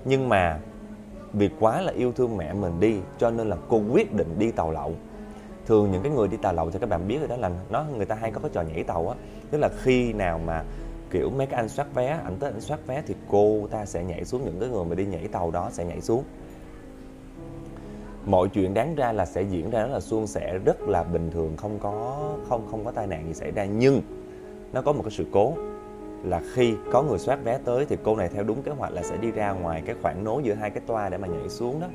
Nhưng 0.06 0.30
mà 0.30 0.60
vì 1.34 1.50
quá 1.60 1.82
là 1.82 1.92
yêu 1.92 2.12
thương 2.12 2.38
mẹ 2.38 2.54
mình 2.54 2.80
đi 2.80 2.98
cho 3.18 3.32
nên 3.32 3.50
là 3.50 3.58
cô 3.70 3.82
quyết 3.92 4.14
định 4.14 4.40
đi 4.40 4.52
tàu 4.52 4.72
lậu. 4.72 4.92
Thường 5.66 5.92
những 5.92 6.02
cái 6.02 6.12
người 6.12 6.28
đi 6.28 6.38
tàu 6.38 6.54
lậu 6.54 6.72
thì 6.72 6.80
các 6.80 6.90
bạn 6.90 7.08
biết 7.08 7.20
rồi 7.20 7.28
đó 7.28 7.36
là 7.36 7.52
nó 7.70 7.86
người 7.98 8.06
ta 8.06 8.16
hay 8.16 8.32
có 8.32 8.42
cái 8.42 8.52
trò 8.54 8.62
nhảy 8.62 8.84
tàu 8.84 9.10
á. 9.10 9.16
Tức 9.52 9.58
là 9.58 9.70
khi 9.82 10.14
nào 10.14 10.40
mà 10.46 10.64
kiểu 11.14 11.30
mấy 11.30 11.48
cái 11.48 11.58
anh 11.58 11.70
soát 11.70 11.88
vé, 11.94 12.08
ảnh 12.08 12.36
tới 12.40 12.52
anh 12.52 12.62
soát 12.62 12.88
vé 12.88 13.04
thì 13.08 13.16
cô 13.30 13.68
ta 13.72 13.86
sẽ 13.86 14.04
nhảy 14.04 14.26
xuống, 14.26 14.46
những 14.46 14.60
cái 14.60 14.70
người 14.70 14.86
mà 14.86 14.96
đi 14.96 15.06
nhảy 15.06 15.28
tàu 15.28 15.52
đó 15.52 15.70
sẽ 15.72 15.86
nhảy 15.86 16.02
xuống. 16.02 16.24
Mọi 18.26 18.48
chuyện 18.50 18.74
đáng 18.74 18.96
ra 18.96 19.12
là 19.12 19.26
sẽ 19.26 19.42
diễn 19.42 19.70
ra 19.70 19.82
rất 19.82 19.94
là 19.94 20.00
suôn 20.00 20.28
sẻ, 20.28 20.58
rất 20.66 20.82
là 20.82 21.04
bình 21.04 21.32
thường, 21.32 21.58
không 21.58 21.80
có, 21.80 22.30
không 22.50 22.68
không 22.72 22.86
có 22.86 22.92
tai 22.92 23.08
nạn 23.08 23.28
gì 23.28 23.34
xảy 23.34 23.52
ra. 23.52 23.66
Nhưng 23.66 24.02
nó 24.74 24.82
có 24.82 24.94
một 24.94 25.02
cái 25.04 25.12
sự 25.12 25.26
cố 25.32 25.54
là 26.24 26.42
khi 26.54 26.74
có 26.92 27.04
người 27.04 27.20
soát 27.20 27.40
vé 27.44 27.60
tới 27.66 27.86
thì 27.86 27.98
cô 28.04 28.16
này 28.16 28.30
theo 28.34 28.44
đúng 28.44 28.64
kế 28.64 28.72
hoạch 28.72 28.92
là 28.92 29.04
sẽ 29.04 29.18
đi 29.18 29.32
ra 29.32 29.52
ngoài 29.52 29.82
cái 29.86 29.96
khoảng 30.02 30.24
nối 30.24 30.44
giữa 30.44 30.54
hai 30.54 30.70
cái 30.70 30.84
toa 30.88 31.10
để 31.10 31.18
mà 31.18 31.28
nhảy 31.28 31.50
xuống 31.50 31.80
đó. 31.80 31.88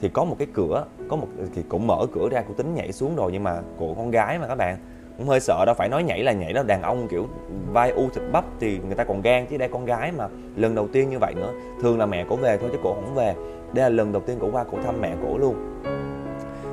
Thì 0.00 0.08
có 0.08 0.24
một 0.24 0.36
cái 0.38 0.48
cửa, 0.54 0.86
có 1.08 1.16
một, 1.16 1.28
thì 1.54 1.62
cũng 1.68 1.86
mở 1.86 2.06
cửa 2.12 2.28
ra, 2.30 2.44
cô 2.48 2.54
tính 2.54 2.74
nhảy 2.74 2.92
xuống 2.92 3.16
rồi 3.16 3.32
nhưng 3.32 3.44
mà 3.44 3.62
của 3.76 3.94
con 3.94 4.10
gái 4.10 4.38
mà 4.38 4.46
các 4.46 4.54
bạn 4.54 4.78
cũng 5.18 5.28
hơi 5.28 5.40
sợ 5.40 5.64
đâu 5.64 5.74
phải 5.74 5.88
nói 5.88 6.02
nhảy 6.02 6.22
là 6.22 6.32
nhảy 6.32 6.52
đó 6.52 6.62
đàn 6.62 6.82
ông 6.82 7.08
kiểu 7.08 7.26
vai 7.72 7.90
u 7.90 8.08
thịt 8.08 8.22
bắp 8.32 8.44
thì 8.60 8.78
người 8.86 8.94
ta 8.94 9.04
còn 9.04 9.22
gan 9.22 9.46
chứ 9.46 9.56
đây 9.56 9.68
con 9.68 9.84
gái 9.84 10.12
mà. 10.12 10.28
Lần 10.56 10.74
đầu 10.74 10.88
tiên 10.88 11.10
như 11.10 11.18
vậy 11.18 11.34
nữa 11.34 11.52
thường 11.80 11.98
là 11.98 12.06
mẹ 12.06 12.24
cổ 12.28 12.36
về 12.36 12.58
thôi 12.58 12.70
chứ 12.72 12.78
cổ 12.82 12.94
không 12.94 13.14
về. 13.14 13.34
Đây 13.72 13.82
là 13.82 13.88
lần 13.88 14.12
đầu 14.12 14.22
tiên 14.22 14.38
cổ 14.40 14.48
qua 14.52 14.64
cổ 14.64 14.78
thăm 14.84 15.00
mẹ 15.00 15.14
cổ 15.22 15.38
luôn. 15.38 15.82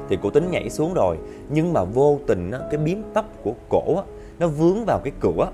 Thì 0.09 0.17
cổ 0.23 0.29
tính 0.29 0.51
nhảy 0.51 0.69
xuống 0.69 0.93
rồi 0.93 1.17
nhưng 1.49 1.73
mà 1.73 1.83
vô 1.83 2.19
tình 2.27 2.51
á, 2.51 2.59
cái 2.71 2.77
biếm 2.77 2.97
tóc 3.13 3.25
của 3.43 3.53
cổ 3.69 3.95
á, 3.95 4.03
nó 4.39 4.47
vướng 4.47 4.85
vào 4.85 4.99
cái 5.03 5.13
cửa 5.19 5.47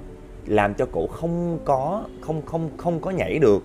làm 0.45 0.73
cho 0.73 0.85
cổ 0.91 1.07
không 1.07 1.59
có 1.65 2.03
không 2.21 2.41
không 2.45 2.69
không 2.77 2.99
có 2.99 3.11
nhảy 3.11 3.39
được. 3.39 3.63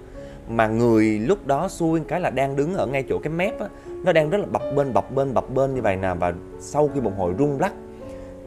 Mà 0.48 0.66
người 0.66 1.18
lúc 1.18 1.46
đó 1.46 1.68
xui 1.68 2.00
cái 2.08 2.20
là 2.20 2.30
đang 2.30 2.56
đứng 2.56 2.74
ở 2.74 2.86
ngay 2.86 3.04
chỗ 3.08 3.18
cái 3.18 3.32
mép 3.32 3.60
á 3.60 3.66
nó 4.04 4.12
đang 4.12 4.30
rất 4.30 4.38
là 4.38 4.46
bập 4.46 4.62
bên 4.76 4.92
bập 4.92 5.14
bên 5.14 5.34
bập 5.34 5.54
bên 5.54 5.74
như 5.74 5.82
vậy 5.82 5.96
nè. 5.96 6.14
Và 6.20 6.32
sau 6.60 6.90
khi 6.94 7.00
một 7.00 7.12
hồi 7.18 7.34
rung 7.38 7.60
lắc 7.60 7.72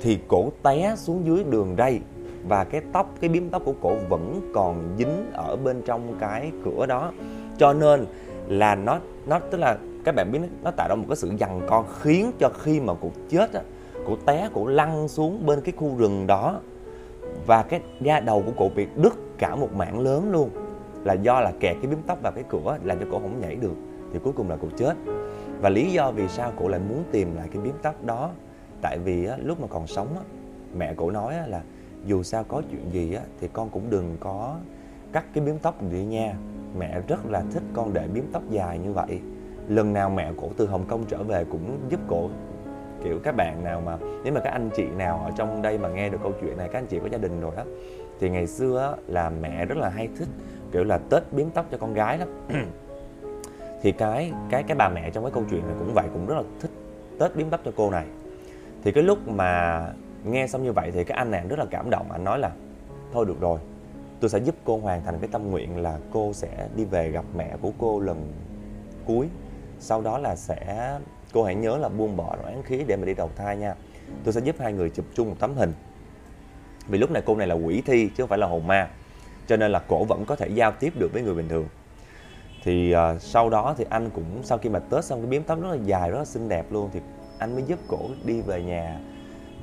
thì 0.01 0.19
cổ 0.27 0.49
té 0.63 0.95
xuống 0.97 1.25
dưới 1.25 1.43
đường 1.43 1.75
ray 1.77 1.99
và 2.47 2.63
cái 2.63 2.81
tóc, 2.93 3.13
cái 3.21 3.29
biếm 3.29 3.49
tóc 3.49 3.61
của 3.65 3.73
cổ 3.81 3.95
vẫn 4.09 4.51
còn 4.53 4.95
dính 4.97 5.31
ở 5.33 5.55
bên 5.55 5.81
trong 5.85 6.15
cái 6.19 6.51
cửa 6.65 6.85
đó. 6.85 7.11
Cho 7.57 7.73
nên 7.73 8.05
là 8.47 8.75
nó 8.75 8.99
nó, 9.27 9.39
tức 9.39 9.57
là 9.57 9.77
các 10.05 10.15
bạn 10.15 10.31
biết 10.31 10.39
nó 10.63 10.71
tạo 10.71 10.89
ra 10.89 10.95
một 10.95 11.05
cái 11.07 11.15
sự 11.15 11.31
dằn 11.37 11.61
co 11.67 11.83
khiến 11.99 12.31
cho 12.39 12.49
khi 12.59 12.79
mà 12.79 12.93
cụ 12.93 13.11
chết 13.29 13.53
á 13.53 13.61
cụ 14.05 14.15
té 14.25 14.49
cụ 14.53 14.67
lăn 14.67 15.07
xuống 15.07 15.45
bên 15.45 15.61
cái 15.61 15.73
khu 15.77 15.95
rừng 15.97 16.27
đó. 16.27 16.59
Và 17.45 17.63
cái 17.63 17.81
da 18.01 18.19
đầu 18.19 18.43
của 18.45 18.51
cụ 18.51 18.71
bị 18.75 18.87
đứt 18.95 19.13
cả 19.37 19.55
một 19.55 19.73
mảng 19.73 19.99
lớn 19.99 20.31
luôn. 20.31 20.49
Là 21.03 21.13
do 21.13 21.39
là 21.41 21.51
kẹt 21.59 21.75
cái 21.81 21.87
biếm 21.87 21.99
tóc 22.07 22.21
vào 22.21 22.31
cái 22.31 22.43
cửa, 22.49 22.77
làm 22.83 22.99
cho 22.99 23.05
cổ 23.11 23.19
không 23.19 23.41
nhảy 23.41 23.55
được. 23.55 23.75
Thì 24.13 24.19
cuối 24.23 24.33
cùng 24.35 24.49
là 24.49 24.55
cụ 24.55 24.67
chết. 24.77 24.93
Và 25.61 25.69
lý 25.69 25.91
do 25.91 26.11
vì 26.11 26.27
sao 26.27 26.51
cụ 26.57 26.67
lại 26.67 26.79
muốn 26.89 27.03
tìm 27.11 27.35
lại 27.35 27.47
cái 27.53 27.61
biếm 27.61 27.73
tóc 27.81 28.05
đó 28.05 28.29
tại 28.81 28.97
vì 28.97 29.25
á, 29.25 29.37
lúc 29.43 29.61
mà 29.61 29.67
còn 29.67 29.87
sống 29.87 30.07
á, 30.17 30.23
mẹ 30.77 30.93
cổ 30.93 31.11
nói 31.11 31.35
á, 31.35 31.47
là 31.47 31.61
dù 32.05 32.23
sao 32.23 32.43
có 32.43 32.61
chuyện 32.71 32.93
gì 32.93 33.13
á, 33.13 33.23
thì 33.41 33.47
con 33.53 33.69
cũng 33.69 33.89
đừng 33.89 34.17
có 34.19 34.55
cắt 35.11 35.25
cái 35.33 35.43
biếm 35.43 35.57
tóc 35.57 35.75
đi 35.91 36.05
nha. 36.05 36.35
Mẹ 36.77 37.01
rất 37.07 37.25
là 37.25 37.43
thích 37.51 37.63
con 37.73 37.93
để 37.93 38.07
biếm 38.13 38.23
tóc 38.31 38.43
dài 38.49 38.79
như 38.79 38.91
vậy. 38.91 39.21
Lần 39.67 39.93
nào 39.93 40.09
mẹ 40.09 40.31
cổ 40.37 40.49
từ 40.57 40.67
Hồng 40.67 40.85
Kông 40.87 41.05
trở 41.07 41.23
về 41.23 41.45
cũng 41.51 41.79
giúp 41.89 41.99
cổ. 42.07 42.29
Kiểu 43.03 43.19
các 43.23 43.35
bạn 43.35 43.63
nào 43.63 43.81
mà 43.81 43.97
nếu 44.23 44.33
mà 44.33 44.39
các 44.39 44.49
anh 44.49 44.69
chị 44.75 44.85
nào 44.97 45.21
ở 45.25 45.31
trong 45.37 45.61
đây 45.61 45.77
mà 45.77 45.89
nghe 45.89 46.09
được 46.09 46.17
câu 46.23 46.33
chuyện 46.41 46.57
này 46.57 46.69
các 46.71 46.79
anh 46.79 46.87
chị 46.87 46.99
có 46.99 47.07
gia 47.11 47.17
đình 47.17 47.41
rồi 47.41 47.51
đó 47.55 47.63
thì 48.19 48.29
ngày 48.29 48.47
xưa 48.47 48.79
á, 48.79 49.01
là 49.07 49.29
mẹ 49.29 49.65
rất 49.65 49.77
là 49.77 49.89
hay 49.89 50.09
thích 50.17 50.27
kiểu 50.71 50.83
là 50.83 50.97
tết 50.97 51.23
biếm 51.31 51.49
tóc 51.49 51.65
cho 51.71 51.77
con 51.77 51.93
gái 51.93 52.17
lắm. 52.17 52.27
Thì 53.81 53.91
cái 53.91 54.31
cái 54.49 54.63
cái 54.63 54.77
bà 54.77 54.89
mẹ 54.89 55.09
trong 55.09 55.23
cái 55.23 55.31
câu 55.31 55.43
chuyện 55.49 55.67
này 55.67 55.75
cũng 55.79 55.93
vậy 55.93 56.05
cũng 56.13 56.25
rất 56.25 56.35
là 56.35 56.43
thích 56.59 56.71
tết 57.19 57.35
biếm 57.35 57.49
tóc 57.49 57.61
cho 57.65 57.71
cô 57.75 57.91
này 57.91 58.05
thì 58.83 58.91
cái 58.91 59.03
lúc 59.03 59.27
mà 59.27 59.83
nghe 60.23 60.47
xong 60.47 60.63
như 60.63 60.71
vậy 60.71 60.91
thì 60.91 61.03
cái 61.03 61.17
anh 61.17 61.31
này 61.31 61.43
rất 61.49 61.59
là 61.59 61.65
cảm 61.71 61.89
động. 61.89 62.11
Anh 62.11 62.23
nói 62.23 62.39
là 62.39 62.51
thôi 63.13 63.25
được 63.25 63.39
rồi 63.39 63.59
tôi 64.19 64.29
sẽ 64.29 64.39
giúp 64.39 64.55
cô 64.63 64.77
hoàn 64.77 65.03
thành 65.03 65.19
cái 65.21 65.29
tâm 65.31 65.51
nguyện 65.51 65.77
là 65.77 65.97
cô 66.11 66.33
sẽ 66.33 66.67
đi 66.75 66.85
về 66.85 67.11
gặp 67.11 67.25
mẹ 67.35 67.55
của 67.61 67.71
cô 67.77 67.99
lần 67.99 68.33
cuối. 69.05 69.27
Sau 69.79 70.01
đó 70.01 70.17
là 70.17 70.35
sẽ 70.35 70.97
cô 71.33 71.43
hãy 71.43 71.55
nhớ 71.55 71.77
là 71.77 71.89
buông 71.89 72.17
bỏ 72.17 72.35
oán 72.43 72.63
khí 72.63 72.83
để 72.87 72.95
mà 72.95 73.05
đi 73.05 73.13
đầu 73.13 73.29
thai 73.35 73.57
nha. 73.57 73.75
Tôi 74.23 74.33
sẽ 74.33 74.41
giúp 74.41 74.55
hai 74.59 74.73
người 74.73 74.89
chụp 74.89 75.05
chung 75.13 75.29
một 75.29 75.35
tấm 75.39 75.55
hình. 75.55 75.73
Vì 76.87 76.97
lúc 76.97 77.11
này 77.11 77.23
cô 77.25 77.35
này 77.35 77.47
là 77.47 77.55
quỷ 77.55 77.81
thi 77.85 78.07
chứ 78.07 78.23
không 78.23 78.27
phải 78.29 78.37
là 78.37 78.47
hồn 78.47 78.67
ma 78.67 78.89
cho 79.47 79.57
nên 79.57 79.71
là 79.71 79.79
cổ 79.79 80.03
vẫn 80.03 80.25
có 80.25 80.35
thể 80.35 80.47
giao 80.47 80.71
tiếp 80.71 80.93
được 80.99 81.13
với 81.13 81.21
người 81.21 81.35
bình 81.35 81.49
thường. 81.49 81.67
Thì 82.63 82.95
uh, 82.95 83.21
sau 83.21 83.49
đó 83.49 83.75
thì 83.77 83.85
anh 83.89 84.09
cũng 84.09 84.43
sau 84.43 84.57
khi 84.57 84.69
mà 84.69 84.79
tết 84.79 85.05
xong 85.05 85.21
cái 85.21 85.29
biếm 85.29 85.43
tóc 85.43 85.61
rất 85.61 85.69
là 85.69 85.77
dài 85.85 86.11
rất 86.11 86.17
là 86.17 86.25
xinh 86.25 86.49
đẹp 86.49 86.71
luôn 86.71 86.89
thì 86.93 86.99
anh 87.39 87.53
mới 87.53 87.63
giúp 87.63 87.79
cổ 87.87 87.99
đi 88.25 88.41
về 88.41 88.63
nhà, 88.63 88.99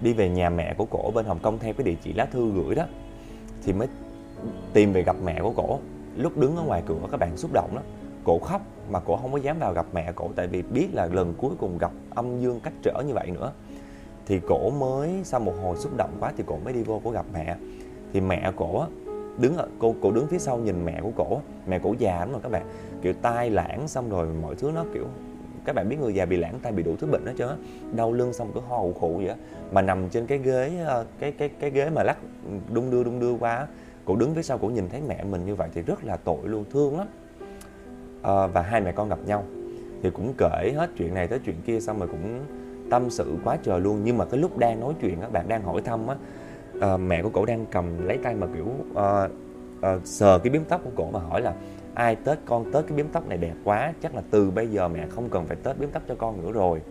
đi 0.02 0.12
về 0.12 0.28
nhà 0.28 0.50
mẹ 0.50 0.74
của 0.78 0.84
cổ 0.84 1.10
bên 1.14 1.24
Hồng 1.26 1.38
Kông 1.42 1.58
theo 1.58 1.72
cái 1.72 1.84
địa 1.84 1.96
chỉ 2.02 2.12
lá 2.12 2.24
thư 2.24 2.50
gửi 2.52 2.74
đó. 2.74 2.84
Thì 3.62 3.72
mới 3.72 3.88
tìm 4.72 4.92
về 4.92 5.02
gặp 5.02 5.16
mẹ 5.24 5.40
của 5.42 5.52
cổ. 5.56 5.78
Lúc 6.16 6.36
đứng 6.36 6.56
ở 6.56 6.62
ngoài 6.62 6.82
cửa, 6.86 6.98
các 7.10 7.20
bạn 7.20 7.36
xúc 7.36 7.50
động 7.52 7.70
lắm. 7.74 7.84
Cổ 8.24 8.38
khóc 8.38 8.62
mà 8.90 9.00
cổ 9.00 9.16
không 9.16 9.32
có 9.32 9.38
dám 9.38 9.58
vào 9.58 9.72
gặp 9.72 9.86
mẹ 9.92 10.12
cổ, 10.12 10.30
tại 10.36 10.46
vì 10.46 10.62
biết 10.62 10.88
là 10.92 11.06
lần 11.06 11.34
cuối 11.38 11.52
cùng 11.58 11.78
gặp 11.78 11.92
âm 12.14 12.40
dương 12.40 12.60
cách 12.60 12.72
trở 12.82 13.02
như 13.06 13.14
vậy 13.14 13.30
nữa. 13.30 13.52
Thì 14.26 14.40
cổ 14.48 14.70
mới, 14.70 15.20
sau 15.24 15.40
một 15.40 15.54
hồi 15.62 15.76
xúc 15.76 15.96
động 15.96 16.10
quá 16.20 16.32
thì 16.36 16.44
cổ 16.46 16.58
mới 16.64 16.72
đi 16.72 16.82
vô 16.82 17.00
cổ 17.04 17.10
gặp 17.10 17.26
mẹ. 17.32 17.56
Thì 18.12 18.20
mẹ 18.20 18.52
cổ 18.56 18.84
đứng 19.38 19.56
ở, 19.56 19.68
cô, 19.78 19.94
cổ 20.02 20.12
đứng 20.12 20.26
phía 20.26 20.38
sau 20.38 20.58
nhìn 20.58 20.84
mẹ 20.84 21.00
của 21.02 21.10
cổ 21.16 21.40
mẹ 21.66 21.78
cổ 21.78 21.94
già 21.98 22.18
lắm 22.18 22.32
rồi 22.32 22.40
các 22.42 22.52
bạn. 22.52 22.66
Kiểu 23.02 23.12
tai 23.22 23.50
lãng 23.50 23.88
xong 23.88 24.10
rồi 24.10 24.26
mọi 24.42 24.54
thứ 24.54 24.70
nó 24.74 24.84
kiểu 24.94 25.06
các 25.66 25.74
bạn 25.74 25.88
biết 25.88 25.96
người 26.00 26.14
già 26.14 26.24
bị 26.24 26.36
lãng 26.36 26.58
tay 26.62 26.72
bị 26.72 26.82
đủ 26.82 26.96
thứ 26.96 27.06
bệnh 27.06 27.24
đó 27.24 27.32
chứ. 27.36 27.46
Đau 27.92 28.12
lưng 28.12 28.32
xong 28.32 28.50
cứ 28.54 28.60
ho 28.68 28.76
hụ 28.76 28.92
khụ 28.92 29.16
vậy 29.16 29.28
á. 29.28 29.36
Mà 29.72 29.82
nằm 29.82 30.08
trên 30.08 30.26
cái 30.26 30.38
ghế 30.38 30.72
ờ, 30.86 31.04
cái 31.18 31.32
cái 31.32 31.48
cái 31.48 31.70
ghế 31.70 31.90
mà 31.90 32.02
lắc 32.02 32.18
ừ, 32.44 32.52
đung 32.74 32.90
đưa 32.90 33.04
đung 33.04 33.20
đưa 33.20 33.32
qua 33.32 33.66
cổ 34.04 34.16
đứng 34.16 34.34
phía 34.34 34.42
sau 34.42 34.58
cổ 34.58 34.68
nhìn 34.68 34.88
thấy 34.88 35.00
mẹ 35.08 35.24
mình 35.24 35.46
như 35.46 35.54
vậy 35.54 35.68
thì 35.74 35.82
rất 35.82 36.04
là 36.04 36.16
tội 36.16 36.38
luôn 36.44 36.64
thương 36.72 36.98
lắm. 36.98 37.06
À, 38.22 38.46
và 38.46 38.62
hai 38.62 38.80
mẹ 38.80 38.92
con 38.92 39.08
gặp 39.08 39.18
nhau 39.26 39.44
thì 40.02 40.10
cũng 40.10 40.34
kể 40.38 40.72
hết 40.76 40.90
chuyện 40.98 41.14
này 41.14 41.26
tới 41.26 41.38
chuyện 41.44 41.56
kia 41.66 41.80
xong 41.80 41.98
rồi 41.98 42.08
cũng 42.08 42.40
tâm 42.90 43.10
sự 43.10 43.34
quá 43.44 43.56
trời 43.62 43.80
luôn. 43.80 44.00
Nhưng 44.04 44.18
mà 44.18 44.24
cái 44.24 44.40
lúc 44.40 44.58
đang 44.58 44.80
nói 44.80 44.94
chuyện 45.00 45.20
các 45.20 45.32
bạn 45.32 45.48
đang 45.48 45.62
hỏi 45.62 45.82
thăm 45.82 46.06
á 46.06 46.16
à, 46.80 46.96
mẹ 46.96 47.22
của 47.22 47.30
cổ 47.30 47.44
đang 47.44 47.66
cầm 47.70 48.06
lấy 48.06 48.18
tay 48.22 48.34
mà 48.34 48.46
kiểu 48.54 48.66
à, 48.94 49.28
à, 49.80 49.98
sờ 50.04 50.38
cái 50.38 50.50
biếm 50.50 50.64
tóc 50.64 50.80
của 50.84 50.90
cổ 50.96 51.10
mà 51.10 51.20
hỏi 51.20 51.40
là 51.40 51.54
ai 51.96 52.16
tết 52.16 52.38
con 52.44 52.72
tết 52.72 52.86
cái 52.86 52.96
biếm 52.96 53.06
tóc 53.08 53.28
này 53.28 53.38
đẹp 53.38 53.54
quá 53.64 53.92
chắc 54.02 54.14
là 54.14 54.22
từ 54.30 54.50
bây 54.50 54.68
giờ 54.68 54.88
mẹ 54.88 55.06
không 55.10 55.28
cần 55.28 55.46
phải 55.46 55.56
tết 55.62 55.78
biếm 55.78 55.90
tóc 55.90 56.02
cho 56.08 56.14
con 56.14 56.42
nữa 56.42 56.52
rồi. 56.52 56.82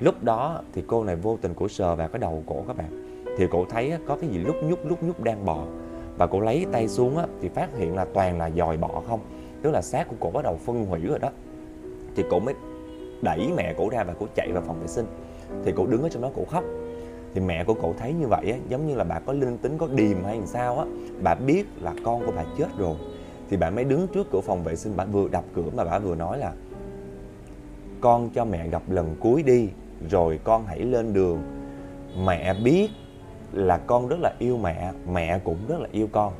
Lúc 0.00 0.22
đó 0.22 0.60
thì 0.72 0.82
cô 0.86 1.04
này 1.04 1.16
vô 1.16 1.38
tình 1.40 1.54
cổ 1.54 1.68
sờ 1.68 1.96
vào 1.96 2.08
cái 2.08 2.18
đầu 2.18 2.42
cổ 2.46 2.64
các 2.66 2.76
bạn. 2.76 3.24
Thì 3.38 3.46
cổ 3.50 3.64
thấy 3.68 3.92
có 4.06 4.16
cái 4.20 4.30
gì 4.30 4.38
lúc 4.38 4.56
nhúc 4.64 4.86
lúc 4.86 5.02
nhúc 5.02 5.22
đang 5.22 5.44
bò. 5.44 5.64
Và 6.18 6.26
cổ 6.26 6.40
lấy 6.40 6.66
tay 6.72 6.88
xuống 6.88 7.16
thì 7.40 7.48
phát 7.48 7.76
hiện 7.76 7.94
là 7.94 8.06
toàn 8.14 8.38
là 8.38 8.50
dòi 8.50 8.76
bọ 8.76 9.02
không. 9.08 9.20
Tức 9.62 9.70
là 9.70 9.82
xác 9.82 10.08
của 10.08 10.16
cổ 10.20 10.30
bắt 10.30 10.44
đầu 10.44 10.56
phân 10.56 10.86
hủy 10.86 11.00
rồi 11.00 11.18
đó. 11.18 11.30
Thì 12.16 12.24
cổ 12.30 12.38
mới 12.38 12.54
đẩy 13.22 13.48
mẹ 13.56 13.74
cổ 13.78 13.88
ra 13.88 14.04
và 14.04 14.14
cổ 14.20 14.26
chạy 14.34 14.52
vào 14.52 14.62
phòng 14.66 14.80
vệ 14.80 14.86
sinh. 14.86 15.06
Thì 15.64 15.72
cổ 15.76 15.86
đứng 15.86 16.02
ở 16.02 16.08
trong 16.08 16.22
đó 16.22 16.30
cổ 16.36 16.44
khóc. 16.44 16.64
Thì 17.34 17.40
mẹ 17.40 17.64
của 17.64 17.74
cậu 17.74 17.94
thấy 17.98 18.12
như 18.12 18.26
vậy 18.26 18.50
á, 18.50 18.58
giống 18.68 18.86
như 18.86 18.94
là 18.94 19.04
bà 19.04 19.18
có 19.18 19.32
linh 19.32 19.58
tính 19.58 19.78
có 19.78 19.88
điềm 19.94 20.24
hay 20.24 20.36
làm 20.36 20.46
sao 20.46 20.78
á 20.78 20.84
bà 21.22 21.34
biết 21.34 21.66
là 21.80 21.94
con 22.04 22.26
của 22.26 22.32
bà 22.36 22.44
chết 22.58 22.68
rồi 22.78 22.96
thì 23.50 23.56
bạn 23.56 23.74
mới 23.74 23.84
đứng 23.84 24.08
trước 24.08 24.26
cửa 24.32 24.40
phòng 24.40 24.64
vệ 24.64 24.76
sinh. 24.76 24.96
Bạn 24.96 25.12
vừa 25.12 25.28
đập 25.28 25.44
cửa 25.54 25.70
mà 25.76 25.84
bà 25.84 25.98
vừa 25.98 26.14
nói 26.14 26.38
là 26.38 26.52
con 28.00 28.30
cho 28.34 28.44
mẹ 28.44 28.68
gặp 28.68 28.82
lần 28.88 29.16
cuối 29.20 29.42
đi 29.42 29.68
rồi 30.10 30.40
con 30.44 30.66
hãy 30.66 30.78
lên 30.78 31.12
đường. 31.12 31.42
Mẹ 32.24 32.54
biết 32.64 32.90
là 33.52 33.78
con 33.78 34.08
rất 34.08 34.16
là 34.20 34.34
yêu 34.38 34.58
mẹ 34.58 34.92
mẹ 35.12 35.38
cũng 35.44 35.58
rất 35.68 35.80
là 35.80 35.88
yêu 35.92 36.08
con. 36.12 36.32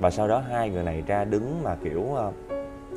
Và 0.00 0.10
sau 0.10 0.28
đó 0.28 0.38
hai 0.38 0.70
người 0.70 0.84
này 0.84 1.02
ra 1.06 1.24
đứng 1.24 1.62
mà 1.62 1.76
kiểu 1.84 2.14
ờ, 2.14 2.32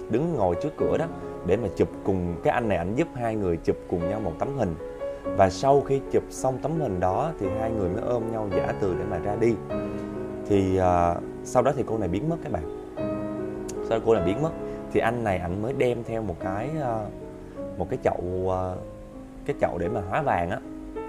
đứng 0.10 0.34
ngồi 0.34 0.56
trước 0.64 0.78
cửa 0.78 0.98
đó 0.98 1.06
để 1.46 1.58
mà 1.58 1.68
chụp 1.76 1.90
cùng 2.04 2.36
cái 2.44 2.54
anh 2.54 2.70
này 2.70 2.78
ảnh 2.78 2.96
giúp 2.96 3.08
hai 3.14 3.36
người 3.36 3.58
chụp 3.58 3.78
cùng 3.90 4.10
nhau 4.10 4.20
một 4.20 4.34
tấm 4.40 4.58
hình. 4.58 4.76
Và 5.24 5.50
sau 5.50 5.82
khi 5.82 6.02
chụp 6.12 6.24
xong 6.30 6.58
tấm 6.62 6.80
hình 6.80 7.00
đó 7.00 7.32
thì 7.40 7.48
hai 7.60 7.72
người 7.72 7.90
mới 7.90 8.02
ôm 8.02 8.32
nhau 8.32 8.50
giả 8.56 8.74
từ 8.82 8.96
để 9.00 9.06
mà 9.10 9.18
ra 9.18 9.36
đi. 9.36 9.54
Thì 10.48 10.80
uh, 10.80 11.24
sau 11.44 11.64
đó 11.64 11.72
thì 11.76 11.84
cô 11.88 11.98
này 11.98 12.10
biến 12.10 12.30
mất 12.30 12.38
các 12.44 12.52
bạn 12.52 12.83
sau 13.90 14.00
đó 14.00 14.04
cô 14.06 14.14
này 14.14 14.24
biến 14.26 14.42
mất? 14.42 14.52
Thì 14.92 15.00
anh 15.00 15.24
này 15.24 15.38
ảnh 15.38 15.62
mới 15.62 15.74
đem 15.74 16.04
theo 16.04 16.22
một 16.22 16.36
cái 16.40 16.70
ờ, 16.82 17.06
một 17.78 17.88
cái 17.90 18.00
chậu 18.04 18.50
ờ, 18.50 18.78
cái 19.46 19.56
chậu 19.62 19.78
để 19.78 19.90
mà 19.90 20.02
hóa 20.10 20.22
vàng 20.22 20.50
á. 20.50 20.60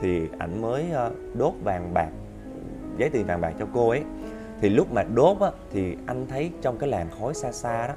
Thì 0.01 0.29
ảnh 0.39 0.63
mới 0.63 0.91
ờ, 0.91 1.11
đốt 1.35 1.53
vàng 1.65 1.95
bạc, 1.95 2.09
giấy 2.99 3.11
tiền 3.11 3.27
vàng 3.27 3.41
bạc 3.41 3.53
cho 3.59 3.67
cô 3.75 3.89
ấy. 3.89 4.03
Thì 4.61 4.69
lúc 4.69 4.93
mà 4.93 5.03
đốt 5.03 5.41
á, 5.41 5.51
thì 5.73 5.97
anh 6.07 6.27
thấy 6.27 6.51
trong 6.63 6.79
cái 6.79 6.89
làn 6.89 7.07
khói 7.21 7.35
xa 7.35 7.53
xa 7.53 7.87
đó, 7.87 7.95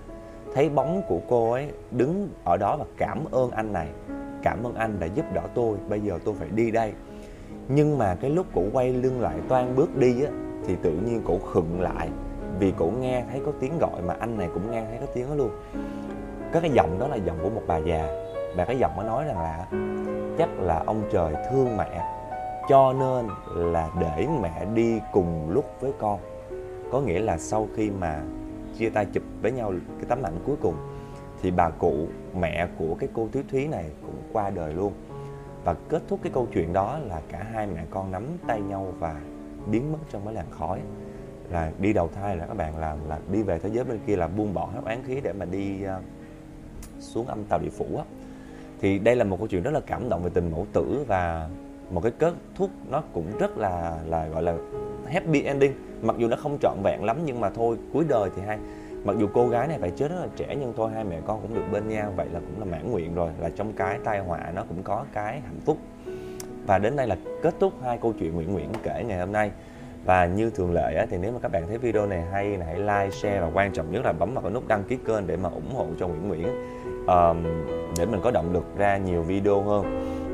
thấy 0.53 0.69
bóng 0.69 1.01
của 1.07 1.19
cô 1.28 1.51
ấy 1.51 1.71
đứng 1.91 2.30
ở 2.43 2.57
đó 2.57 2.78
và 2.78 2.86
cảm 2.97 3.25
ơn 3.32 3.51
anh 3.51 3.73
này. 3.73 3.88
Cảm 4.43 4.63
ơn 4.63 4.75
anh 4.75 4.99
đã 4.99 5.07
giúp 5.07 5.25
đỡ 5.34 5.41
tôi, 5.53 5.78
bây 5.89 6.01
giờ 6.01 6.19
tôi 6.25 6.36
phải 6.39 6.47
đi 6.49 6.71
đây. 6.71 6.93
Nhưng 7.67 7.97
mà 7.97 8.15
cái 8.15 8.32
lúc 8.32 8.45
cổ 8.55 8.63
quay 8.73 8.93
lưng 8.93 9.21
lại 9.21 9.36
toan 9.49 9.75
bước 9.75 9.97
đi 9.97 10.23
á, 10.23 10.32
thì 10.67 10.75
tự 10.82 10.91
nhiên 10.91 11.21
cổ 11.25 11.39
khựng 11.39 11.82
lại 11.82 12.09
vì 12.60 12.74
cổ 12.78 12.91
nghe 12.99 13.24
thấy 13.32 13.41
có 13.45 13.51
tiếng 13.60 13.80
gọi 13.80 14.01
mà 14.01 14.16
anh 14.20 14.38
này 14.38 14.49
cũng 14.53 14.72
nghe 14.72 14.86
thấy 14.89 14.97
có 15.01 15.05
tiếng 15.14 15.30
đó 15.30 15.36
luôn. 15.36 15.51
Có 16.53 16.60
cái 16.60 16.72
giọng 16.72 16.99
đó 16.99 17.08
là 17.08 17.16
giọng 17.16 17.38
của 17.43 17.49
một 17.49 17.62
bà 17.68 17.78
già. 17.78 18.08
Và 18.55 18.66
cái 18.66 18.78
giọng 18.78 18.91
nó 18.97 19.03
nói 19.03 19.26
rằng 19.26 19.38
là, 19.38 19.68
chắc 20.38 20.49
là 20.60 20.84
ông 20.86 21.03
trời 21.12 21.34
thương 21.51 21.78
mẹ, 21.78 22.14
cho 22.70 22.93
nên 22.93 23.28
là 23.74 23.89
để 23.99 24.28
mẹ 24.41 24.66
đi 24.74 24.99
cùng 25.12 25.49
lúc 25.49 25.66
với 25.80 25.91
con. 25.99 26.20
Có 26.91 27.01
nghĩa 27.01 27.20
là 27.20 27.38
sau 27.38 27.68
khi 27.76 27.91
mà 27.91 28.22
chia 28.78 28.89
tay 28.89 29.05
chụp 29.05 29.24
với 29.41 29.51
nhau 29.51 29.74
cái 29.97 30.05
tấm 30.08 30.24
ảnh 30.24 30.39
cuối 30.45 30.55
cùng, 30.62 30.76
thì 31.41 31.51
bà 31.51 31.70
cụ, 31.70 32.08
mẹ 32.39 32.68
của 32.78 32.95
cái 32.99 33.10
cô 33.14 33.28
Thúy 33.34 33.43
Thúy 33.51 33.68
này 33.68 33.86
cũng 34.01 34.22
qua 34.34 34.49
đời 34.49 34.74
luôn. 34.74 34.93
Và 35.64 35.76
kết 35.89 36.01
thúc 36.08 36.20
cái 36.24 36.32
câu 36.36 36.47
chuyện 36.53 36.74
đó 36.74 36.99
là 37.08 37.22
cả 37.32 37.45
hai 37.53 37.68
mẹ 37.68 37.82
con 37.89 38.12
nắm 38.12 38.24
tay 38.47 38.62
nhau 38.62 38.93
và 38.99 39.16
biến 39.66 39.91
mất 39.91 39.99
trong 40.12 40.22
cái 40.26 40.34
làn 40.34 40.45
khói 40.51 40.80
là 41.50 41.72
đi 41.80 41.93
đầu 41.93 42.10
thai 42.16 42.38
là 42.38 42.45
các 42.45 42.58
bạn 42.58 42.78
làm 42.78 42.98
là 43.10 43.20
đi 43.32 43.43
về 43.43 43.60
thế 43.60 43.70
giới 43.74 43.84
bên 43.84 44.00
kia 44.08 44.16
là 44.16 44.28
buông 44.28 44.54
bỏ 44.54 44.70
hết 44.74 44.82
oán 44.86 45.04
khí 45.04 45.22
để 45.24 45.34
mà 45.34 45.45
đi 45.45 45.84
uh, 45.84 46.04
xuống 47.00 47.28
âm 47.28 47.43
tàu 47.43 47.60
địa 47.60 47.70
phủ 47.70 47.86
á. 47.98 48.04
Thì 48.82 49.00
đây 49.00 49.16
là 49.16 49.24
một 49.24 49.38
câu 49.38 49.48
chuyện 49.48 49.64
rất 49.64 49.72
là 49.72 49.80
cảm 49.80 50.10
động 50.10 50.24
về 50.24 50.30
tình 50.34 50.52
mẫu 50.52 50.68
tử 50.74 51.06
và 51.08 51.50
một 51.91 52.02
cái 52.02 52.12
kết 52.20 52.34
thúc 52.56 52.70
nó 52.89 53.04
cũng 53.14 53.38
rất 53.39 53.58
là 53.58 54.00
là 54.06 54.28
gọi 54.28 54.43
là 54.43 54.58
happy 55.06 55.41
ending. 55.41 55.74
Mặc 56.02 56.16
dù 56.20 56.28
nó 56.28 56.38
không 56.38 56.58
trọn 56.62 56.78
vẹn 56.84 57.04
lắm 57.04 57.18
nhưng 57.26 57.39
mà 57.41 57.50
thôi 57.50 57.78
cuối 57.93 58.06
đời 58.10 58.30
thì 58.36 58.41
hai 58.41 58.58
mặc 59.04 59.16
dù 59.20 59.28
cô 59.34 59.48
gái 59.48 59.68
này 59.68 59.78
phải 59.80 59.91
chết 59.91 60.12
rất 60.12 60.20
là 60.22 60.28
trẻ 60.36 60.56
nhưng 60.60 60.74
thôi 60.78 60.91
hai 60.93 61.04
mẹ 61.04 61.22
con 61.26 61.41
cũng 61.41 61.54
được 61.54 61.64
bên 61.72 61.88
nhau 61.88 62.14
vậy 62.16 62.28
là 62.34 62.39
cũng 62.39 62.60
là 62.60 62.66
mãn 62.66 62.91
nguyện 62.91 63.16
rồi 63.16 63.32
là 63.39 63.50
trong 63.50 63.74
cái 63.74 64.00
tai 64.04 64.20
họa 64.20 64.52
nó 64.56 64.64
cũng 64.70 64.84
có 64.84 65.06
cái 65.14 65.41
hạnh 65.41 65.60
phúc. 65.66 65.78
Và 66.66 66.80
đến 66.80 66.95
đây 66.95 67.08
là 67.08 67.18
kết 67.43 67.56
thúc 67.60 67.74
hai 67.84 67.98
câu 67.98 68.14
chuyện 68.20 68.36
Nguyễn 68.36 68.54
Nguyễn 68.54 68.70
kể 68.84 69.04
ngày 69.08 69.20
hôm 69.20 69.32
nay 69.32 69.52
và 70.08 70.26
như 70.26 70.49
thường 70.49 70.74
lệ 70.74 70.95
á, 70.95 71.05
thì 71.10 71.18
nếu 71.18 71.32
mà 71.32 71.39
các 71.41 71.51
bạn 71.51 71.68
thấy 71.68 71.78
video 71.78 72.05
này 72.05 72.22
hay 72.32 72.58
hãy 72.66 72.80
like, 72.80 73.10
share 73.12 73.39
và 73.39 73.49
quan 73.53 73.74
trọng 73.74 73.91
nhất 73.91 74.05
là 74.05 74.14
bấm 74.14 74.34
vào 74.34 74.41
cái 74.41 74.51
nút 74.51 74.68
đăng 74.68 74.84
ký 74.84 74.97
kênh 75.05 75.28
để 75.28 75.38
mà 75.38 75.49
ủng 75.49 75.76
hộ 75.76 75.88
cho 75.99 76.08
Nguyễn 76.08 76.28
Nguyễn. 76.28 76.47
Um, 77.08 77.43
để 77.97 78.05
mình 78.05 78.20
có 78.24 78.32
động 78.32 78.53
lực 78.53 78.64
ra 78.78 78.97
nhiều 78.97 79.22
video 79.22 79.62
hơn. 79.62 79.86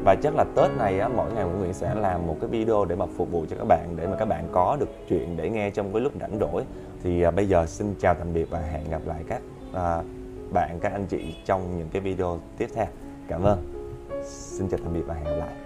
Và 0.05 0.15
chắc 0.15 0.35
là 0.35 0.45
Tết 0.55 0.71
này 0.77 0.99
á, 0.99 1.07
mỗi 1.07 1.31
ngày 1.31 1.43
Nguyễn 1.43 1.59
Nguyễn 1.59 1.73
sẽ 1.73 1.95
làm 1.95 2.27
một 2.27 2.37
cái 2.41 2.49
video 2.49 2.85
để 2.85 2.95
mà 2.95 3.05
phục 3.17 3.31
vụ 3.31 3.45
cho 3.49 3.55
các 3.57 3.65
bạn 3.65 3.95
để 3.95 4.07
mà 4.07 4.15
các 4.15 4.25
bạn 4.25 4.47
có 4.51 4.77
được 4.79 4.89
chuyện 5.09 5.37
để 5.37 5.49
nghe 5.49 5.69
trong 5.69 5.93
cái 5.93 6.01
lúc 6.01 6.13
rảnh 6.21 6.37
rỗi. 6.39 6.63
Thì 7.03 7.27
uh, 7.27 7.35
bây 7.35 7.47
giờ 7.47 7.65
xin 7.65 7.95
chào 7.99 8.13
tạm 8.13 8.33
biệt 8.33 8.49
và 8.49 8.59
hẹn 8.59 8.83
gặp 8.91 9.01
lại 9.05 9.23
các 9.27 9.41
uh, 9.71 10.05
bạn 10.53 10.79
các 10.81 10.91
anh 10.91 11.05
chị 11.05 11.35
trong 11.45 11.77
những 11.77 11.89
cái 11.93 12.01
video 12.01 12.39
tiếp 12.57 12.69
theo. 12.75 12.87
Cảm 13.27 13.43
ơn. 13.43 13.63
Xin 14.23 14.69
chào 14.69 14.79
tạm 14.83 14.93
biệt 14.93 15.03
và 15.07 15.13
hẹn 15.13 15.25
gặp 15.25 15.35
lại. 15.35 15.62